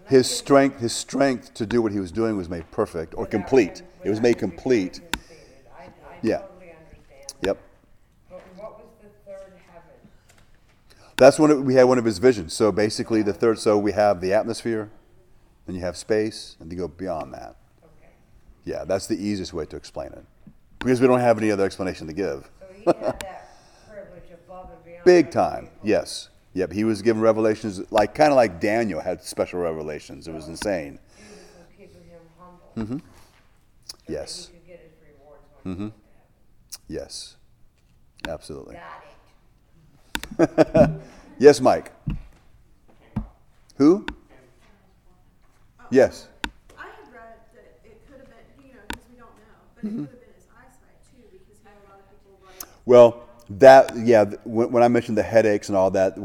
His 0.09 0.29
strength, 0.29 0.81
his 0.81 0.95
strength 0.95 1.55
to 1.55 1.67
do 1.67 1.83
what 1.83 1.93
he 1.93 2.01
was 2.01 2.11
doing 2.11 2.37
was 2.37 2.49
made 2.49 2.71
perfect 2.71 3.15
or 3.17 3.27
complete. 3.27 3.83
It 4.05 4.11
was 4.11 4.21
made 4.21 4.39
complete. 4.39 4.95
becoming 4.95 5.11
conceited. 5.13 5.67
I, 5.79 5.83
I 5.85 6.17
Yeah. 6.23 6.43
Yep. 7.43 7.59
But 8.31 8.41
what 8.57 8.79
was 8.79 8.89
the 9.03 9.09
third 9.31 9.53
heaven? 9.73 9.91
That's 11.17 11.39
when 11.39 11.51
it, 11.51 11.61
we 11.61 11.75
had 11.75 11.85
one 11.85 11.99
of 11.99 12.05
his 12.05 12.19
visions. 12.19 12.55
So 12.55 12.73
basically, 12.73 13.23
the 13.23 13.33
third. 13.33 13.59
So 13.59 13.79
we 13.79 13.93
have 13.93 14.21
the 14.21 14.33
atmosphere, 14.33 14.91
then 15.67 15.75
you 15.77 15.83
have 15.83 15.97
space, 15.97 16.57
and 16.61 16.71
you 16.73 16.79
go 16.79 16.89
beyond 16.89 17.35
that. 17.35 17.57
Okay. 17.83 18.13
Yeah, 18.65 18.85
that's 18.85 19.07
the 19.07 19.17
easiest 19.17 19.53
way 19.53 19.67
to 19.67 19.77
explain 19.77 20.09
it, 20.13 20.25
because 20.83 21.01
we 21.01 21.07
don't 21.07 21.21
have 21.21 21.39
any 21.39 21.51
other 21.51 21.65
explanation 21.65 22.07
to 22.07 22.13
give. 22.13 22.51
So 22.61 22.67
he 22.75 22.85
had 22.85 22.95
that 23.21 23.49
privilege 23.89 24.31
above 24.47 24.71
and 24.75 24.85
beyond. 24.85 25.05
Big 25.05 25.31
time. 25.31 25.65
people. 25.67 25.79
Yes. 25.85 26.29
Yep. 26.55 26.73
He 26.73 26.85
was 26.85 27.01
given 27.03 27.23
revelations, 27.23 27.81
like 27.91 28.15
kind 28.15 28.31
of 28.31 28.37
like 28.37 28.61
Daniel 28.61 29.01
had 29.01 29.23
special 29.23 29.61
revelations. 29.61 30.29
It 30.29 30.35
was 30.35 30.49
insane. 30.49 30.99
Jesus 31.17 31.31
was 31.59 31.67
keeping 31.77 32.03
him 32.11 32.21
humble. 32.39 32.99
So 32.99 33.03
Yes. 34.09 34.47
that 34.47 34.53
he 34.53 34.59
could 34.59 34.67
get 34.67 34.81
his 34.81 34.93
rewards 35.19 35.43
when 35.63 35.75
he 35.77 35.81
went 35.83 35.95
to 35.95 36.09
heaven. 36.09 36.83
Yes. 36.89 37.37
Absolutely. 38.29 38.77
Yes, 41.39 41.61
Mike. 41.61 41.91
Who? 43.79 44.07
Yes. 45.91 46.29
I 46.79 46.83
had 46.83 47.13
read 47.13 47.35
that 47.55 47.81
it 47.85 48.01
could 48.07 48.19
have 48.21 48.29
been, 48.29 48.65
you 48.65 48.75
know, 48.75 48.81
because 48.89 49.03
we 49.11 49.17
don't 49.17 49.35
know, 49.43 49.59
but 49.75 49.85
Mm-hmm. 49.85 50.05
it 50.05 50.07
could 50.07 50.11
have 50.13 50.21
been 50.21 50.35
his 50.37 50.47
eyesight 50.55 51.03
too, 51.11 51.25
because 51.33 51.59
he 51.59 51.65
had 51.67 51.75
a 51.83 51.91
lot 51.91 51.99
of 51.99 52.07
people 52.15 52.39
like, 52.47 52.63
Well, 52.85 53.25
that 53.51 53.97
yeah. 53.97 54.25
When, 54.45 54.71
when 54.73 54.83
I 54.83 54.89
mentioned 54.89 55.17
the 55.19 55.23
headaches 55.23 55.69
and 55.69 55.77
all 55.77 55.91
that, 55.93 56.17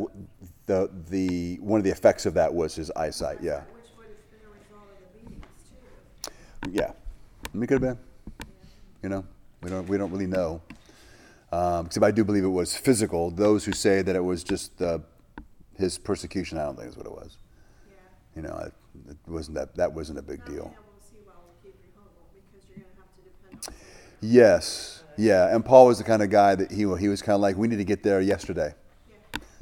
the 0.65 0.89
the 1.09 1.55
one 1.61 1.79
of 1.79 1.83
the 1.83 1.91
effects 1.91 2.25
of 2.25 2.33
that 2.35 2.53
was 2.53 2.75
his 2.75 2.91
eyesight. 2.91 3.39
Yeah. 3.41 3.61
which 3.61 3.91
would 3.97 4.07
have 4.07 4.31
been 4.31 4.39
a 4.45 4.53
result 4.53 4.83
of 4.91 4.97
the 5.13 5.29
beatings 5.29 5.45
too. 6.23 6.71
Yeah, 6.71 6.91
it 7.53 7.67
could 7.67 7.81
have 7.81 7.97
been. 7.97 7.97
You 9.03 9.09
know, 9.09 9.25
we 9.61 9.69
don't 9.69 9.87
we 9.87 9.97
don't 9.97 10.11
really 10.11 10.27
know. 10.27 10.61
Um, 11.51 11.85
except 11.85 12.03
I 12.03 12.11
do 12.11 12.23
believe 12.25 12.43
it 12.43 12.47
was 12.49 12.75
physical. 12.75 13.31
Those 13.31 13.63
who 13.63 13.71
say 13.71 14.01
that 14.01 14.15
it 14.15 14.23
was 14.23 14.43
just 14.43 14.81
uh, 14.81 14.99
his 15.77 15.97
persecution, 15.97 16.57
I 16.57 16.63
don't 16.63 16.75
think 16.75 16.89
is 16.89 16.97
what 16.97 17.05
it 17.05 17.11
was. 17.11 17.37
Yeah. 17.89 17.95
You 18.35 18.41
know, 18.47 18.57
it, 18.57 18.73
it 19.09 19.17
wasn't 19.31 19.55
that 19.55 19.75
that 19.75 19.93
wasn't 19.93 20.19
a 20.19 20.21
big 20.21 20.39
Not 20.39 20.47
deal. 20.47 20.55
being 20.55 20.73
able 20.73 20.99
to 20.99 21.07
see 21.07 21.17
well 21.25 21.35
will 21.47 21.55
keep 21.63 21.75
you 21.81 21.89
humble, 21.95 22.27
because 22.33 22.67
you're 22.67 22.83
gonna 22.83 22.99
have 22.99 23.15
to 23.15 23.21
depend 23.21 23.55
on 23.55 23.61
somebody. 23.63 24.35
Yes, 24.35 24.96
yeah. 25.17 25.53
And 25.53 25.65
Paul 25.65 25.87
was 25.87 25.97
the 25.97 26.03
kind 26.03 26.21
of 26.21 26.29
guy 26.29 26.55
that 26.55 26.71
he 26.71 26.77
he 26.97 27.09
was 27.09 27.21
kind 27.21 27.35
of 27.35 27.41
like, 27.41 27.57
we 27.57 27.67
need 27.67 27.77
to 27.77 27.85
get 27.85 28.03
there 28.03 28.21
yesterday. 28.21 28.73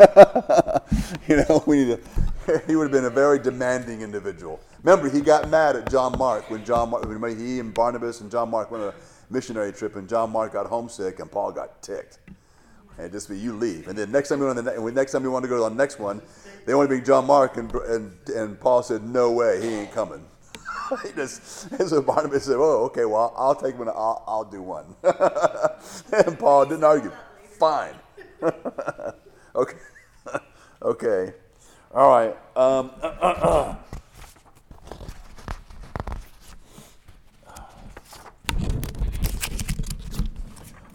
you 1.28 1.38
know, 1.38 1.64
we 1.66 1.86
need 1.86 1.98
to. 1.98 2.00
He 2.68 2.76
would 2.76 2.84
have 2.84 2.92
been 2.92 3.06
a 3.06 3.10
very 3.10 3.40
demanding 3.40 4.02
individual. 4.02 4.60
Remember, 4.84 5.10
he 5.10 5.22
got 5.22 5.50
mad 5.50 5.76
at 5.76 5.90
John 5.90 6.16
Mark 6.18 6.50
when 6.52 6.64
John 6.64 6.92
Mark, 6.92 7.04
when 7.04 7.40
he 7.40 7.60
and 7.60 7.74
Barnabas 7.74 8.22
and 8.22 8.30
John 8.30 8.52
Mark 8.52 8.70
went 8.70 8.84
on 8.84 8.90
a 8.90 8.94
missionary 9.34 9.74
trip, 9.74 9.96
and 9.96 10.08
John 10.08 10.30
Mark 10.30 10.54
got 10.54 10.68
homesick, 10.68 11.20
and 11.20 11.32
Paul 11.32 11.52
got 11.52 11.82
ticked. 11.82 12.20
And 13.00 13.12
just 13.12 13.30
be 13.30 13.38
you 13.38 13.54
leave, 13.54 13.88
and 13.88 13.98
then 13.98 14.12
next 14.12 14.30
time 14.30 14.40
you 14.40 14.46
want 14.46 14.64
the 14.64 14.92
next 14.92 15.12
time 15.12 15.24
you 15.24 15.32
want 15.32 15.44
to 15.44 15.50
go 15.50 15.58
to 15.58 15.70
the 15.70 15.76
next 15.76 16.00
one, 16.00 16.22
they 16.66 16.76
want 16.76 16.86
to 16.86 16.90
bring 16.90 17.04
John 17.04 17.26
Mark, 17.26 17.58
and 17.58 17.74
and 17.74 18.16
and 18.30 18.60
Paul 18.60 18.84
said, 18.84 19.04
no 19.04 19.32
way, 19.32 19.60
he 19.62 19.68
ain't 19.68 19.92
coming. 19.92 20.24
just, 21.16 21.72
and 21.72 21.90
so 21.90 22.02
Barnabas 22.02 22.46
said, 22.46 22.56
oh, 22.58 22.86
okay, 22.86 23.06
well, 23.06 23.34
I'll 23.38 23.56
take 23.56 23.78
one, 23.78 23.88
I'll, 23.90 24.24
I'll 24.28 24.44
do 24.44 24.62
one. 24.62 24.96
and 26.14 26.38
Paul 26.38 26.66
didn't 26.66 26.84
argue. 26.84 27.12
Fine. 27.60 27.96
okay. 29.56 29.78
Okay. 30.82 31.34
All 31.94 32.10
right. 32.10 32.38
Um, 32.56 32.92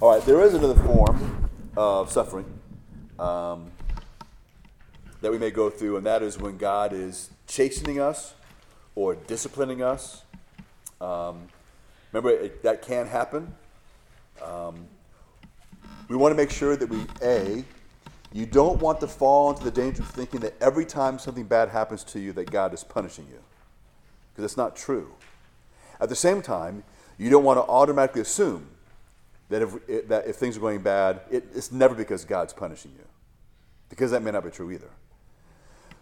all 0.00 0.10
right. 0.12 0.22
There 0.22 0.40
is 0.42 0.54
another 0.54 0.80
form 0.82 1.48
of 1.76 2.12
suffering 2.12 2.46
um, 3.18 3.72
that 5.22 5.32
we 5.32 5.38
may 5.38 5.50
go 5.50 5.70
through, 5.70 5.96
and 5.96 6.06
that 6.06 6.22
is 6.22 6.38
when 6.38 6.58
God 6.58 6.92
is 6.92 7.30
chastening 7.48 7.98
us 7.98 8.34
or 9.00 9.14
disciplining 9.14 9.82
us. 9.82 10.24
Um, 11.00 11.48
remember, 12.12 12.38
it, 12.38 12.62
that 12.62 12.82
can 12.82 13.06
happen. 13.06 13.54
Um, 14.44 14.84
we 16.08 16.16
want 16.16 16.32
to 16.32 16.36
make 16.36 16.50
sure 16.50 16.76
that 16.76 16.86
we, 16.86 17.06
A, 17.22 17.64
you 18.30 18.44
don't 18.44 18.78
want 18.78 19.00
to 19.00 19.08
fall 19.08 19.50
into 19.50 19.64
the 19.64 19.70
danger 19.70 20.02
of 20.02 20.08
thinking 20.10 20.40
that 20.40 20.54
every 20.60 20.84
time 20.84 21.18
something 21.18 21.44
bad 21.44 21.70
happens 21.70 22.04
to 22.04 22.20
you 22.20 22.32
that 22.34 22.50
God 22.50 22.74
is 22.74 22.84
punishing 22.84 23.26
you. 23.30 23.40
Because 24.32 24.44
it's 24.44 24.58
not 24.58 24.76
true. 24.76 25.12
At 25.98 26.10
the 26.10 26.16
same 26.16 26.42
time, 26.42 26.84
you 27.16 27.30
don't 27.30 27.44
want 27.44 27.56
to 27.56 27.62
automatically 27.62 28.20
assume 28.20 28.66
that 29.48 29.62
if, 29.62 30.08
that 30.08 30.26
if 30.26 30.36
things 30.36 30.58
are 30.58 30.60
going 30.60 30.82
bad, 30.82 31.22
it, 31.30 31.44
it's 31.54 31.72
never 31.72 31.94
because 31.94 32.26
God's 32.26 32.52
punishing 32.52 32.92
you. 32.98 33.06
Because 33.88 34.10
that 34.10 34.22
may 34.22 34.30
not 34.30 34.44
be 34.44 34.50
true 34.50 34.70
either. 34.70 34.90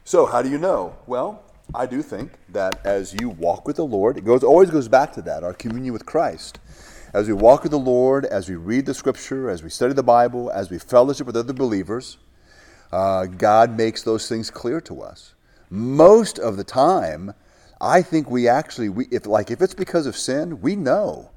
So, 0.04 0.26
how 0.26 0.42
do 0.42 0.50
you 0.50 0.58
know? 0.58 0.96
Well, 1.06 1.44
I 1.74 1.84
do 1.86 2.02
think 2.02 2.32
that 2.48 2.84
as 2.86 3.14
you 3.20 3.28
walk 3.28 3.66
with 3.66 3.76
the 3.76 3.84
Lord, 3.84 4.16
it 4.16 4.24
goes 4.24 4.42
always 4.42 4.70
goes 4.70 4.88
back 4.88 5.12
to 5.14 5.22
that, 5.22 5.44
our 5.44 5.52
communion 5.52 5.92
with 5.92 6.06
Christ. 6.06 6.58
As 7.12 7.26
we 7.26 7.34
walk 7.34 7.62
with 7.62 7.72
the 7.72 7.78
Lord, 7.78 8.24
as 8.24 8.48
we 8.48 8.56
read 8.56 8.86
the 8.86 8.94
Scripture, 8.94 9.50
as 9.50 9.62
we 9.62 9.70
study 9.70 9.92
the 9.92 10.02
Bible, 10.02 10.50
as 10.50 10.70
we 10.70 10.78
fellowship 10.78 11.26
with 11.26 11.36
other 11.36 11.52
believers, 11.52 12.18
uh, 12.90 13.26
God 13.26 13.76
makes 13.76 14.02
those 14.02 14.28
things 14.28 14.50
clear 14.50 14.80
to 14.82 15.02
us. 15.02 15.34
Most 15.70 16.38
of 16.38 16.56
the 16.56 16.64
time, 16.64 17.34
I 17.80 18.00
think 18.02 18.30
we 18.30 18.48
actually, 18.48 18.88
we, 18.88 19.06
if 19.10 19.26
like 19.26 19.50
if 19.50 19.60
it's 19.60 19.74
because 19.74 20.06
of 20.06 20.16
sin, 20.16 20.60
we 20.62 20.74
know. 20.74 21.30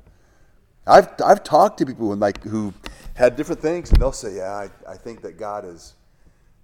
I've 0.87 1.09
I've 1.23 1.43
talked 1.43 1.77
to 1.79 1.85
people 1.85 2.09
who 2.09 2.15
like 2.15 2.41
who 2.43 2.73
had 3.15 3.35
different 3.35 3.61
things, 3.61 3.91
and 3.91 4.01
they'll 4.01 4.11
say, 4.11 4.37
"Yeah, 4.37 4.51
I, 4.51 4.69
I 4.89 4.95
think 4.95 5.21
that 5.21 5.37
God 5.37 5.65
is 5.65 5.93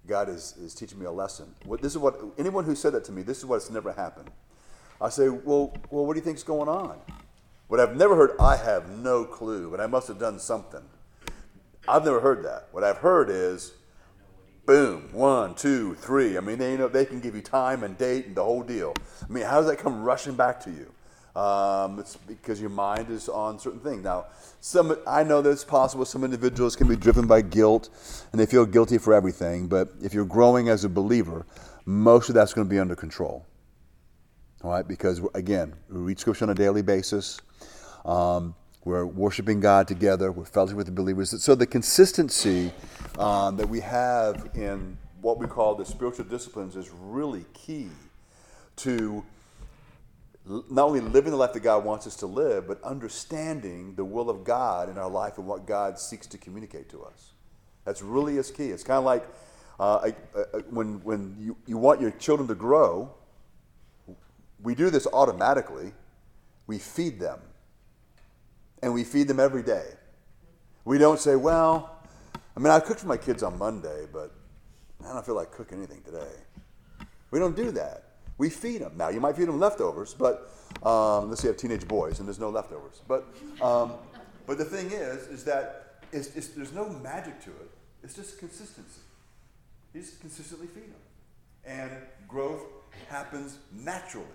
God 0.07 0.29
is, 0.29 0.55
is 0.57 0.73
teaching 0.73 0.99
me 0.99 1.05
a 1.05 1.11
lesson." 1.11 1.53
What, 1.65 1.81
this 1.81 1.91
is 1.91 1.97
what 1.97 2.19
anyone 2.37 2.63
who 2.63 2.75
said 2.75 2.93
that 2.93 3.03
to 3.05 3.11
me. 3.11 3.21
This 3.21 3.39
is 3.39 3.45
what's 3.45 3.69
never 3.69 3.91
happened. 3.91 4.29
I 5.01 5.09
say, 5.09 5.29
"Well, 5.29 5.75
well, 5.89 6.05
what 6.05 6.13
do 6.13 6.19
you 6.19 6.25
think's 6.25 6.43
going 6.43 6.69
on?" 6.69 6.99
What 7.67 7.81
I've 7.81 7.97
never 7.97 8.15
heard, 8.15 8.31
I 8.39 8.55
have 8.55 8.89
no 8.89 9.25
clue, 9.25 9.69
but 9.69 9.81
I 9.81 9.87
must 9.87 10.07
have 10.07 10.19
done 10.19 10.39
something. 10.39 10.83
I've 11.87 12.05
never 12.05 12.21
heard 12.21 12.43
that. 12.45 12.67
What 12.71 12.83
I've 12.83 12.97
heard 12.97 13.29
is, 13.29 13.73
boom, 14.65 15.09
one, 15.11 15.53
two, 15.53 15.95
three. 15.95 16.37
I 16.37 16.39
mean, 16.39 16.57
they 16.57 16.77
know 16.77 16.87
they 16.87 17.05
can 17.05 17.19
give 17.19 17.35
you 17.35 17.41
time 17.41 17.83
and 17.83 17.97
date 17.97 18.27
and 18.27 18.35
the 18.35 18.43
whole 18.43 18.63
deal. 18.63 18.93
I 19.21 19.31
mean, 19.31 19.43
how 19.43 19.57
does 19.57 19.67
that 19.67 19.79
come 19.79 20.03
rushing 20.03 20.35
back 20.35 20.61
to 20.61 20.71
you? 20.71 20.93
Um, 21.37 21.99
it's 21.99 22.15
because 22.15 22.59
your 22.59 22.71
mind 22.71 23.11
is 23.11 23.29
on 23.29 23.59
certain 23.59 23.79
things. 23.79 24.03
Now, 24.03 24.25
some 24.59 24.97
I 25.05 25.23
know 25.23 25.43
that 25.43 25.51
it's 25.51 25.63
possible 25.63 26.03
some 26.03 26.23
individuals 26.23 26.75
can 26.75 26.87
be 26.87 26.95
driven 26.95 27.27
by 27.27 27.41
guilt 27.41 27.89
and 28.31 28.41
they 28.41 28.47
feel 28.47 28.65
guilty 28.65 28.97
for 28.97 29.13
everything. 29.13 29.67
But 29.67 29.89
if 30.01 30.15
you're 30.15 30.25
growing 30.25 30.67
as 30.67 30.83
a 30.83 30.89
believer, 30.89 31.45
most 31.85 32.29
of 32.29 32.33
that's 32.33 32.55
going 32.55 32.67
to 32.67 32.69
be 32.69 32.79
under 32.79 32.95
control. 32.95 33.45
All 34.63 34.71
right, 34.71 34.87
because 34.87 35.21
again, 35.35 35.75
we 35.89 35.99
read 35.99 36.19
scripture 36.19 36.45
on 36.45 36.49
a 36.49 36.55
daily 36.55 36.81
basis. 36.81 37.39
Um, 38.03 38.55
we're 38.83 39.05
worshiping 39.05 39.59
God 39.59 39.87
together. 39.87 40.31
We're 40.31 40.45
fellowship 40.45 40.77
with 40.77 40.87
the 40.87 40.91
believers. 40.91 41.43
So 41.43 41.53
the 41.53 41.67
consistency 41.67 42.71
um, 43.19 43.57
that 43.57 43.69
we 43.69 43.79
have 43.81 44.49
in 44.55 44.97
what 45.21 45.37
we 45.37 45.45
call 45.45 45.75
the 45.75 45.85
spiritual 45.85 46.25
disciplines 46.25 46.75
is 46.75 46.89
really 46.89 47.45
key 47.53 47.89
to 48.77 49.23
not 50.47 50.85
only 50.85 51.01
living 51.01 51.31
the 51.31 51.37
life 51.37 51.53
that 51.53 51.61
God 51.61 51.83
wants 51.83 52.07
us 52.07 52.15
to 52.17 52.27
live, 52.27 52.67
but 52.67 52.81
understanding 52.83 53.95
the 53.95 54.05
will 54.05 54.29
of 54.29 54.43
God 54.43 54.89
in 54.89 54.97
our 54.97 55.09
life 55.09 55.37
and 55.37 55.45
what 55.45 55.65
God 55.65 55.99
seeks 55.99 56.27
to 56.27 56.37
communicate 56.37 56.89
to 56.89 57.03
us. 57.03 57.33
That's 57.85 58.01
really 58.01 58.37
is 58.37 58.51
key. 58.51 58.69
It's 58.69 58.83
kind 58.83 58.97
of 58.97 59.05
like 59.05 59.27
uh, 59.79 60.11
when, 60.69 61.03
when 61.03 61.35
you, 61.39 61.57
you 61.65 61.77
want 61.77 62.01
your 62.01 62.11
children 62.11 62.47
to 62.47 62.55
grow, 62.55 63.13
we 64.61 64.75
do 64.75 64.89
this 64.89 65.07
automatically. 65.11 65.93
We 66.65 66.79
feed 66.79 67.19
them. 67.19 67.39
And 68.81 68.93
we 68.93 69.03
feed 69.03 69.27
them 69.27 69.39
every 69.39 69.63
day. 69.63 69.85
We 70.85 70.97
don't 70.97 71.19
say, 71.19 71.35
well, 71.35 71.97
I 72.55 72.59
mean, 72.59 72.71
I 72.71 72.79
cooked 72.79 73.01
for 73.01 73.07
my 73.07 73.17
kids 73.17 73.43
on 73.43 73.57
Monday, 73.57 74.05
but 74.11 74.33
I 75.05 75.13
don't 75.13 75.25
feel 75.25 75.35
like 75.35 75.51
cooking 75.51 75.77
anything 75.77 76.01
today. 76.03 77.05
We 77.31 77.39
don't 77.39 77.55
do 77.55 77.71
that. 77.71 78.06
We 78.37 78.49
feed 78.49 78.81
them. 78.81 78.93
Now, 78.95 79.09
you 79.09 79.19
might 79.19 79.35
feed 79.35 79.47
them 79.47 79.59
leftovers, 79.59 80.13
but 80.13 80.51
um, 80.83 81.29
you 81.41 81.47
have 81.47 81.57
teenage 81.57 81.87
boys 81.87 82.19
and 82.19 82.27
there's 82.27 82.39
no 82.39 82.49
leftovers. 82.49 83.01
But, 83.07 83.25
um, 83.61 83.93
but 84.45 84.57
the 84.57 84.65
thing 84.65 84.91
is, 84.91 85.27
is 85.27 85.43
that 85.45 86.03
it's, 86.11 86.35
it's, 86.35 86.49
there's 86.49 86.73
no 86.73 86.87
magic 86.89 87.41
to 87.43 87.49
it. 87.49 87.71
It's 88.03 88.13
just 88.13 88.37
consistency. 88.37 89.01
You 89.93 90.01
just 90.01 90.21
consistently 90.21 90.67
feed 90.67 90.91
them. 90.91 91.01
And 91.65 91.91
growth 92.27 92.61
happens 93.09 93.57
naturally. 93.73 94.25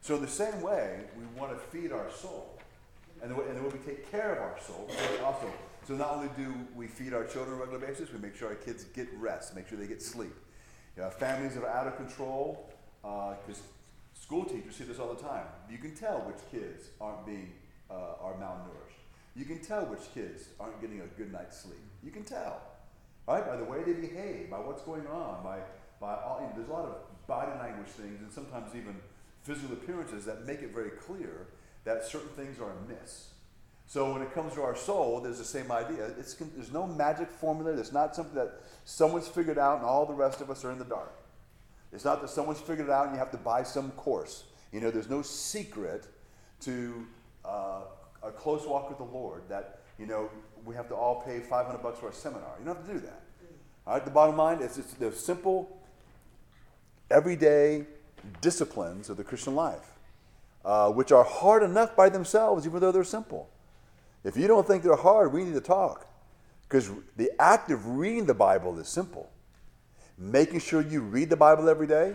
So 0.00 0.16
in 0.16 0.22
the 0.22 0.28
same 0.28 0.62
way, 0.62 1.00
we 1.16 1.24
want 1.38 1.52
to 1.52 1.58
feed 1.58 1.92
our 1.92 2.10
soul. 2.10 2.58
And 3.22 3.30
the 3.30 3.34
way, 3.34 3.44
and 3.48 3.58
the 3.58 3.62
way 3.62 3.68
we 3.68 3.78
take 3.80 4.10
care 4.10 4.32
of 4.32 4.38
our 4.38 4.58
soul, 4.66 4.90
also. 5.22 5.52
So 5.86 5.94
not 5.94 6.10
only 6.12 6.30
do 6.36 6.54
we 6.74 6.86
feed 6.86 7.12
our 7.12 7.24
children 7.24 7.56
on 7.56 7.62
a 7.62 7.64
regular 7.66 7.86
basis, 7.86 8.10
we 8.12 8.18
make 8.18 8.34
sure 8.34 8.48
our 8.48 8.54
kids 8.54 8.84
get 8.84 9.08
rest, 9.18 9.54
make 9.54 9.68
sure 9.68 9.76
they 9.76 9.86
get 9.86 10.00
sleep. 10.00 10.34
You 10.96 11.02
know, 11.02 11.10
families 11.10 11.54
that 11.54 11.64
are 11.64 11.70
out 11.70 11.86
of 11.86 11.96
control, 11.96 12.72
because 13.02 13.60
uh, 13.60 14.20
school 14.20 14.44
teachers 14.44 14.76
see 14.76 14.84
this 14.84 14.98
all 14.98 15.12
the 15.14 15.22
time. 15.22 15.46
You 15.70 15.78
can 15.78 15.94
tell 15.94 16.18
which 16.20 16.38
kids 16.50 16.88
aren't 17.00 17.24
being 17.26 17.52
uh, 17.90 18.22
are 18.22 18.34
malnourished. 18.34 19.00
You 19.34 19.44
can 19.44 19.60
tell 19.60 19.84
which 19.86 20.12
kids 20.12 20.48
aren't 20.58 20.80
getting 20.80 21.00
a 21.00 21.06
good 21.18 21.32
night's 21.32 21.58
sleep. 21.58 21.80
You 22.02 22.10
can 22.10 22.24
tell, 22.24 22.60
right, 23.26 23.46
by 23.46 23.56
the 23.56 23.64
way 23.64 23.82
they 23.84 23.92
behave, 23.92 24.50
by 24.50 24.58
what's 24.58 24.82
going 24.82 25.06
on, 25.06 25.42
by 25.42 25.58
by 26.00 26.14
all. 26.14 26.40
You 26.40 26.46
know, 26.48 26.52
there's 26.56 26.68
a 26.68 26.72
lot 26.72 26.84
of 26.84 27.26
body 27.26 27.52
language 27.58 27.88
things, 27.88 28.20
and 28.20 28.32
sometimes 28.32 28.74
even 28.74 28.96
physical 29.42 29.72
appearances 29.72 30.24
that 30.24 30.46
make 30.46 30.60
it 30.60 30.74
very 30.74 30.90
clear 30.90 31.46
that 31.84 32.04
certain 32.04 32.28
things 32.30 32.58
are 32.60 32.70
amiss. 32.84 33.28
So 33.86 34.12
when 34.12 34.22
it 34.22 34.32
comes 34.32 34.54
to 34.54 34.62
our 34.62 34.76
soul, 34.76 35.20
there's 35.20 35.38
the 35.38 35.44
same 35.44 35.72
idea. 35.72 36.12
It's, 36.16 36.34
there's 36.34 36.72
no 36.72 36.86
magic 36.86 37.28
formula. 37.28 37.74
There's 37.74 37.92
not 37.92 38.14
something 38.14 38.36
that 38.36 38.60
someone's 38.84 39.26
figured 39.26 39.58
out 39.58 39.78
and 39.78 39.84
all 39.84 40.06
the 40.06 40.14
rest 40.14 40.40
of 40.40 40.48
us 40.48 40.64
are 40.64 40.70
in 40.70 40.78
the 40.78 40.84
dark. 40.84 41.12
It's 41.92 42.04
not 42.04 42.20
that 42.20 42.30
someone's 42.30 42.60
figured 42.60 42.88
it 42.88 42.90
out 42.90 43.06
and 43.06 43.14
you 43.14 43.18
have 43.18 43.30
to 43.32 43.36
buy 43.36 43.62
some 43.62 43.90
course. 43.92 44.44
You 44.72 44.80
know, 44.80 44.90
there's 44.90 45.10
no 45.10 45.22
secret 45.22 46.06
to 46.60 47.06
uh, 47.44 47.80
a 48.22 48.30
close 48.30 48.66
walk 48.66 48.88
with 48.88 48.98
the 48.98 49.04
Lord 49.04 49.42
that, 49.48 49.80
you 49.98 50.06
know, 50.06 50.30
we 50.64 50.74
have 50.74 50.88
to 50.88 50.94
all 50.94 51.22
pay 51.22 51.40
500 51.40 51.78
bucks 51.82 51.98
for 51.98 52.08
a 52.08 52.12
seminar. 52.12 52.54
You 52.58 52.66
don't 52.66 52.76
have 52.76 52.86
to 52.86 52.92
do 52.92 53.00
that. 53.00 53.22
All 53.86 53.94
right, 53.94 54.04
the 54.04 54.10
bottom 54.10 54.36
line 54.36 54.60
is 54.60 54.78
it's 54.78 54.92
the 54.94 55.10
simple, 55.10 55.80
everyday 57.10 57.86
disciplines 58.40 59.08
of 59.08 59.16
the 59.16 59.24
Christian 59.24 59.54
life, 59.54 59.98
uh, 60.64 60.90
which 60.90 61.10
are 61.10 61.24
hard 61.24 61.62
enough 61.62 61.96
by 61.96 62.08
themselves, 62.08 62.66
even 62.66 62.80
though 62.80 62.92
they're 62.92 63.02
simple. 63.04 63.48
If 64.22 64.36
you 64.36 64.46
don't 64.46 64.66
think 64.66 64.82
they're 64.82 64.96
hard, 64.96 65.32
we 65.32 65.44
need 65.44 65.54
to 65.54 65.60
talk. 65.60 66.06
Because 66.68 66.90
the 67.16 67.30
act 67.40 67.70
of 67.70 67.84
reading 67.96 68.26
the 68.26 68.34
Bible 68.34 68.78
is 68.78 68.86
simple 68.86 69.30
making 70.20 70.60
sure 70.60 70.82
you 70.82 71.00
read 71.00 71.30
the 71.30 71.36
Bible 71.36 71.68
every 71.68 71.86
day. 71.86 72.14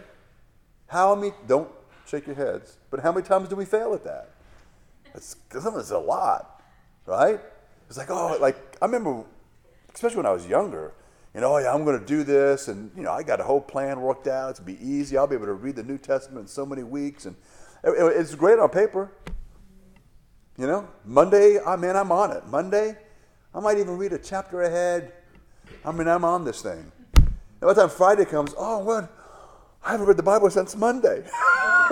How 0.88 1.16
many, 1.16 1.34
don't 1.48 1.70
shake 2.08 2.28
your 2.28 2.36
heads, 2.36 2.78
but 2.92 3.00
how 3.00 3.12
many 3.12 3.26
times 3.26 3.50
do 3.50 3.56
we 3.56 3.66
fail 3.66 3.94
at 3.96 4.04
that? 4.04 4.30
It's, 5.16 5.36
it's 5.54 5.92
a 5.92 5.98
lot, 5.98 6.62
right? 7.08 7.40
It's 7.90 7.98
like, 7.98 8.12
oh, 8.12 8.38
like, 8.40 8.78
I 8.82 8.86
remember, 8.86 9.24
especially 9.94 10.18
when 10.18 10.26
I 10.28 10.32
was 10.32 10.46
younger, 10.46 10.94
you 11.34 11.42
know, 11.42 11.56
oh, 11.56 11.58
yeah, 11.58 11.74
I'm 11.74 11.84
going 11.84 12.00
to 12.00 12.06
do 12.06 12.24
this, 12.24 12.68
and, 12.68 12.92
you 12.96 13.04
know, 13.04 13.12
I 13.12 13.24
got 13.24 13.42
a 13.42 13.44
whole 13.44 13.60
plan 13.60 14.00
worked 14.00 14.28
out. 14.28 14.52
It's 14.52 14.60
be 14.60 14.78
easy. 14.82 15.18
I'll 15.18 15.28
be 15.28 15.36
able 15.36 15.48
to 15.48 15.54
read 15.54 15.76
the 15.76 15.84
New 15.84 15.98
Testament 15.98 16.44
in 16.44 16.48
so 16.48 16.66
many 16.66 16.84
weeks, 16.84 17.26
and 17.26 17.36
it's 17.84 18.36
great 18.36 18.58
on 18.58 18.70
paper. 18.70 19.12
You 20.58 20.68
know, 20.68 20.88
Monday, 21.04 21.60
I 21.60 21.76
mean, 21.76 21.96
I'm 21.96 22.12
on 22.12 22.32
it. 22.32 22.46
Monday, 22.48 22.98
I 23.54 23.60
might 23.60 23.78
even 23.78 23.98
read 23.98 24.14
a 24.14 24.18
chapter 24.18 24.62
ahead. 24.62 25.12
I 25.84 25.92
mean, 25.92 26.08
I'm 26.08 26.24
on 26.24 26.46
this 26.46 26.62
thing. 26.62 26.92
And 27.62 27.68
by 27.68 27.74
the 27.74 27.82
time 27.82 27.90
Friday 27.90 28.26
comes, 28.26 28.54
oh, 28.58 28.84
well, 28.84 29.10
I 29.84 29.92
haven't 29.92 30.08
read 30.08 30.18
the 30.18 30.24
Bible 30.24 30.50
since 30.50 30.76
Monday. 30.76 31.18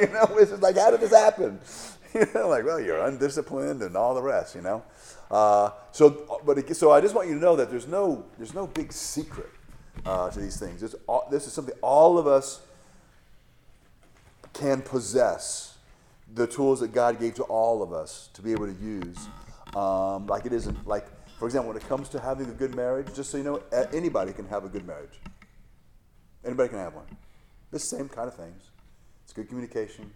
you 0.00 0.08
know, 0.08 0.26
it's 0.38 0.50
just 0.50 0.62
like, 0.62 0.76
how 0.76 0.90
did 0.90 1.00
this 1.00 1.12
happen? 1.12 1.60
You 2.14 2.26
know, 2.34 2.48
like, 2.48 2.64
well, 2.64 2.80
you're 2.80 3.04
undisciplined 3.04 3.82
and 3.82 3.94
all 3.94 4.14
the 4.14 4.22
rest, 4.22 4.54
you 4.54 4.62
know. 4.62 4.82
Uh, 5.30 5.70
so, 5.92 6.40
but 6.46 6.56
it, 6.56 6.74
so 6.74 6.90
I 6.90 7.02
just 7.02 7.14
want 7.14 7.28
you 7.28 7.34
to 7.34 7.40
know 7.40 7.54
that 7.56 7.70
there's 7.70 7.86
no, 7.86 8.24
there's 8.38 8.54
no 8.54 8.66
big 8.66 8.94
secret 8.94 9.50
uh, 10.06 10.30
to 10.30 10.40
these 10.40 10.58
things. 10.58 10.82
All, 11.06 11.28
this 11.30 11.46
is 11.46 11.52
something 11.52 11.74
all 11.82 12.16
of 12.16 12.26
us 12.26 12.62
can 14.54 14.80
possess. 14.80 15.76
The 16.34 16.46
tools 16.46 16.80
that 16.80 16.92
God 16.92 17.20
gave 17.20 17.34
to 17.34 17.42
all 17.44 17.82
of 17.82 17.92
us 17.92 18.30
to 18.32 18.42
be 18.42 18.52
able 18.52 18.66
to 18.66 18.82
use. 18.82 19.28
Um, 19.76 20.26
like 20.26 20.46
it 20.46 20.52
isn't 20.54 20.86
like 20.86 21.06
for 21.38 21.46
example, 21.46 21.68
when 21.68 21.76
it 21.76 21.88
comes 21.88 22.08
to 22.10 22.20
having 22.20 22.48
a 22.50 22.52
good 22.52 22.74
marriage, 22.74 23.14
just 23.14 23.30
so 23.30 23.38
you 23.38 23.44
know, 23.44 23.62
anybody 23.92 24.32
can 24.32 24.46
have 24.48 24.64
a 24.64 24.68
good 24.68 24.84
marriage. 24.84 25.20
Anybody 26.44 26.70
can 26.70 26.78
have 26.78 26.94
one. 26.94 27.06
The 27.70 27.78
same 27.78 28.08
kind 28.08 28.26
of 28.26 28.34
things. 28.34 28.70
It's 29.22 29.32
good 29.32 29.48
communication, 29.48 30.10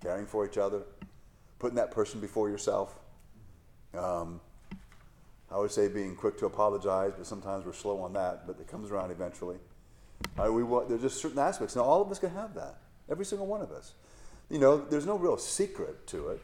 caring 0.00 0.26
for 0.26 0.46
each 0.46 0.58
other, 0.58 0.82
putting 1.58 1.76
that 1.76 1.90
person 1.90 2.20
before 2.20 2.48
yourself. 2.48 2.94
Um, 3.98 4.40
I 5.50 5.58
would 5.58 5.72
say 5.72 5.88
being 5.88 6.14
quick 6.14 6.38
to 6.38 6.46
apologize, 6.46 7.14
but 7.16 7.26
sometimes 7.26 7.66
we're 7.66 7.72
slow 7.72 8.00
on 8.02 8.12
that, 8.12 8.46
but 8.46 8.60
it 8.60 8.68
comes 8.68 8.92
around 8.92 9.10
eventually. 9.10 9.56
We 10.38 10.62
want, 10.62 10.88
there's 10.88 11.02
just 11.02 11.20
certain 11.20 11.38
aspects. 11.40 11.74
Now, 11.74 11.82
all 11.82 12.00
of 12.02 12.10
us 12.10 12.20
can 12.20 12.30
have 12.30 12.54
that. 12.54 12.78
Every 13.10 13.24
single 13.24 13.46
one 13.46 13.60
of 13.60 13.72
us. 13.72 13.94
You 14.48 14.58
know, 14.58 14.76
there's 14.76 15.06
no 15.06 15.16
real 15.16 15.36
secret 15.36 16.06
to 16.08 16.28
it. 16.28 16.40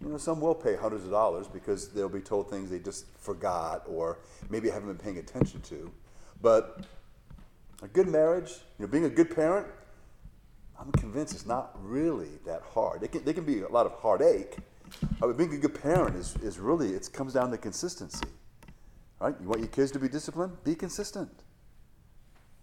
You 0.00 0.10
know, 0.10 0.18
some 0.18 0.40
will 0.40 0.54
pay 0.54 0.76
hundreds 0.76 1.04
of 1.04 1.10
dollars 1.10 1.48
because 1.48 1.88
they'll 1.88 2.08
be 2.08 2.20
told 2.20 2.48
things 2.48 2.70
they 2.70 2.78
just 2.78 3.06
forgot 3.18 3.82
or 3.86 4.18
maybe 4.48 4.70
haven't 4.70 4.88
been 4.88 4.96
paying 4.96 5.18
attention 5.18 5.60
to. 5.62 5.90
But 6.40 6.84
a 7.82 7.88
good 7.88 8.08
marriage, 8.08 8.50
you 8.78 8.84
know, 8.84 8.86
being 8.86 9.06
a 9.06 9.10
good 9.10 9.34
parent, 9.34 9.66
I'm 10.78 10.92
convinced 10.92 11.34
it's 11.34 11.46
not 11.46 11.72
really 11.82 12.30
that 12.46 12.62
hard. 12.62 13.02
It 13.02 13.10
can, 13.10 13.24
there 13.24 13.34
can 13.34 13.44
be 13.44 13.62
a 13.62 13.68
lot 13.68 13.86
of 13.86 13.92
heartache, 13.92 14.58
but 15.18 15.36
being 15.36 15.52
a 15.52 15.58
good 15.58 15.80
parent 15.80 16.14
is, 16.14 16.36
is 16.36 16.58
really, 16.58 16.90
it 16.90 17.10
comes 17.12 17.32
down 17.32 17.50
to 17.50 17.58
consistency. 17.58 18.26
Right? 19.20 19.34
You 19.40 19.48
want 19.48 19.60
your 19.60 19.68
kids 19.68 19.90
to 19.92 19.98
be 19.98 20.08
disciplined? 20.08 20.62
Be 20.62 20.76
consistent. 20.76 21.30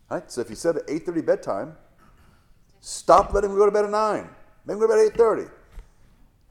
Right? 0.10 0.32
So 0.32 0.40
if 0.40 0.50
you 0.50 0.56
set 0.56 0.76
an 0.76 0.84
8.30 0.84 1.26
bedtime, 1.26 1.78
stop 2.80 3.34
letting 3.34 3.50
them 3.50 3.60
go 3.60 3.66
to 3.66 3.72
bed 3.72 3.84
at 3.84 3.92
9. 3.92 4.24
Make 4.24 4.30
them 4.66 4.80
go 4.80 4.88
to 4.88 5.10
bed 5.12 5.14
at 5.14 5.18
8.30. 5.18 5.52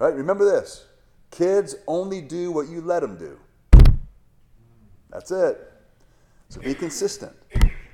Right? 0.05 0.15
Remember 0.17 0.45
this. 0.45 0.85
Kids 1.31 1.77
only 1.87 2.21
do 2.21 2.53
what 2.53 2.69
you 2.69 2.83
let 2.83 3.01
them 3.01 3.17
do. 3.17 3.39
That's 5.09 5.31
it. 5.31 5.73
So 6.51 6.61
be 6.61 6.75
consistent. 6.75 7.33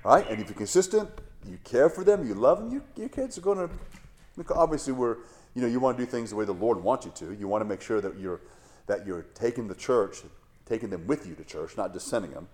Right? 0.03 0.29
And 0.29 0.41
if 0.41 0.49
you're 0.49 0.57
consistent, 0.57 1.09
you 1.47 1.57
care 1.63 1.89
for 1.89 2.03
them, 2.03 2.27
you 2.27 2.35
love 2.35 2.59
them, 2.59 2.73
you, 2.73 2.83
your 2.97 3.11
kids 3.11 3.39
are 3.39 3.43
going 3.43 3.69
to, 3.69 4.55
obviously 4.57 4.93
we're, 4.93 5.19
you 5.55 5.63
know, 5.63 5.69
you 5.69 5.79
want 5.79 5.99
to 5.99 6.05
do 6.05 6.11
things 6.11 6.31
the 6.31 6.37
way 6.37 6.45
the 6.45 6.53
Lord 6.53 6.83
wants 6.83 7.07
you 7.07 7.13
to. 7.13 7.33
You 7.33 7.47
want 7.47 7.61
to 7.61 7.65
make 7.65 7.81
sure 7.81 8.01
that 8.01 8.19
you're, 8.19 8.41
that 8.89 9.07
you're 9.07 9.27
taking 9.35 9.69
the 9.69 9.77
church, 9.77 10.23
taking 10.67 10.91
them 10.91 11.07
with 11.07 11.29
you 11.29 11.37
to 11.37 11.45
church, 11.45 11.77
not 11.77 11.93
just 11.93 12.09
sending 12.09 12.33
them, 12.33 12.49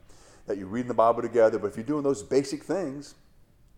that 0.46 0.58
you're 0.58 0.66
reading 0.66 0.88
the 0.88 0.94
Bible 0.94 1.22
together. 1.22 1.58
But 1.58 1.68
if 1.68 1.76
you're 1.76 1.86
doing 1.86 2.02
those 2.02 2.22
basic 2.22 2.62
things, 2.62 3.14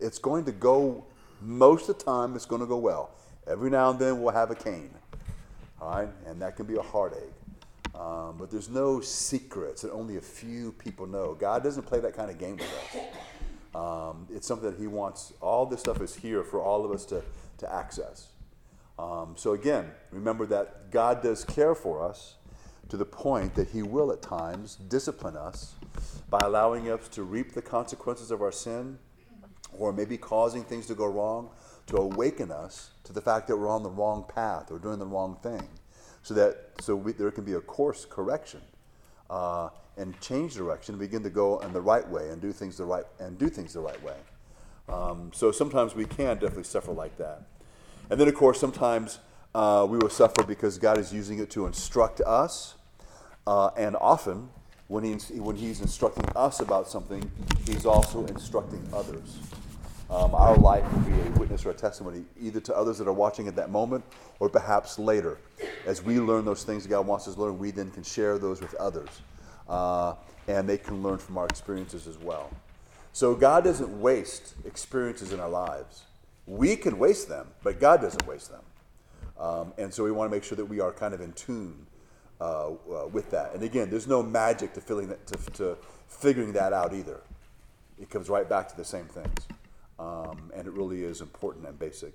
it's 0.00 0.18
going 0.18 0.44
to 0.46 0.52
go, 0.52 1.04
most 1.40 1.88
of 1.88 1.98
the 1.98 2.04
time, 2.04 2.34
it's 2.34 2.46
going 2.46 2.62
to 2.62 2.66
go 2.66 2.78
well. 2.78 3.12
Every 3.46 3.70
now 3.70 3.90
and 3.90 4.00
then 4.00 4.20
we'll 4.20 4.34
have 4.34 4.50
a 4.50 4.56
Cain. 4.56 4.90
All 5.80 5.90
right? 5.90 6.08
And 6.26 6.40
that 6.42 6.56
can 6.56 6.66
be 6.66 6.76
a 6.76 6.82
heartache. 6.82 7.32
Um, 7.94 8.36
but 8.38 8.50
there's 8.50 8.68
no 8.68 9.00
secrets 9.00 9.82
that 9.82 9.90
only 9.92 10.16
a 10.16 10.20
few 10.20 10.72
people 10.72 11.06
know. 11.06 11.34
God 11.34 11.64
doesn't 11.64 11.84
play 11.84 12.00
that 12.00 12.14
kind 12.14 12.30
of 12.30 12.38
game 12.38 12.56
with 12.56 12.72
us. 12.72 13.02
Um, 13.74 14.26
it's 14.30 14.46
something 14.46 14.70
that 14.70 14.78
He 14.78 14.86
wants. 14.86 15.32
All 15.40 15.66
this 15.66 15.80
stuff 15.80 16.00
is 16.00 16.14
here 16.14 16.44
for 16.44 16.60
all 16.60 16.84
of 16.84 16.92
us 16.92 17.04
to, 17.06 17.22
to 17.58 17.72
access. 17.72 18.28
Um, 18.98 19.34
so, 19.36 19.52
again, 19.52 19.90
remember 20.10 20.46
that 20.46 20.90
God 20.90 21.22
does 21.22 21.44
care 21.44 21.74
for 21.74 22.04
us 22.04 22.34
to 22.88 22.96
the 22.96 23.04
point 23.04 23.54
that 23.54 23.68
He 23.68 23.82
will 23.82 24.12
at 24.12 24.22
times 24.22 24.76
discipline 24.76 25.36
us 25.36 25.74
by 26.30 26.38
allowing 26.42 26.90
us 26.90 27.08
to 27.08 27.22
reap 27.22 27.52
the 27.52 27.62
consequences 27.62 28.30
of 28.30 28.42
our 28.42 28.52
sin 28.52 28.98
or 29.76 29.92
maybe 29.92 30.16
causing 30.16 30.64
things 30.64 30.86
to 30.86 30.94
go 30.94 31.06
wrong 31.06 31.50
to 31.88 31.96
awaken 31.96 32.50
us 32.50 32.90
to 33.04 33.12
the 33.12 33.20
fact 33.20 33.48
that 33.48 33.56
we're 33.56 33.68
on 33.68 33.82
the 33.82 33.90
wrong 33.90 34.24
path 34.34 34.70
or 34.70 34.78
doing 34.78 34.98
the 34.98 35.06
wrong 35.06 35.36
thing. 35.42 35.66
So 36.22 36.34
that 36.34 36.56
so 36.80 36.94
we, 36.94 37.12
there 37.12 37.30
can 37.30 37.44
be 37.44 37.54
a 37.54 37.60
course 37.60 38.04
correction 38.04 38.60
uh, 39.30 39.70
and 39.96 40.18
change 40.20 40.54
direction 40.54 40.98
begin 40.98 41.22
to 41.22 41.30
go 41.30 41.58
in 41.60 41.72
the 41.72 41.80
right 41.80 42.06
way 42.08 42.28
and 42.30 42.40
do 42.40 42.52
things 42.52 42.76
the 42.76 42.84
right 42.84 43.04
and 43.18 43.38
do 43.38 43.48
things 43.48 43.72
the 43.72 43.80
right 43.80 44.02
way. 44.02 44.16
Um, 44.88 45.30
so 45.34 45.50
sometimes 45.50 45.94
we 45.94 46.04
can 46.04 46.36
definitely 46.36 46.64
suffer 46.64 46.92
like 46.92 47.16
that. 47.18 47.42
And 48.10 48.20
then 48.20 48.28
of 48.28 48.34
course 48.34 48.60
sometimes 48.60 49.18
uh, 49.54 49.86
we 49.88 49.98
will 49.98 50.10
suffer 50.10 50.42
because 50.42 50.78
god 50.78 50.98
is 50.98 51.12
using 51.12 51.38
it 51.38 51.50
to 51.50 51.66
instruct 51.66 52.20
us 52.20 52.74
uh, 53.46 53.70
and 53.76 53.96
often 54.00 54.50
when, 54.88 55.04
he, 55.04 55.14
when 55.40 55.56
he's 55.56 55.80
instructing 55.80 56.24
us 56.36 56.60
about 56.60 56.88
something 56.88 57.30
he's 57.66 57.86
also 57.86 58.26
instructing 58.26 58.86
others 58.92 59.38
um, 60.10 60.34
our 60.34 60.56
life 60.56 60.90
will 60.92 61.00
be 61.00 61.20
a 61.20 61.30
witness 61.38 61.66
or 61.66 61.70
a 61.70 61.74
testimony 61.74 62.24
either 62.40 62.60
to 62.60 62.76
others 62.76 62.98
that 62.98 63.06
are 63.06 63.12
watching 63.12 63.46
at 63.46 63.56
that 63.56 63.70
moment 63.70 64.04
or 64.40 64.48
perhaps 64.48 64.98
later. 64.98 65.38
As 65.86 66.02
we 66.02 66.18
learn 66.18 66.44
those 66.44 66.64
things 66.64 66.84
that 66.84 66.88
God 66.88 67.06
wants 67.06 67.28
us 67.28 67.34
to 67.34 67.40
learn, 67.42 67.58
we 67.58 67.70
then 67.70 67.90
can 67.90 68.02
share 68.02 68.38
those 68.38 68.60
with 68.60 68.74
others. 68.76 69.08
Uh, 69.68 70.14
and 70.46 70.66
they 70.66 70.78
can 70.78 71.02
learn 71.02 71.18
from 71.18 71.36
our 71.36 71.46
experiences 71.46 72.06
as 72.06 72.16
well. 72.18 72.50
So 73.12 73.34
God 73.34 73.64
doesn't 73.64 74.00
waste 74.00 74.54
experiences 74.64 75.32
in 75.32 75.40
our 75.40 75.48
lives. 75.48 76.04
We 76.46 76.76
can 76.76 76.98
waste 76.98 77.28
them, 77.28 77.48
but 77.62 77.78
God 77.78 78.00
doesn't 78.00 78.26
waste 78.26 78.50
them. 78.50 78.62
Um, 79.38 79.72
and 79.76 79.92
so 79.92 80.04
we 80.04 80.10
want 80.10 80.30
to 80.30 80.36
make 80.36 80.44
sure 80.44 80.56
that 80.56 80.64
we 80.64 80.80
are 80.80 80.92
kind 80.92 81.12
of 81.12 81.20
in 81.20 81.32
tune 81.32 81.86
uh, 82.40 82.70
uh, 82.70 83.06
with 83.12 83.30
that. 83.30 83.52
And 83.54 83.62
again, 83.62 83.90
there's 83.90 84.06
no 84.06 84.22
magic 84.22 84.72
to, 84.74 84.80
filling 84.80 85.08
that, 85.08 85.26
to, 85.26 85.36
to 85.52 85.76
figuring 86.08 86.52
that 86.54 86.72
out 86.72 86.94
either. 86.94 87.20
It 88.00 88.08
comes 88.08 88.30
right 88.30 88.48
back 88.48 88.68
to 88.68 88.76
the 88.76 88.84
same 88.84 89.06
things. 89.06 89.48
Um, 89.98 90.50
and 90.54 90.66
it 90.66 90.72
really 90.72 91.02
is 91.02 91.20
important 91.20 91.66
and 91.66 91.78
basic. 91.78 92.12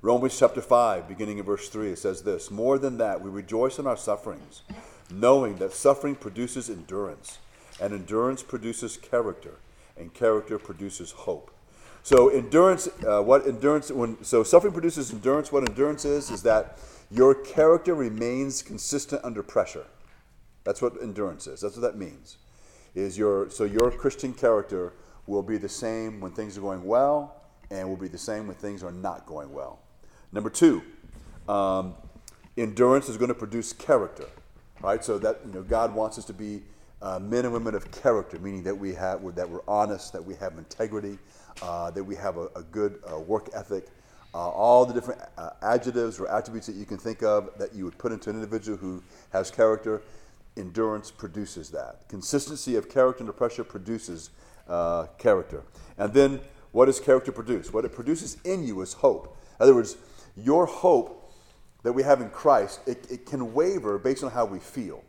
Romans 0.00 0.36
chapter 0.36 0.60
5, 0.60 1.06
beginning 1.06 1.38
in 1.38 1.44
verse 1.44 1.68
3, 1.68 1.92
it 1.92 1.98
says 1.98 2.22
this 2.22 2.50
More 2.50 2.78
than 2.78 2.98
that, 2.98 3.20
we 3.20 3.30
rejoice 3.30 3.78
in 3.78 3.86
our 3.86 3.96
sufferings, 3.96 4.62
knowing 5.10 5.56
that 5.56 5.72
suffering 5.72 6.16
produces 6.16 6.68
endurance, 6.68 7.38
and 7.80 7.92
endurance 7.92 8.42
produces 8.42 8.96
character, 8.96 9.56
and 9.96 10.12
character 10.12 10.58
produces 10.58 11.12
hope. 11.12 11.52
So 12.02 12.30
endurance, 12.30 12.88
uh, 13.06 13.22
what 13.22 13.46
endurance? 13.46 13.90
When 13.90 14.22
so 14.24 14.42
suffering 14.42 14.72
produces 14.72 15.12
endurance. 15.12 15.52
What 15.52 15.68
endurance 15.68 16.04
is 16.04 16.30
is 16.30 16.42
that 16.42 16.78
your 17.10 17.34
character 17.34 17.94
remains 17.94 18.60
consistent 18.60 19.24
under 19.24 19.42
pressure. 19.42 19.86
That's 20.64 20.82
what 20.82 21.00
endurance 21.00 21.46
is. 21.46 21.60
That's 21.60 21.76
what 21.76 21.82
that 21.82 21.96
means. 21.96 22.38
Is 22.94 23.16
your 23.16 23.50
so 23.50 23.64
your 23.64 23.90
Christian 23.92 24.34
character 24.34 24.92
will 25.26 25.42
be 25.42 25.56
the 25.56 25.68
same 25.68 26.20
when 26.20 26.32
things 26.32 26.58
are 26.58 26.60
going 26.60 26.84
well, 26.84 27.42
and 27.70 27.88
will 27.88 27.96
be 27.96 28.08
the 28.08 28.18
same 28.18 28.46
when 28.46 28.56
things 28.56 28.82
are 28.82 28.92
not 28.92 29.26
going 29.26 29.52
well. 29.52 29.80
Number 30.32 30.50
two, 30.50 30.82
um, 31.48 31.94
endurance 32.56 33.08
is 33.08 33.16
going 33.16 33.28
to 33.28 33.34
produce 33.34 33.72
character, 33.72 34.26
right? 34.80 35.04
So 35.04 35.18
that 35.18 35.40
you 35.46 35.52
know, 35.52 35.62
God 35.62 35.94
wants 35.94 36.18
us 36.18 36.24
to 36.26 36.32
be 36.32 36.62
uh, 37.00 37.18
men 37.18 37.44
and 37.44 37.52
women 37.52 37.74
of 37.74 37.90
character, 37.90 38.38
meaning 38.38 38.62
that 38.62 38.76
we 38.76 38.94
have 38.94 39.34
that 39.34 39.48
we're 39.48 39.60
honest, 39.66 40.12
that 40.12 40.24
we 40.24 40.34
have 40.36 40.56
integrity, 40.58 41.18
uh, 41.60 41.90
that 41.90 42.04
we 42.04 42.14
have 42.16 42.36
a, 42.36 42.46
a 42.56 42.62
good 42.70 43.00
uh, 43.12 43.18
work 43.18 43.48
ethic. 43.54 43.88
Uh, 44.34 44.48
all 44.48 44.86
the 44.86 44.94
different 44.94 45.20
uh, 45.36 45.50
adjectives 45.60 46.18
or 46.18 46.26
attributes 46.30 46.66
that 46.66 46.74
you 46.74 46.86
can 46.86 46.96
think 46.96 47.22
of 47.22 47.50
that 47.58 47.74
you 47.74 47.84
would 47.84 47.98
put 47.98 48.12
into 48.12 48.30
an 48.30 48.36
individual 48.36 48.78
who 48.78 49.02
has 49.30 49.50
character, 49.50 50.00
endurance 50.56 51.10
produces 51.10 51.68
that. 51.68 52.08
Consistency 52.08 52.76
of 52.76 52.88
character 52.88 53.22
under 53.22 53.32
pressure 53.32 53.62
produces 53.62 54.30
uh, 54.68 55.06
character. 55.18 55.62
And 55.98 56.12
then 56.12 56.40
what 56.72 56.86
does 56.86 57.00
character 57.00 57.32
produce? 57.32 57.72
What 57.72 57.84
it 57.84 57.92
produces 57.92 58.38
in 58.44 58.64
you 58.64 58.80
is 58.80 58.94
hope. 58.94 59.36
In 59.58 59.64
other 59.64 59.74
words, 59.74 59.96
your 60.36 60.66
hope 60.66 61.32
that 61.82 61.92
we 61.92 62.02
have 62.02 62.20
in 62.20 62.30
Christ, 62.30 62.80
it, 62.86 63.06
it 63.10 63.26
can 63.26 63.52
waver 63.54 63.98
based 63.98 64.24
on 64.24 64.30
how 64.30 64.44
we 64.44 64.58
feel. 64.58 65.02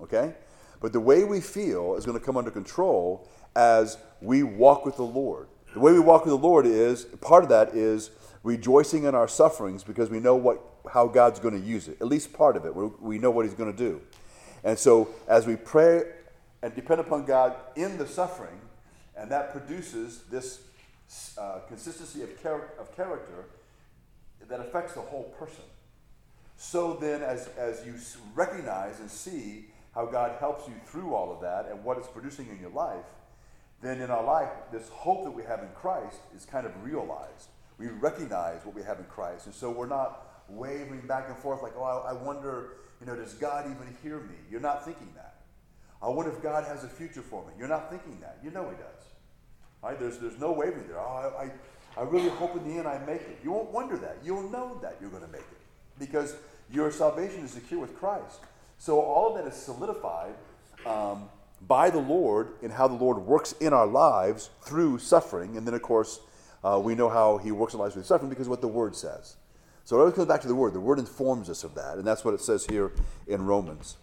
Okay? 0.00 0.34
But 0.80 0.92
the 0.92 1.00
way 1.00 1.24
we 1.24 1.40
feel 1.40 1.94
is 1.94 2.04
going 2.04 2.18
to 2.18 2.24
come 2.24 2.36
under 2.36 2.50
control 2.50 3.28
as 3.54 3.98
we 4.20 4.42
walk 4.42 4.84
with 4.84 4.96
the 4.96 5.02
Lord. 5.02 5.48
The 5.74 5.80
way 5.80 5.92
we 5.92 6.00
walk 6.00 6.24
with 6.24 6.32
the 6.32 6.38
Lord 6.38 6.66
is 6.66 7.04
part 7.20 7.44
of 7.44 7.50
that 7.50 7.74
is 7.74 8.10
rejoicing 8.42 9.04
in 9.04 9.14
our 9.14 9.28
sufferings 9.28 9.84
because 9.84 10.10
we 10.10 10.20
know 10.20 10.34
what 10.34 10.60
how 10.90 11.06
God's 11.06 11.38
going 11.38 11.58
to 11.60 11.64
use 11.64 11.86
it. 11.86 11.98
At 12.00 12.08
least 12.08 12.32
part 12.32 12.56
of 12.56 12.64
it. 12.64 12.74
We 12.74 13.18
know 13.18 13.30
what 13.30 13.44
He's 13.44 13.54
going 13.54 13.70
to 13.70 13.76
do. 13.76 14.00
And 14.64 14.78
so 14.78 15.08
as 15.28 15.46
we 15.46 15.56
pray 15.56 16.02
and 16.62 16.74
depend 16.74 17.00
upon 17.00 17.24
God 17.24 17.54
in 17.76 17.98
the 17.98 18.06
suffering, 18.06 18.60
and 19.16 19.30
that 19.30 19.52
produces 19.52 20.22
this 20.30 20.62
uh, 21.38 21.60
consistency 21.68 22.22
of, 22.22 22.42
char- 22.42 22.72
of 22.78 22.94
character 22.96 23.46
that 24.48 24.60
affects 24.60 24.94
the 24.94 25.00
whole 25.00 25.34
person. 25.38 25.64
So 26.56 26.94
then, 26.94 27.22
as, 27.22 27.48
as 27.58 27.84
you 27.84 27.94
recognize 28.34 29.00
and 29.00 29.10
see 29.10 29.66
how 29.94 30.06
God 30.06 30.36
helps 30.38 30.68
you 30.68 30.74
through 30.86 31.14
all 31.14 31.32
of 31.32 31.40
that 31.42 31.68
and 31.70 31.84
what 31.84 31.98
it's 31.98 32.08
producing 32.08 32.48
in 32.48 32.58
your 32.60 32.70
life, 32.70 33.04
then 33.82 34.00
in 34.00 34.10
our 34.10 34.24
life, 34.24 34.48
this 34.70 34.88
hope 34.88 35.24
that 35.24 35.30
we 35.30 35.42
have 35.42 35.60
in 35.60 35.68
Christ 35.74 36.18
is 36.36 36.44
kind 36.44 36.66
of 36.66 36.84
realized. 36.84 37.48
We 37.78 37.88
recognize 37.88 38.64
what 38.64 38.74
we 38.74 38.82
have 38.82 38.98
in 38.98 39.04
Christ. 39.06 39.46
And 39.46 39.54
so 39.54 39.70
we're 39.70 39.86
not 39.86 40.44
wavering 40.48 41.00
back 41.06 41.28
and 41.28 41.36
forth 41.36 41.62
like, 41.62 41.72
oh, 41.76 41.82
I, 41.82 42.10
I 42.10 42.12
wonder, 42.12 42.74
you 43.00 43.06
know, 43.06 43.16
does 43.16 43.34
God 43.34 43.66
even 43.66 43.94
hear 44.02 44.20
me? 44.20 44.36
You're 44.50 44.60
not 44.60 44.84
thinking 44.84 45.08
that. 45.16 45.31
I 46.02 46.08
wonder 46.08 46.32
if 46.32 46.42
God 46.42 46.64
has 46.64 46.84
a 46.84 46.88
future 46.88 47.22
for 47.22 47.42
me. 47.46 47.52
You're 47.58 47.68
not 47.68 47.90
thinking 47.90 48.18
that. 48.20 48.38
You 48.42 48.50
know 48.50 48.68
He 48.68 48.76
does. 48.76 49.04
Right? 49.82 49.98
There's, 49.98 50.18
there's 50.18 50.38
no 50.38 50.52
wavering 50.52 50.86
there. 50.88 51.00
Oh, 51.00 51.32
I, 51.38 51.44
I, 51.44 52.02
I 52.02 52.04
really 52.04 52.28
hope 52.30 52.56
in 52.56 52.64
the 52.68 52.78
end 52.78 52.88
I 52.88 52.98
make 52.98 53.20
it. 53.22 53.38
You 53.42 53.52
won't 53.52 53.70
wonder 53.70 53.96
that. 53.98 54.18
You'll 54.24 54.48
know 54.50 54.78
that 54.82 54.96
you're 55.00 55.10
going 55.10 55.24
to 55.24 55.30
make 55.30 55.40
it 55.40 55.60
because 55.98 56.36
your 56.70 56.90
salvation 56.90 57.44
is 57.44 57.52
secure 57.52 57.80
with 57.80 57.96
Christ. 57.96 58.40
So 58.78 59.00
all 59.00 59.36
of 59.36 59.42
that 59.42 59.52
is 59.52 59.60
solidified 59.60 60.34
um, 60.86 61.28
by 61.68 61.90
the 61.90 61.98
Lord 61.98 62.48
and 62.62 62.72
how 62.72 62.88
the 62.88 62.94
Lord 62.94 63.18
works 63.18 63.52
in 63.60 63.72
our 63.72 63.86
lives 63.86 64.50
through 64.62 64.98
suffering. 64.98 65.56
And 65.56 65.66
then, 65.66 65.74
of 65.74 65.82
course, 65.82 66.20
uh, 66.64 66.80
we 66.82 66.94
know 66.94 67.08
how 67.08 67.38
He 67.38 67.52
works 67.52 67.74
in 67.74 67.80
our 67.80 67.86
lives 67.86 67.94
through 67.94 68.04
suffering 68.04 68.30
because 68.30 68.48
what 68.48 68.60
the 68.60 68.68
Word 68.68 68.96
says. 68.96 69.36
So 69.84 69.96
it 69.96 70.00
always 70.00 70.14
comes 70.14 70.28
back 70.28 70.40
to 70.42 70.48
the 70.48 70.54
Word. 70.54 70.72
The 70.74 70.80
Word 70.80 70.98
informs 70.98 71.50
us 71.50 71.64
of 71.64 71.74
that, 71.74 71.98
and 71.98 72.06
that's 72.06 72.24
what 72.24 72.34
it 72.34 72.40
says 72.40 72.66
here 72.66 72.92
in 73.26 73.44
Romans. 73.44 73.96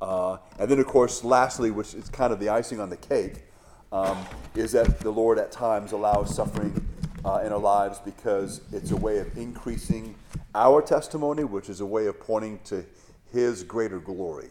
Uh, 0.00 0.38
and 0.58 0.70
then, 0.70 0.78
of 0.78 0.86
course, 0.86 1.24
lastly, 1.24 1.70
which 1.70 1.94
is 1.94 2.08
kind 2.08 2.32
of 2.32 2.40
the 2.40 2.48
icing 2.48 2.80
on 2.80 2.88
the 2.90 2.96
cake, 2.96 3.44
um, 3.92 4.18
is 4.54 4.72
that 4.72 5.00
the 5.00 5.10
Lord 5.10 5.38
at 5.38 5.52
times 5.52 5.92
allows 5.92 6.34
suffering 6.34 6.86
uh, 7.24 7.42
in 7.44 7.52
our 7.52 7.58
lives 7.58 7.98
because 7.98 8.62
it's 8.72 8.92
a 8.92 8.96
way 8.96 9.18
of 9.18 9.36
increasing 9.36 10.14
our 10.54 10.80
testimony, 10.80 11.44
which 11.44 11.68
is 11.68 11.80
a 11.80 11.86
way 11.86 12.06
of 12.06 12.18
pointing 12.20 12.58
to 12.64 12.84
His 13.32 13.62
greater 13.62 13.98
glory. 13.98 14.48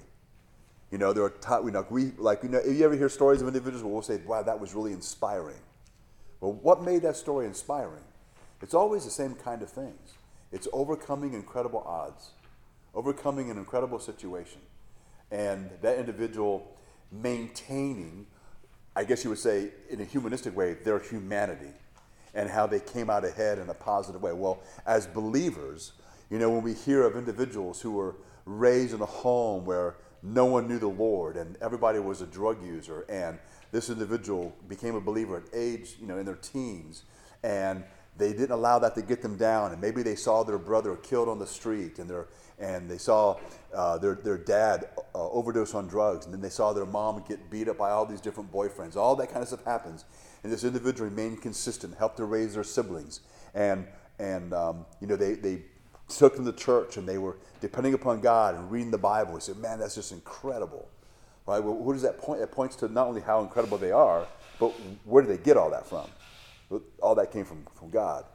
You 0.91 0.97
know, 0.97 1.13
there 1.13 1.23
are 1.23 1.29
times, 1.29 1.65
you 1.65 1.71
know, 1.71 1.85
we, 1.89 2.11
like, 2.17 2.43
you 2.43 2.49
know, 2.49 2.59
if 2.59 2.77
you 2.77 2.85
ever 2.85 2.95
hear 2.95 3.09
stories 3.09 3.41
of 3.41 3.47
individuals 3.47 3.83
we'll 3.83 4.01
say, 4.01 4.23
wow, 4.25 4.41
that 4.41 4.59
was 4.59 4.73
really 4.73 4.91
inspiring. 4.91 5.59
Well, 6.41 6.53
what 6.53 6.83
made 6.83 7.01
that 7.03 7.15
story 7.15 7.45
inspiring? 7.45 8.03
It's 8.61 8.73
always 8.73 9.05
the 9.05 9.11
same 9.11 9.35
kind 9.35 9.61
of 9.61 9.69
things. 9.69 10.13
It's 10.51 10.67
overcoming 10.73 11.33
incredible 11.33 11.83
odds, 11.85 12.31
overcoming 12.95 13.51
an 13.51 13.57
incredible 13.57 13.99
situation, 13.99 14.61
and 15.31 15.69
that 15.81 15.97
individual 15.97 16.75
maintaining, 17.11 18.27
I 18.95 19.03
guess 19.03 19.23
you 19.23 19.29
would 19.29 19.39
say, 19.39 19.71
in 19.89 20.01
a 20.01 20.05
humanistic 20.05 20.55
way, 20.55 20.73
their 20.73 20.99
humanity 20.99 21.73
and 22.33 22.49
how 22.49 22.67
they 22.67 22.79
came 22.79 23.09
out 23.09 23.25
ahead 23.25 23.57
in 23.57 23.69
a 23.69 23.73
positive 23.73 24.21
way. 24.21 24.33
Well, 24.33 24.61
as 24.85 25.07
believers, 25.07 25.93
you 26.29 26.37
know, 26.37 26.49
when 26.49 26.61
we 26.61 26.73
hear 26.73 27.03
of 27.03 27.15
individuals 27.15 27.81
who 27.81 27.91
were 27.91 28.15
raised 28.45 28.93
in 28.93 29.01
a 29.01 29.05
home 29.05 29.65
where 29.65 29.95
no 30.21 30.45
one 30.45 30.67
knew 30.67 30.79
the 30.79 30.87
Lord 30.87 31.37
and 31.37 31.57
everybody 31.61 31.99
was 31.99 32.21
a 32.21 32.27
drug 32.27 32.63
user, 32.63 33.05
and 33.09 33.39
this 33.71 33.89
individual 33.89 34.55
became 34.67 34.95
a 34.95 35.01
believer 35.01 35.37
at 35.37 35.43
age, 35.53 35.95
you 35.99 36.07
know, 36.07 36.17
in 36.17 36.25
their 36.25 36.35
teens, 36.35 37.03
and 37.43 37.83
they 38.19 38.33
didn't 38.33 38.51
allow 38.51 38.77
that 38.79 38.93
to 38.95 39.01
get 39.01 39.21
them 39.21 39.37
down, 39.37 39.71
and 39.71 39.81
maybe 39.81 40.03
they 40.03 40.15
saw 40.15 40.43
their 40.43 40.57
brother 40.57 40.95
killed 40.97 41.29
on 41.29 41.39
the 41.39 41.47
street, 41.47 41.97
and 41.99 42.09
their 42.09 42.27
and 42.59 42.89
they 42.89 42.97
saw 42.97 43.37
uh, 43.73 43.97
their, 43.97 44.15
their 44.15 44.37
dad 44.37 44.89
uh, 45.15 45.29
overdose 45.29 45.73
on 45.73 45.87
drugs, 45.87 46.25
and 46.25 46.33
then 46.33 46.41
they 46.41 46.49
saw 46.49 46.73
their 46.73 46.85
mom 46.85 47.23
get 47.27 47.49
beat 47.49 47.69
up 47.69 47.77
by 47.77 47.89
all 47.89 48.05
these 48.05 48.19
different 48.19 48.51
boyfriends. 48.51 48.97
All 48.97 49.15
that 49.15 49.27
kind 49.27 49.41
of 49.41 49.47
stuff 49.47 49.63
happens, 49.63 50.03
and 50.43 50.51
this 50.51 50.65
individual 50.65 51.09
remained 51.09 51.41
consistent, 51.41 51.97
helped 51.97 52.17
to 52.17 52.25
raise 52.25 52.53
their 52.55 52.63
siblings, 52.63 53.21
and 53.55 53.87
and 54.19 54.53
um, 54.53 54.85
you 54.99 55.07
know 55.07 55.15
they 55.15 55.33
they 55.35 55.63
took 56.09 56.35
them 56.35 56.45
to 56.45 56.53
church, 56.53 56.97
and 56.97 57.07
they 57.07 57.17
were 57.17 57.37
depending 57.61 57.93
upon 57.93 58.19
God 58.19 58.55
and 58.55 58.69
reading 58.69 58.91
the 58.91 58.97
Bible. 58.97 59.33
We 59.33 59.39
said, 59.39 59.57
man, 59.57 59.79
that's 59.79 59.95
just 59.95 60.11
incredible, 60.11 60.89
right? 61.47 61.63
Well, 61.63 61.75
what 61.75 61.93
does 61.93 62.01
that 62.01 62.17
point? 62.17 62.41
It 62.41 62.51
points 62.51 62.75
to 62.77 62.89
not 62.89 63.07
only 63.07 63.21
how 63.21 63.41
incredible 63.41 63.77
they 63.77 63.91
are, 63.91 64.27
but 64.59 64.69
where 65.05 65.23
do 65.23 65.29
they 65.29 65.41
get 65.41 65.55
all 65.55 65.69
that 65.71 65.87
from? 65.87 66.09
All 67.01 67.15
that 67.15 67.31
came 67.31 67.45
from 67.45 67.65
from 67.73 67.89
God, 67.89 68.25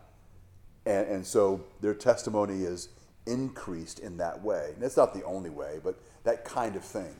and 0.86 1.06
and 1.06 1.26
so 1.26 1.64
their 1.80 1.94
testimony 1.94 2.64
is 2.64 2.88
increased 3.26 4.00
in 4.00 4.16
that 4.18 4.42
way. 4.42 4.72
And 4.74 4.82
it's 4.82 4.96
not 4.96 5.14
the 5.14 5.24
only 5.24 5.50
way, 5.50 5.80
but 5.82 5.98
that 6.24 6.44
kind 6.44 6.76
of 6.76 6.84
thing. 6.84 7.14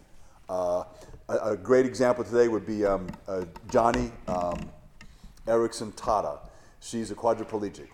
Uh, 0.48 0.84
a, 1.28 1.36
a, 1.52 1.56
great 1.56 1.86
example 1.86 2.22
today 2.22 2.48
would 2.48 2.66
be 2.66 2.84
um, 2.84 3.06
uh, 3.26 3.44
Joni 3.68 4.12
um, 4.28 4.68
Eareckson 5.46 5.92
Tada. 5.94 6.38
She's 6.80 7.10
a 7.10 7.14
quadriplegic. 7.14 7.88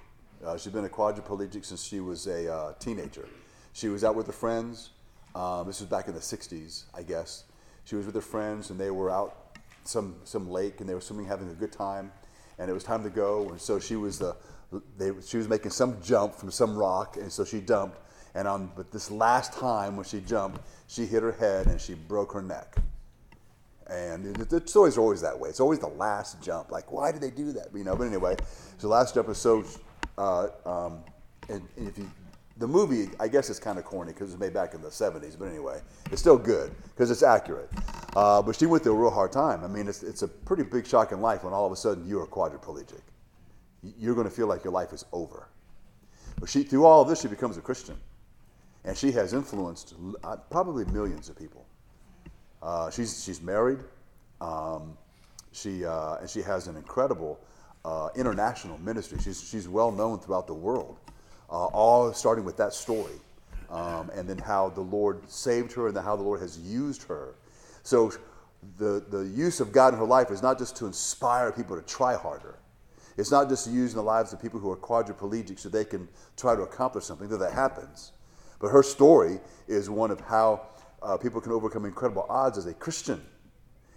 Uh, 0.45 0.57
she's 0.57 0.73
been 0.73 0.85
a 0.85 0.89
quadriplegic 0.89 1.65
since 1.65 1.85
she 1.85 2.01
was 2.01 2.27
a 2.27 2.53
uh, 2.53 2.73
teenager. 2.81 3.29
She 3.73 3.89
was 3.89 4.03
out 4.03 4.17
with 4.17 4.27
her 4.27 4.33
friends. 4.33 4.91
Um, 5.37 5.67
this 5.67 5.79
was 5.81 5.89
back 5.89 6.09
in 6.09 6.15
the 6.15 6.21
60s, 6.21 6.85
I 6.93 7.03
guess. 7.03 7.45
She 7.85 7.95
was 7.95 8.07
with 8.07 8.17
her 8.17 8.21
friends, 8.21 8.71
and 8.71 8.81
they 8.81 8.91
were 8.91 9.11
out 9.11 9.59
some 9.85 10.17
some 10.25 10.51
lake, 10.51 10.81
and 10.81 10.89
they 10.89 10.95
were 10.95 11.01
swimming, 11.01 11.27
having 11.27 11.49
a 11.51 11.55
good 11.55 11.73
time. 11.73 12.11
And 12.61 12.71
it 12.71 12.73
was 12.73 12.85
time 12.85 13.03
to 13.03 13.11
go, 13.11 13.49
and 13.49 13.61
so 13.61 13.81
she 13.81 13.97
was 13.97 14.19
the 14.19 14.37
they, 14.99 15.11
she 15.25 15.37
was 15.37 15.49
making 15.49 15.71
some 15.73 16.01
jump 16.01 16.35
from 16.35 16.51
some 16.51 16.77
rock, 16.77 17.17
and 17.17 17.33
so 17.33 17.45
she 17.45 17.61
jumped. 17.61 17.99
And 18.35 18.47
on 18.47 18.71
but 18.77 18.93
this 18.93 19.11
last 19.11 19.53
time 19.53 19.97
when 19.97 20.05
she 20.05 20.21
jumped, 20.21 20.61
she 20.87 21.05
hit 21.05 21.23
her 21.23 21.33
head 21.33 21.67
and 21.67 21.81
she 21.81 21.95
broke 21.95 22.33
her 22.33 22.43
neck. 22.43 22.77
And 23.89 24.25
it, 24.39 24.49
the 24.49 24.61
always 24.97 25.21
that 25.21 25.39
way. 25.39 25.49
It's 25.49 25.59
always 25.59 25.81
the 25.81 25.89
last 25.89 26.41
jump. 26.41 26.71
Like, 26.71 26.93
why 26.93 27.11
did 27.11 27.21
they 27.21 27.31
do 27.31 27.53
that? 27.53 27.69
You 27.75 27.83
know. 27.83 27.97
But 27.97 28.07
anyway, 28.07 28.37
so 28.79 28.89
last 28.89 29.15
jump 29.15 29.29
is 29.29 29.39
so. 29.39 29.65
Uh, 30.17 30.49
um, 30.65 31.01
and 31.49 31.67
if 31.77 31.99
you, 31.99 32.09
the 32.61 32.69
movie, 32.69 33.11
I 33.19 33.27
guess 33.27 33.51
it's 33.51 33.59
kind 33.59 33.79
of 33.79 33.85
corny 33.85 34.13
because 34.13 34.31
it 34.31 34.35
was 34.35 34.41
made 34.41 34.55
back 34.55 34.75
in 34.75 34.81
the 34.81 34.89
'70s. 34.89 35.37
But 35.37 35.49
anyway, 35.49 35.81
it's 36.13 36.21
still 36.21 36.39
good 36.39 36.73
because 36.95 37.11
it's 37.11 37.25
accurate. 37.25 37.71
Uh, 38.15 38.41
but 38.41 38.55
she 38.55 38.67
went 38.67 38.85
through 38.85 38.95
a 38.95 39.01
real 39.01 39.11
hard 39.11 39.33
time. 39.33 39.65
I 39.65 39.67
mean, 39.67 39.89
it's, 39.89 40.03
it's 40.05 40.23
a 40.23 40.29
pretty 40.29 40.63
big 40.63 40.87
shock 40.87 41.11
in 41.11 41.21
life 41.21 41.43
when 41.43 41.53
all 41.53 41.67
of 41.67 41.73
a 41.73 41.77
sudden 41.77 42.07
you're 42.07 42.27
quadriplegic 42.27 43.01
you're 43.99 44.15
going 44.15 44.29
to 44.29 44.35
feel 44.35 44.47
like 44.47 44.65
your 44.65 44.73
life 44.73 44.93
is 44.93 45.05
over. 45.13 45.49
But 46.39 46.49
she, 46.49 46.63
through 46.63 46.85
all 46.85 47.03
of 47.03 47.09
this, 47.09 47.21
she 47.23 47.29
becomes 47.29 47.57
a 47.57 47.61
Christian. 47.61 47.97
And 48.85 48.97
she 48.97 49.13
has 49.13 49.35
influenced 49.35 49.95
uh, 50.25 50.37
probably 50.51 50.85
millions 50.87 51.29
of 51.29 51.39
people. 51.39 51.67
Uh, 52.63 52.91
she's, 52.91 53.23
she's 53.23 53.43
married. 53.43 53.79
Um, 54.41 54.97
she, 55.53 55.85
uh, 55.85 56.17
and 56.17 56.31
she 56.31 56.41
has 56.43 56.67
an 56.67 56.77
incredible 56.77 57.39
uh, 57.85 58.09
international 58.15 58.79
ministry. 58.79 59.19
She's, 59.23 59.43
she's 59.43 59.69
well 59.69 59.91
known 59.91 60.19
throughout 60.19 60.47
the 60.47 60.55
world, 60.55 60.99
uh, 61.51 61.67
all 61.67 62.13
starting 62.13 62.45
with 62.45 62.57
that 62.57 62.73
story. 62.73 63.15
Um, 63.69 64.11
and 64.15 64.29
then 64.29 64.39
how 64.39 64.71
the 64.71 64.81
Lord 64.81 65.31
saved 65.31 65.73
her 65.75 65.89
and 65.89 65.97
how 65.97 66.17
the 66.17 66.23
Lord 66.25 66.41
has 66.41 66.59
used 66.59 67.05
her. 67.05 67.35
So 67.85 68.13
the, 68.79 69.05
the 69.09 69.27
use 69.27 69.61
of 69.61 69.71
God 69.71 69.95
in 69.95 70.01
her 70.01 70.07
life 70.07 70.31
is 70.31 70.43
not 70.43 70.59
just 70.59 70.77
to 70.77 70.87
inspire 70.87 71.53
people 71.53 71.77
to 71.77 71.83
try 71.83 72.17
harder, 72.17 72.59
it's 73.17 73.31
not 73.31 73.49
just 73.49 73.71
used 73.71 73.93
in 73.93 73.99
the 73.99 74.03
lives 74.03 74.33
of 74.33 74.41
people 74.41 74.59
who 74.59 74.71
are 74.71 74.77
quadriplegic 74.77 75.59
so 75.59 75.69
they 75.69 75.85
can 75.85 76.09
try 76.37 76.57
to 76.57 76.63
accomplish 76.63 77.05
something, 77.05 77.29
though 77.29 77.37
that 77.37 77.53
happens. 77.53 78.13
But 78.61 78.69
her 78.69 78.83
story 78.83 79.41
is 79.69 79.91
one 79.91 80.11
of 80.11 80.21
how 80.21 80.67
uh, 81.03 81.17
people 81.17 81.41
can 81.41 81.53
overcome 81.53 81.85
incredible 81.85 82.27
odds 82.29 82.59
as 82.59 82.67
a 82.67 82.75
Christian 82.75 83.21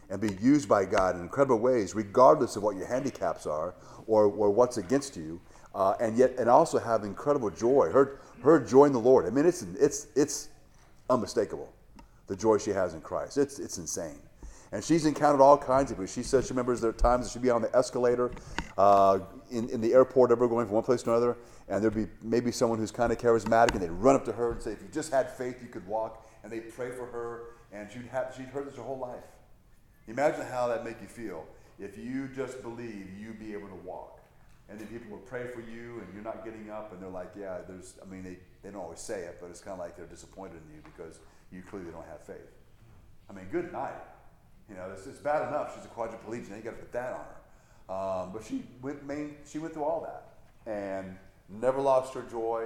and 0.09 0.21
be 0.21 0.33
used 0.41 0.67
by 0.67 0.85
God 0.85 1.15
in 1.15 1.21
incredible 1.21 1.59
ways, 1.59 1.95
regardless 1.95 2.55
of 2.55 2.63
what 2.63 2.75
your 2.75 2.87
handicaps 2.87 3.45
are 3.45 3.75
or, 4.07 4.25
or 4.25 4.51
what's 4.51 4.77
against 4.77 5.15
you, 5.15 5.39
uh, 5.75 5.95
and 5.99 6.17
yet 6.17 6.33
and 6.37 6.49
also 6.49 6.79
have 6.79 7.03
incredible 7.03 7.49
joy. 7.49 7.89
Her 7.91 8.19
her 8.43 8.59
joy 8.59 8.85
in 8.85 8.93
the 8.93 8.99
Lord. 8.99 9.25
I 9.25 9.29
mean, 9.29 9.45
it's 9.45 9.63
it's 9.79 10.07
it's 10.15 10.49
unmistakable. 11.09 11.71
The 12.27 12.35
joy 12.35 12.57
she 12.57 12.71
has 12.71 12.93
in 12.93 13.01
Christ. 13.01 13.37
It's 13.37 13.59
it's 13.59 13.77
insane. 13.77 14.19
And 14.71 14.83
she's 14.83 15.05
encountered 15.05 15.41
all 15.41 15.57
kinds 15.57 15.91
of. 15.91 16.09
She 16.09 16.23
says 16.23 16.47
she 16.47 16.49
remembers 16.49 16.81
there 16.81 16.89
are 16.89 16.93
times 16.93 17.31
she'd 17.31 17.43
be 17.43 17.51
on 17.51 17.61
the 17.61 17.73
escalator 17.75 18.31
uh, 18.75 19.19
in, 19.51 19.69
in 19.69 19.81
the 19.81 19.93
airport, 19.93 20.31
ever 20.31 20.47
going 20.47 20.65
from 20.65 20.73
one 20.73 20.83
place 20.83 21.03
to 21.03 21.11
another, 21.11 21.37
and 21.69 21.83
there'd 21.83 21.93
be 21.93 22.07
maybe 22.23 22.51
someone 22.51 22.79
who's 22.79 22.89
kind 22.89 23.11
of 23.11 23.19
charismatic, 23.19 23.73
and 23.73 23.81
they'd 23.81 23.91
run 23.91 24.15
up 24.15 24.25
to 24.25 24.31
her 24.31 24.53
and 24.53 24.61
say, 24.63 24.71
If 24.71 24.81
you 24.81 24.87
just 24.91 25.11
had 25.11 25.29
faith, 25.29 25.57
you 25.61 25.67
could 25.67 25.85
walk. 25.85 26.27
And 26.41 26.51
they'd 26.51 26.73
pray 26.73 26.89
for 26.89 27.05
her, 27.05 27.43
and 27.71 27.89
she'd, 27.91 28.07
have, 28.07 28.33
she'd 28.35 28.47
heard 28.47 28.67
this 28.67 28.75
her 28.75 28.81
whole 28.81 28.97
life. 28.97 29.23
Imagine 30.07 30.45
how 30.47 30.67
that 30.67 30.83
make 30.83 30.99
you 31.01 31.07
feel 31.07 31.45
if 31.79 31.97
you 31.97 32.27
just 32.35 32.61
believe 32.63 33.07
you'd 33.17 33.39
be 33.39 33.53
able 33.53 33.67
to 33.67 33.75
walk. 33.75 34.19
And 34.73 34.81
then 34.81 34.87
people 34.87 35.11
would 35.11 35.27
pray 35.27 35.45
for 35.53 35.61
you, 35.61 36.01
and 36.01 36.07
you're 36.15 36.23
not 36.23 36.43
getting 36.43 36.71
up, 36.71 36.91
and 36.93 36.99
they're 36.99 37.07
like, 37.07 37.31
Yeah, 37.39 37.59
there's, 37.67 37.93
I 38.01 38.09
mean, 38.09 38.23
they, 38.23 38.39
they 38.63 38.71
don't 38.71 38.81
always 38.81 38.99
say 38.99 39.19
it, 39.19 39.37
but 39.39 39.51
it's 39.51 39.61
kind 39.61 39.73
of 39.73 39.79
like 39.79 39.95
they're 39.95 40.07
disappointed 40.07 40.55
in 40.67 40.75
you 40.75 40.81
because 40.83 41.19
you 41.51 41.61
clearly 41.61 41.91
don't 41.91 42.07
have 42.07 42.21
faith. 42.21 42.49
I 43.29 43.33
mean, 43.33 43.45
good 43.51 43.71
night. 43.71 44.01
You 44.67 44.75
know, 44.75 44.89
it's, 44.91 45.05
it's 45.05 45.19
bad 45.19 45.47
enough 45.47 45.75
she's 45.75 45.85
a 45.85 45.89
quadriplegic. 45.89 46.49
You 46.57 46.63
got 46.63 46.71
to 46.71 46.77
put 46.77 46.91
that 46.91 47.13
on 47.13 47.19
her. 47.19 48.23
Um, 48.23 48.31
but 48.33 48.43
she 48.43 48.63
went 48.81 49.05
main, 49.05 49.35
she 49.47 49.59
went 49.59 49.75
through 49.75 49.83
all 49.83 50.01
that 50.01 50.71
and 50.71 51.15
never 51.49 51.79
lost 51.79 52.15
her 52.15 52.23
joy. 52.23 52.65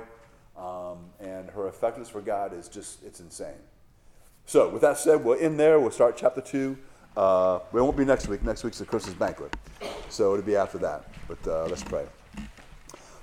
Um, 0.56 1.10
and 1.20 1.50
her 1.50 1.68
effectiveness 1.68 2.10
for 2.10 2.22
God 2.22 2.54
is 2.58 2.70
just 2.70 3.04
it's 3.04 3.20
insane. 3.20 3.60
So 4.46 4.70
with 4.70 4.82
that 4.82 4.98
said, 4.98 5.26
we'll 5.26 5.40
end 5.40 5.60
there. 5.60 5.80
We'll 5.80 5.92
start 5.92 6.16
chapter 6.16 6.40
two. 6.40 6.78
Uh, 7.18 7.62
it 7.74 7.82
won't 7.82 7.98
be 7.98 8.06
next 8.06 8.28
week. 8.28 8.44
Next 8.44 8.64
week's 8.64 8.78
the 8.78 8.86
Christmas 8.86 9.16
banquet, 9.16 9.52
so 10.08 10.34
it'll 10.34 10.46
be 10.46 10.56
after 10.56 10.78
that. 10.78 11.06
But 11.28 11.48
uh, 11.48 11.66
let's 11.66 11.84
pray. 11.84 12.06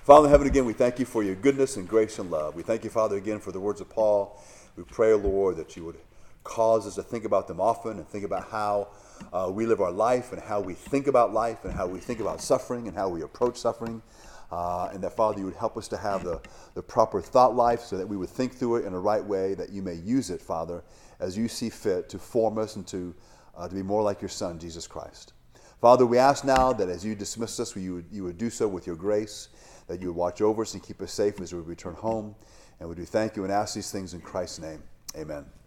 Father 0.02 0.26
in 0.26 0.32
heaven, 0.32 0.48
again, 0.48 0.64
we 0.64 0.72
thank 0.72 0.98
you 0.98 1.04
for 1.04 1.22
your 1.22 1.36
goodness 1.36 1.76
and 1.76 1.88
grace 1.88 2.18
and 2.18 2.28
love. 2.28 2.56
We 2.56 2.64
thank 2.64 2.82
you, 2.82 2.90
Father, 2.90 3.16
again 3.16 3.38
for 3.38 3.52
the 3.52 3.60
words 3.60 3.80
of 3.80 3.88
Paul. 3.88 4.42
We 4.76 4.82
pray, 4.82 5.14
Lord, 5.14 5.56
that 5.58 5.76
you 5.76 5.84
would 5.84 5.98
cause 6.42 6.88
us 6.88 6.96
to 6.96 7.04
think 7.04 7.24
about 7.24 7.46
them 7.46 7.60
often 7.60 7.98
and 7.98 8.08
think 8.08 8.24
about 8.24 8.50
how 8.50 8.88
uh, 9.32 9.48
we 9.48 9.64
live 9.64 9.80
our 9.80 9.92
life 9.92 10.32
and 10.32 10.42
how 10.42 10.60
we 10.60 10.74
think 10.74 11.06
about 11.06 11.32
life 11.32 11.64
and 11.64 11.72
how 11.72 11.86
we 11.86 12.00
think 12.00 12.18
about 12.18 12.40
suffering 12.40 12.88
and 12.88 12.96
how 12.96 13.08
we 13.08 13.22
approach 13.22 13.56
suffering. 13.56 14.02
Uh, 14.50 14.90
and 14.92 15.04
that, 15.04 15.16
Father, 15.16 15.38
you 15.38 15.44
would 15.44 15.54
help 15.54 15.76
us 15.76 15.86
to 15.86 15.96
have 15.96 16.24
the, 16.24 16.40
the 16.74 16.82
proper 16.82 17.20
thought 17.20 17.54
life 17.54 17.80
so 17.80 17.96
that 17.96 18.08
we 18.08 18.16
would 18.16 18.28
think 18.28 18.54
through 18.56 18.74
it 18.76 18.86
in 18.86 18.92
a 18.92 18.98
right 18.98 19.24
way, 19.24 19.54
that 19.54 19.70
you 19.70 19.82
may 19.82 19.94
use 19.94 20.30
it, 20.30 20.42
Father, 20.42 20.82
as 21.20 21.38
you 21.38 21.46
see 21.46 21.70
fit 21.70 22.08
to 22.08 22.18
form 22.18 22.58
us 22.58 22.74
and 22.74 22.84
to, 22.88 23.14
uh, 23.56 23.68
to 23.68 23.74
be 23.74 23.82
more 23.82 24.02
like 24.02 24.20
your 24.20 24.28
Son, 24.28 24.58
Jesus 24.58 24.86
Christ. 24.86 25.32
Father, 25.80 26.06
we 26.06 26.18
ask 26.18 26.44
now 26.44 26.72
that 26.72 26.88
as 26.88 27.04
you 27.04 27.14
dismiss 27.14 27.60
us, 27.60 27.76
you 27.76 27.94
would, 27.94 28.06
you 28.10 28.24
would 28.24 28.38
do 28.38 28.50
so 28.50 28.66
with 28.66 28.86
your 28.86 28.96
grace, 28.96 29.48
that 29.86 30.00
you 30.00 30.08
would 30.08 30.16
watch 30.16 30.40
over 30.40 30.62
us 30.62 30.74
and 30.74 30.82
keep 30.82 31.02
us 31.02 31.12
safe 31.12 31.40
as 31.40 31.52
we 31.52 31.60
return 31.60 31.94
home. 31.94 32.34
And 32.80 32.88
we 32.88 32.94
do 32.94 33.04
thank 33.04 33.36
you 33.36 33.44
and 33.44 33.52
ask 33.52 33.74
these 33.74 33.90
things 33.90 34.14
in 34.14 34.20
Christ's 34.20 34.60
name. 34.60 34.82
Amen. 35.16 35.54